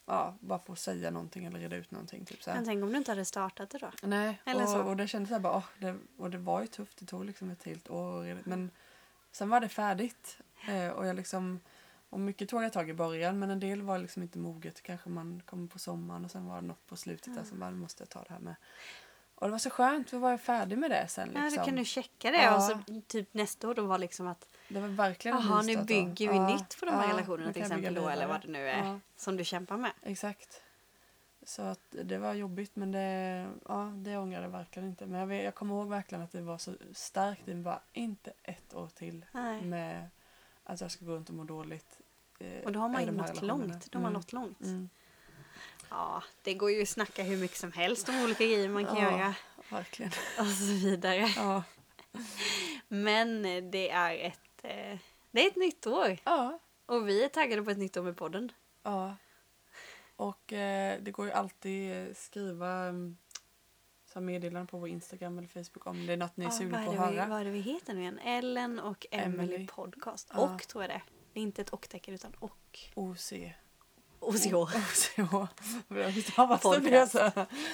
ja, 0.06 0.34
bara 0.40 0.58
få 0.58 0.76
säga 0.76 1.10
någonting 1.10 1.44
eller 1.44 1.58
reda 1.58 1.76
ut 1.76 1.90
någonting. 1.90 2.24
Typ, 2.24 2.42
så 2.42 2.50
här. 2.50 2.56
Men 2.56 2.64
tänk 2.66 2.82
om 2.82 2.90
du 2.92 2.96
inte 2.98 3.10
hade 3.10 3.24
startat 3.24 3.70
det 3.70 3.78
då? 3.78 3.90
Nej, 4.02 4.40
Eller 4.46 4.62
och, 4.62 4.68
så. 4.68 4.82
och 4.82 4.96
det 4.96 5.08
kändes 5.08 5.28
så 5.28 5.34
här 5.34 5.40
bara, 5.40 5.56
åh, 5.56 5.64
det, 5.78 5.96
och 6.18 6.30
det 6.30 6.38
var 6.38 6.60
ju 6.60 6.66
tufft, 6.66 6.96
det 6.98 7.06
tog 7.06 7.24
liksom 7.24 7.50
ett 7.50 7.62
helt 7.64 7.90
år. 7.90 8.38
Men 8.44 8.70
sen 9.32 9.48
var 9.48 9.60
det 9.60 9.68
färdigt. 9.68 10.38
Eh, 10.68 10.88
och 10.88 11.06
jag 11.06 11.16
liksom, 11.16 11.60
och 12.10 12.20
mycket 12.20 12.48
tog 12.48 12.62
jag 12.64 12.72
tag 12.72 12.90
i 12.90 12.94
början 12.94 13.38
men 13.38 13.50
en 13.50 13.60
del 13.60 13.82
var 13.82 13.98
liksom 13.98 14.22
inte 14.22 14.38
moget. 14.38 14.82
Kanske 14.82 15.08
man 15.08 15.42
kom 15.46 15.68
på 15.68 15.78
sommaren 15.78 16.24
och 16.24 16.30
sen 16.30 16.46
var 16.46 16.60
det 16.60 16.66
något 16.66 16.86
på 16.86 16.96
slutet 16.96 17.34
där 17.34 17.44
som 17.44 17.58
bara, 17.60 17.70
måste 17.70 18.02
jag 18.02 18.08
ta 18.08 18.22
det 18.22 18.32
här 18.32 18.40
med. 18.40 18.54
Och 19.42 19.48
det 19.48 19.52
var 19.52 19.58
så 19.58 19.70
skönt, 19.70 20.10
för 20.10 20.18
var 20.18 20.30
jag 20.30 20.40
färdig 20.40 20.78
med 20.78 20.90
det 20.90 21.08
sen. 21.08 21.28
Liksom. 21.28 21.44
Ja, 21.44 21.50
då 21.50 21.64
kan 21.64 21.76
du 21.76 21.84
checka 21.84 22.30
det 22.30 22.42
Ja. 22.42 22.56
och 22.56 22.62
så 22.62 22.78
typ 23.06 23.34
nästa 23.34 23.68
år 23.68 23.74
då 23.74 23.82
var 23.82 23.98
liksom 23.98 24.26
att 24.28 24.48
Det 24.68 24.80
var 24.80 24.88
verkligen 24.88 25.36
en 25.36 25.42
jaha 25.46 25.62
nu 25.62 25.76
bygger 25.84 26.28
vi 26.30 26.36
Ja, 26.36 26.48
nytt 26.48 26.80
på 26.80 26.86
de 26.86 26.90
här 26.94 27.04
ja, 27.08 27.12
relationerna 27.12 27.52
till 27.52 27.62
exempel 27.62 27.94
då 27.94 28.08
eller 28.08 28.26
vad 28.26 28.42
det 28.42 28.48
nu 28.48 28.68
är 28.68 29.00
som 29.16 29.36
du 29.36 29.44
kämpar 29.44 29.76
med. 29.76 29.90
Exakt. 30.02 30.62
Så 31.42 31.62
att 31.62 31.80
det 31.90 32.18
var 32.18 32.34
jobbigt 32.34 32.76
men 32.76 32.92
det, 32.92 33.46
ja, 33.68 33.92
det 33.96 34.16
ångrar 34.18 34.42
jag 34.42 34.48
verkligen 34.48 34.88
inte. 34.88 35.06
Men 35.06 35.20
jag, 35.20 35.26
vet, 35.26 35.44
jag 35.44 35.54
kommer 35.54 35.74
ihåg 35.74 35.88
verkligen 35.88 36.24
att 36.24 36.32
det 36.32 36.40
var 36.40 36.58
så 36.58 36.74
starkt. 36.92 37.42
Det 37.44 37.54
var 37.54 37.80
inte 37.92 38.32
ett 38.42 38.74
år 38.74 38.88
till 38.94 39.24
Nej. 39.32 39.62
med 39.62 40.08
att 40.64 40.80
jag 40.80 40.90
ska 40.90 41.04
gå 41.04 41.12
runt 41.12 41.28
och 41.28 41.34
må 41.34 41.44
dåligt. 41.44 42.00
eh, 42.38 42.64
Och 42.64 42.72
då 42.72 42.80
har 42.80 42.88
man 42.88 43.04
ju 43.04 43.10
nått 43.10 43.42
långt. 43.42 43.90
Då 43.92 43.98
har 43.98 44.02
man 44.02 44.10
Mm, 44.10 44.12
nått 44.20 44.32
långt. 44.32 44.60
Mm, 44.60 44.88
Ja, 45.94 46.22
det 46.42 46.54
går 46.54 46.70
ju 46.70 46.82
att 46.82 46.88
snacka 46.88 47.22
hur 47.22 47.36
mycket 47.36 47.56
som 47.56 47.72
helst 47.72 48.08
om 48.08 48.22
olika 48.24 48.44
grejer 48.44 48.68
man 48.68 48.84
kan 48.86 48.96
Ja. 48.96 49.02
göra 49.12 49.34
verkligen. 49.70 50.12
och 50.38 50.46
så 50.46 50.64
vidare. 50.64 51.28
Ja. 51.36 51.62
Men 52.88 53.42
det 53.70 53.90
är 53.90 54.14
ett, 54.18 54.40
eh, 54.62 54.98
det 55.30 55.42
är 55.44 55.46
ett 55.48 55.56
nytt 55.56 55.86
år 55.86 56.18
ja. 56.24 56.58
och 56.86 57.08
vi 57.08 57.24
är 57.24 57.28
taggade 57.28 57.62
på 57.62 57.70
ett 57.70 57.78
nytt 57.78 57.96
år 57.96 58.02
med 58.02 58.16
podden. 58.16 58.52
ja. 58.82 59.16
Och 60.16 60.52
eh, 60.52 60.98
det 61.02 61.10
går 61.10 61.26
ju 61.26 61.32
alltid 61.32 61.92
eh, 62.08 62.14
skriva 62.14 62.68
mm, 62.72 63.16
så 64.12 64.20
meddelanden 64.20 64.66
på 64.66 64.78
vår 64.78 64.88
Instagram 64.88 65.38
eller 65.38 65.48
Facebook 65.48 65.86
om 65.86 66.06
det 66.06 66.12
är 66.12 66.16
något 66.16 66.36
ni 66.36 66.44
är 66.44 66.48
Ja, 66.48 66.52
sugna 66.58 66.84
på 66.84 66.90
att 66.90 66.94
vi, 66.94 66.98
höra. 66.98 67.26
vad 67.28 67.40
är 67.40 67.44
det 67.44 67.50
vi 67.50 67.60
heter 67.60 67.94
nu 67.94 68.00
igen? 68.00 68.18
Ellen 68.18 68.78
och 68.80 69.06
Emily, 69.10 69.54
Emily. 69.54 69.66
Podcast. 69.66 70.30
Ja. 70.34 70.40
Och 70.40 70.62
tror 70.68 70.82
jag 70.84 70.90
det. 70.90 71.02
Det 71.32 71.40
är 71.40 71.42
inte 71.42 71.62
ett 71.62 71.70
och-tecken 71.70 72.14
utan 72.14 72.32
och. 72.38 72.78
OC. 72.94 73.32
OCH. 74.22 74.54
OCH. 74.54 75.46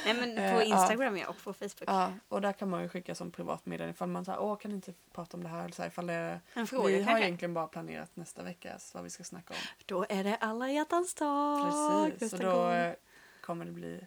Nej 0.05 0.15
men 0.15 0.39
Eh, 0.39 0.55
på 0.55 0.61
ja. 0.63 0.65
Instagram 0.65 1.17
ja, 1.17 1.29
och 1.29 1.37
på 1.45 1.53
Facebook. 1.53 1.85
Ja, 1.87 2.13
och 2.29 2.41
där 2.41 2.53
kan 2.53 2.71
man 2.71 2.83
ju 2.83 2.89
skicka 2.89 3.15
som 3.15 3.31
privat 3.31 3.67
meddelande 3.67 3.91
ifall 3.95 4.09
man 4.09 4.25
säger 4.25 4.39
åh 4.41 4.57
kan 4.59 4.73
inte 4.73 4.93
prata 5.13 5.37
om 5.37 5.43
det 5.43 5.49
här 5.49 5.65
eller 5.65 5.75
så 5.75 5.83
här, 5.83 5.89
ifall 5.89 6.07
det 6.07 6.41
En 6.55 6.67
fråga 6.67 6.87
Vi 6.89 6.99
har 6.99 7.05
kanske. 7.07 7.25
egentligen 7.27 7.55
bara 7.55 7.67
planerat 7.67 8.17
nästa 8.17 8.43
vecka 8.43 8.79
vad 8.95 9.05
vi 9.05 9.11
ska 9.11 9.25
snacka 9.25 9.55
om. 9.55 9.61
Då 9.87 10.07
är 10.09 10.25
det 10.25 10.37
alla 10.37 10.71
hjärtans 10.71 11.15
dag. 11.15 11.63
Precis, 11.65 12.31
så 12.31 12.37
nästa 12.37 12.51
då 12.51 12.57
gång. 12.63 12.73
eh, 12.73 12.95
kommer 13.41 13.65
det 13.65 13.73
bli 13.73 14.01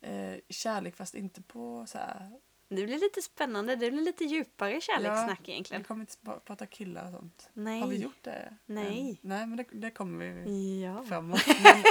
eh, 0.00 0.34
kärlek 0.48 0.96
fast 0.96 1.14
inte 1.14 1.42
på 1.42 1.84
så 1.88 1.98
här. 1.98 2.30
Det 2.68 2.74
blir 2.86 2.98
lite 2.98 3.22
spännande. 3.22 3.76
Det 3.76 3.90
blir 3.90 4.02
lite 4.02 4.24
djupare 4.24 4.80
kärlekssnack 4.80 5.40
Vi 5.44 5.52
egentligen. 5.52 5.84
kommer 5.84 6.00
inte 6.00 6.40
prata 6.44 6.66
killar 6.66 7.04
och 7.06 7.12
sånt. 7.12 7.48
Nej. 7.52 7.80
Har 7.80 7.88
vi 7.88 7.96
gjort 7.96 8.22
det? 8.22 8.56
Nej. 8.66 9.10
än? 9.10 9.16
Nej 9.20 9.46
men 9.46 9.56
det, 9.56 9.64
det 9.72 9.90
kommer 9.90 10.24
vi 10.30 10.82
Ja. 10.84 11.02
framåt. 11.08 11.40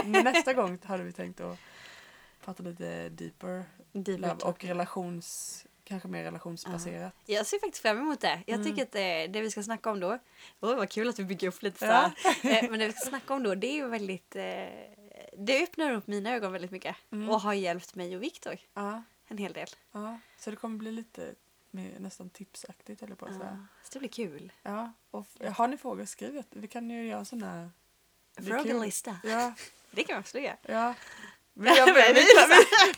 Men 0.05 0.23
nästa 0.23 0.53
gång 0.53 0.79
hade 0.83 1.03
vi 1.03 1.11
tänkt 1.11 1.41
att 1.41 1.57
prata 2.45 2.63
lite 2.63 3.09
deeper 3.09 3.63
Deeper 3.91 4.17
love 4.27 4.43
och 4.43 4.63
relations, 4.63 5.65
kanske 5.83 6.07
mer 6.07 6.23
relationsbaserat. 6.23 7.13
Jag 7.25 7.45
ser 7.45 7.59
faktiskt 7.59 7.81
fram 7.81 7.97
emot 7.97 8.19
det. 8.21 8.43
Jag 8.47 8.55
Mm. 8.59 8.65
tycker 8.67 8.83
att 8.83 8.91
det, 8.91 9.27
det 9.27 9.41
vi 9.41 9.51
ska 9.51 9.63
snacka 9.63 9.91
om 9.91 9.99
då, 9.99 10.09
oh, 10.59 10.75
vad 10.75 10.89
kul 10.89 11.09
att 11.09 11.19
vi 11.19 11.23
bygger 11.23 11.47
upp 11.47 11.61
lite 11.63 11.79
så 11.79 11.85
Ja. 11.85 12.11
här. 12.43 12.63
Eh, 12.63 12.69
Men 12.69 12.79
det 12.79 12.87
vi 12.87 12.93
ska 12.93 13.09
snacka 13.09 13.33
om 13.33 13.43
då, 13.43 13.55
det 13.55 13.67
är 13.67 13.73
ju 13.75 13.87
väldigt, 13.87 14.35
eh, 14.35 14.43
det 15.37 15.63
öppnar 15.63 15.91
upp 15.91 16.07
mina 16.07 16.33
ögon 16.33 16.51
väldigt 16.51 16.71
mycket 16.71 16.95
Mm. 17.11 17.29
och 17.29 17.41
har 17.41 17.53
hjälpt 17.53 17.95
mig 17.95 18.15
och 18.15 18.23
Viktor 18.23 18.57
Ja, 18.73 19.03
en 19.27 19.37
hel 19.37 19.53
del. 19.53 19.67
ja. 19.91 20.19
Så 20.39 20.49
det 20.49 20.55
kommer 20.55 20.77
bli 20.77 20.91
lite 20.91 21.35
mer, 21.71 21.99
nästan 21.99 22.29
tipsaktigt 22.29 23.01
eller 23.03 23.15
på. 23.15 23.27
Ja, 23.27 23.57
så 23.83 23.89
det 23.93 23.99
blir 23.99 24.09
kul. 24.09 24.51
Ja, 24.63 24.93
och 25.11 25.27
har 25.55 25.67
ni 25.67 25.77
frågor 25.77 26.05
skriv. 26.05 26.43
Vi 26.49 26.67
kan 26.67 26.89
ju 26.89 27.07
göra 27.07 27.25
sån 27.25 27.43
här... 27.43 27.69
Frågelista. 28.47 29.17
Ja, 29.23 29.53
Det 29.91 30.03
kan 30.03 30.15
vi 30.17 30.21
också 30.21 30.39
göra. 30.39 30.57
ja. 30.61 30.93
Vi, 31.57 31.69
vi, 31.69 32.13
vi, 32.13 32.25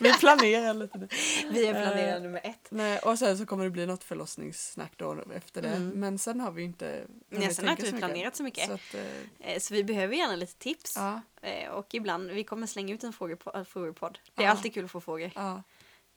vi, 0.00 0.12
planerar 0.18 0.74
lite 0.74 0.98
nu. 0.98 1.08
Vi 1.50 1.66
är 1.66 1.72
planerade 1.72 2.16
Eh, 2.16 2.22
nummer 2.22 2.40
ett. 2.44 2.66
Nej, 2.70 2.98
och 2.98 3.18
sen 3.18 3.38
så 3.38 3.46
kommer 3.46 3.64
det 3.64 3.70
bli 3.70 3.86
något 3.86 4.04
förlossningssnack 4.04 4.92
då 4.96 5.22
efter 5.34 5.62
det. 5.62 5.68
Mm. 5.68 5.88
Men 6.00 6.18
sen 6.18 6.40
har 6.40 6.50
vi 6.50 6.62
inte 6.62 7.04
Nej, 7.28 7.54
sen 7.54 7.64
har 7.64 7.72
inte 7.72 7.86
så 7.86 7.92
vi 7.92 7.98
planerat 7.98 8.36
så 8.36 8.42
mycket. 8.42 8.66
Så 8.66 8.72
att, 8.72 8.94
eh, 8.94 9.50
Eh, 9.52 9.58
Så 9.60 9.74
vi 9.74 9.84
behöver 9.84 10.16
gärna 10.16 10.36
lite 10.36 10.54
tips. 10.54 10.96
ja, 10.96 11.20
Eh, 11.42 11.70
Och 11.70 11.94
ibland, 11.94 12.30
vi 12.30 12.44
kommer 12.44 12.66
slänga 12.66 12.94
ut 12.94 13.04
en 13.04 13.12
frågepo- 13.12 13.64
frågepodd. 13.64 14.18
Det 14.34 14.42
är 14.42 14.46
Ja. 14.46 14.50
alltid 14.50 14.74
kul 14.74 14.84
att 14.84 14.90
få 14.90 15.00
frågor, 15.00 15.30
ja, 15.34 15.62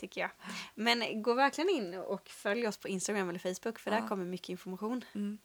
tycker 0.02 0.22
jag. 0.22 0.30
Men 0.76 1.22
gå 1.22 1.34
verkligen 1.34 1.70
in 1.70 1.93
och 1.93 2.30
följ 2.30 2.68
oss 2.68 2.78
på 2.78 2.88
Instagram 2.88 3.30
eller 3.30 3.39
Facebook 3.39 3.80
för 3.80 3.91
där 3.91 3.97
Ja. 3.99 4.08
kommer 4.08 4.26
mycket 4.26 4.49
information. 4.49 5.06
mm, 5.16 5.38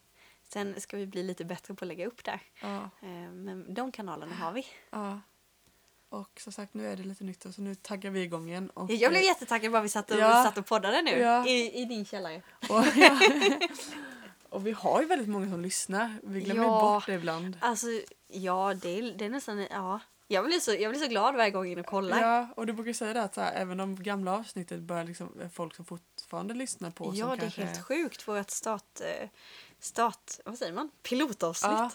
Sen 0.49 0.81
ska 0.81 0.97
vi 0.97 1.07
bli 1.07 1.23
lite 1.23 1.45
bättre 1.45 1.75
på 1.75 1.85
att 1.85 1.89
lägga 1.89 2.07
upp 2.07 2.25
där. 2.25 2.41
ja, 2.63 2.91
Eh, 3.03 3.09
Men 3.33 3.75
de 3.75 3.93
kanalerna 3.93 4.35
har 4.35 4.53
vi. 4.53 4.67
ja. 4.91 5.21
Och 6.09 6.41
som 6.41 6.53
sagt, 6.53 6.75
nu 6.75 6.87
är 6.87 6.97
det 6.97 7.03
lite 7.03 7.25
nytt 7.25 7.55
så 7.55 7.63
nu 7.63 7.75
taggar 7.75 8.11
vi 8.11 8.23
igång 8.23 8.49
igen. 8.49 8.71
Och, 8.71 8.91
Jag 8.91 9.11
blev 9.11 9.23
eh, 9.23 9.27
jättetaggad 9.27 9.73
bara 9.73 9.83
vi 9.83 9.89
satt 9.89 10.11
och, 10.11 10.19
Ja. 10.19 10.45
satt 10.45 10.59
och 10.59 10.67
poddade 10.67 11.03
nu 11.03 11.11
Ja. 11.11 11.47
i, 11.47 11.83
i 11.83 11.85
din 11.85 12.05
källare. 12.05 12.43
och, 12.69 12.85
ja. 12.97 13.19
och 14.49 14.67
vi 14.67 14.73
har 14.73 15.01
ju 15.01 15.07
väldigt 15.07 15.29
många 15.29 15.51
som 15.51 15.61
lyssnar. 15.61 16.19
Vi 16.23 16.41
glömmer 16.41 16.63
Ja. 16.63 16.81
bort 16.81 17.07
det 17.07 17.15
ibland. 17.15 17.57
Alltså, 17.61 17.87
ja, 18.29 18.75
det 18.83 18.99
är, 18.99 19.03
det 19.19 19.25
är 19.25 19.29
nästan... 19.31 19.67
Ja. 19.71 20.01
Jag 20.29 20.45
blir, 20.45 20.61
så, 20.61 20.75
jag 20.75 20.91
blir 20.93 21.01
så 21.01 21.09
glad 21.09 21.35
varje 21.35 21.51
gång 21.51 21.63
jag 21.67 21.67
går 21.67 21.73
in 21.73 21.79
och 21.79 21.87
kollar. 21.87 22.21
Ja, 22.21 22.49
och 22.57 22.67
du 22.67 22.73
brukar 22.73 22.93
säga 22.93 23.13
det 23.13 23.23
att 23.23 23.35
så 23.35 23.41
här, 23.41 23.53
även 23.55 23.77
de 23.79 24.03
gamla 24.03 24.33
avsnittet 24.33 24.81
börjar 24.81 25.05
liksom, 25.05 25.41
är 25.41 25.49
folk 25.49 25.75
som 25.75 25.85
fortfarande 25.85 26.55
lyssnar 26.55 26.91
på. 26.91 27.13
Ja, 27.15 27.27
det 27.27 27.33
är 27.35 27.37
kanske 27.39 27.65
helt 27.65 27.85
sjukt. 27.85 28.29
Vårt 28.29 28.51
start, 28.51 29.01
eh, 29.01 29.29
start... 29.79 30.31
Vad 30.45 30.59
säger 30.59 30.73
man? 30.73 30.91
Pilotavsnitt. 31.03 31.73
Ja. 31.73 31.91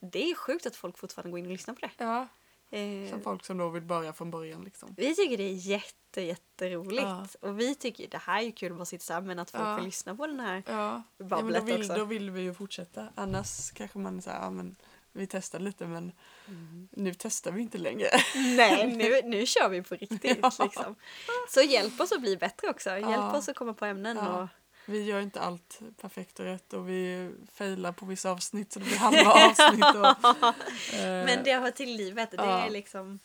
Det 0.00 0.30
är 0.30 0.34
sjukt 0.34 0.66
att 0.66 0.76
folk 0.76 0.98
fortfarande 0.98 1.30
går 1.30 1.38
in 1.38 1.44
och 1.46 1.52
lyssnar 1.52 1.74
på 1.74 1.80
det. 1.80 1.90
Ja, 2.04 2.28
Eh, 2.72 3.10
som 3.10 3.20
folk 3.22 3.44
som 3.44 3.58
då 3.58 3.68
vill 3.68 3.82
börja 3.82 4.12
från 4.12 4.30
början 4.30 4.64
liksom. 4.64 4.94
vi 4.96 5.14
tycker 5.14 5.36
det 5.36 5.42
är 5.44 5.54
jätte, 5.54 6.20
jätteroligt. 6.22 7.02
Ja. 7.02 7.26
Och 7.40 7.60
vi 7.60 7.74
tycker 7.74 8.08
det 8.08 8.18
här 8.18 8.42
är 8.42 8.50
kul 8.50 8.72
att 8.72 8.78
bara 8.78 8.84
sitta 8.84 9.02
så 9.04 9.12
här, 9.12 9.20
men 9.20 9.38
att 9.38 9.50
folk 9.50 9.64
Ja. 9.64 9.74
vill 9.76 9.84
lyssna 9.84 10.14
på 10.16 10.26
den 10.26 10.40
här. 10.40 10.62
Ja, 10.66 10.72
ja 10.72 11.02
men 11.16 11.28
då, 11.28 11.36
Babblet 11.36 11.64
vill, 11.64 11.80
också. 11.80 11.94
då 11.94 12.04
vill 12.04 12.30
vi 12.30 12.40
ju 12.40 12.54
fortsätta. 12.54 13.08
Annars 13.14 13.70
kanske 13.70 13.98
man 13.98 14.22
säger, 14.22 14.40
ja 14.40 14.50
men 14.50 14.76
vi 15.12 15.26
testar 15.26 15.58
lite 15.58 15.86
men 15.86 16.12
Mm. 16.48 16.88
nu 16.92 17.14
testar 17.18 17.52
vi 17.52 17.62
inte 17.62 17.78
längre. 17.78 18.08
Nej, 18.34 18.86
nu, 18.96 19.20
nu 19.24 19.46
kör 19.46 19.68
vi 19.68 19.82
på 19.82 19.94
riktigt. 19.94 20.38
Ja. 20.42 20.52
Liksom. 20.64 20.94
Så 21.48 21.60
hjälp 21.62 22.00
oss 22.00 22.12
att 22.12 22.20
bli 22.20 22.36
bättre 22.36 22.68
också. 22.68 22.90
Hjälp 22.90 23.04
Ja. 23.10 23.36
oss 23.38 23.48
att 23.48 23.56
komma 23.56 23.74
på 23.74 23.84
ämnen. 23.84 24.16
Ja. 24.16 24.42
Och, 24.42 24.48
Vi 24.86 25.02
gör 25.04 25.20
inte 25.20 25.40
allt 25.40 25.80
perfekt 26.00 26.38
och 26.40 26.44
rätt 26.44 26.72
och 26.72 26.88
vi 26.88 27.30
failar 27.52 27.92
på 27.92 28.06
vissa 28.06 28.30
avsnitt 28.30 28.72
så 28.72 28.78
det 28.78 28.84
blir 28.84 28.96
halva 28.96 29.30
avsnitt. 29.32 29.84
Och, 29.96 30.44
eh, 30.94 31.24
men 31.24 31.44
det 31.44 31.54
hör 31.54 31.70
till 31.70 31.96
livet. 31.96 32.30
Det 32.30 32.36
är 32.38 32.70
liksom... 32.70 33.18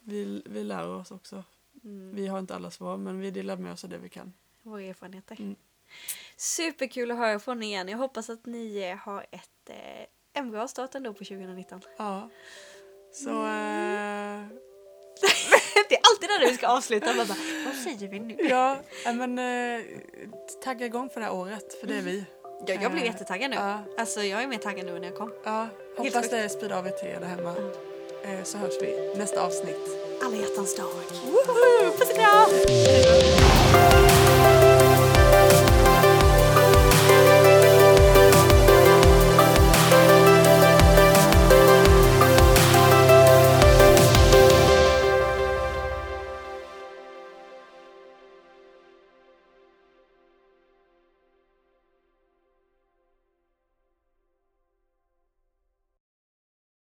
vi, 0.00 0.42
vi 0.46 0.64
lär 0.64 0.88
oss 0.88 1.10
också. 1.10 1.44
Mm, 1.84 2.14
Vi 2.14 2.26
har 2.26 2.38
inte 2.38 2.54
alla 2.54 2.70
svar 2.70 2.96
men 2.96 3.20
vi 3.20 3.30
delar 3.30 3.56
med 3.56 3.72
oss 3.72 3.84
av 3.84 3.90
det 3.90 3.98
vi 3.98 4.08
kan. 4.08 4.32
våra 4.62 4.82
erfarenheter. 4.82 5.36
Mm. 5.40 5.56
Superkul 6.36 7.10
att 7.10 7.16
höra 7.18 7.38
från 7.38 7.62
er 7.62 7.66
igen. 7.66 7.88
Jag 7.88 7.98
hoppas 7.98 8.30
att 8.30 8.46
ni 8.46 8.90
har 9.00 9.26
ett, 9.30 9.68
eh, 9.70 10.06
en 10.38 10.50
bra 10.50 10.68
start 10.68 10.94
ändå 10.94 11.12
på 11.12 11.18
2019. 11.24 11.80
Ja. 11.96 12.28
Så 13.12 13.30
eh, 13.30 13.36
det 15.88 15.94
är 15.94 16.00
alltid 16.02 16.28
när 16.28 16.48
du 16.48 16.54
ska 16.54 16.68
avsluta. 16.68 17.06
Bara, 17.14 17.26
vad 17.66 17.74
säger 17.84 18.08
vi 18.08 18.20
nu? 18.20 18.36
ja, 18.38 18.76
men 19.04 19.38
eh, 19.38 19.80
tagga 20.64 20.86
igång 20.86 21.10
för 21.10 21.20
det 21.20 21.26
här 21.26 21.34
året 21.34 21.80
för 21.80 21.86
det 21.86 21.94
är 21.98 22.02
vi. 22.02 22.24
Jag, 22.66 22.82
jag 22.82 22.92
blev 22.92 23.04
Eh, 23.04 23.10
jättetaggad 23.12 23.50
nu. 23.50 23.56
Ja, 23.56 23.78
Alltså 23.98 24.22
jag 24.22 24.42
är 24.42 24.46
mer 24.46 24.58
taggad 24.58 24.86
nu 24.86 24.94
än 24.94 25.00
när 25.00 25.08
jag 25.08 25.16
kom. 25.16 25.32
ja. 25.44 25.66
Hoppas 25.96 26.30
det 26.30 26.48
sprider 26.48 26.76
av 26.76 26.86
er 26.86 26.90
till 26.90 27.08
er 27.08 27.20
där 27.20 27.26
hemma. 27.26 27.54
Eh, 28.24 28.42
så 28.44 28.58
hörs 28.58 28.74
vi 28.82 29.14
nästa 29.16 29.42
avsnitt. 29.42 29.88
Alla 30.24 30.36
hjärtans 30.36 30.76
dag. 30.76 30.86
Woho! 31.24 31.92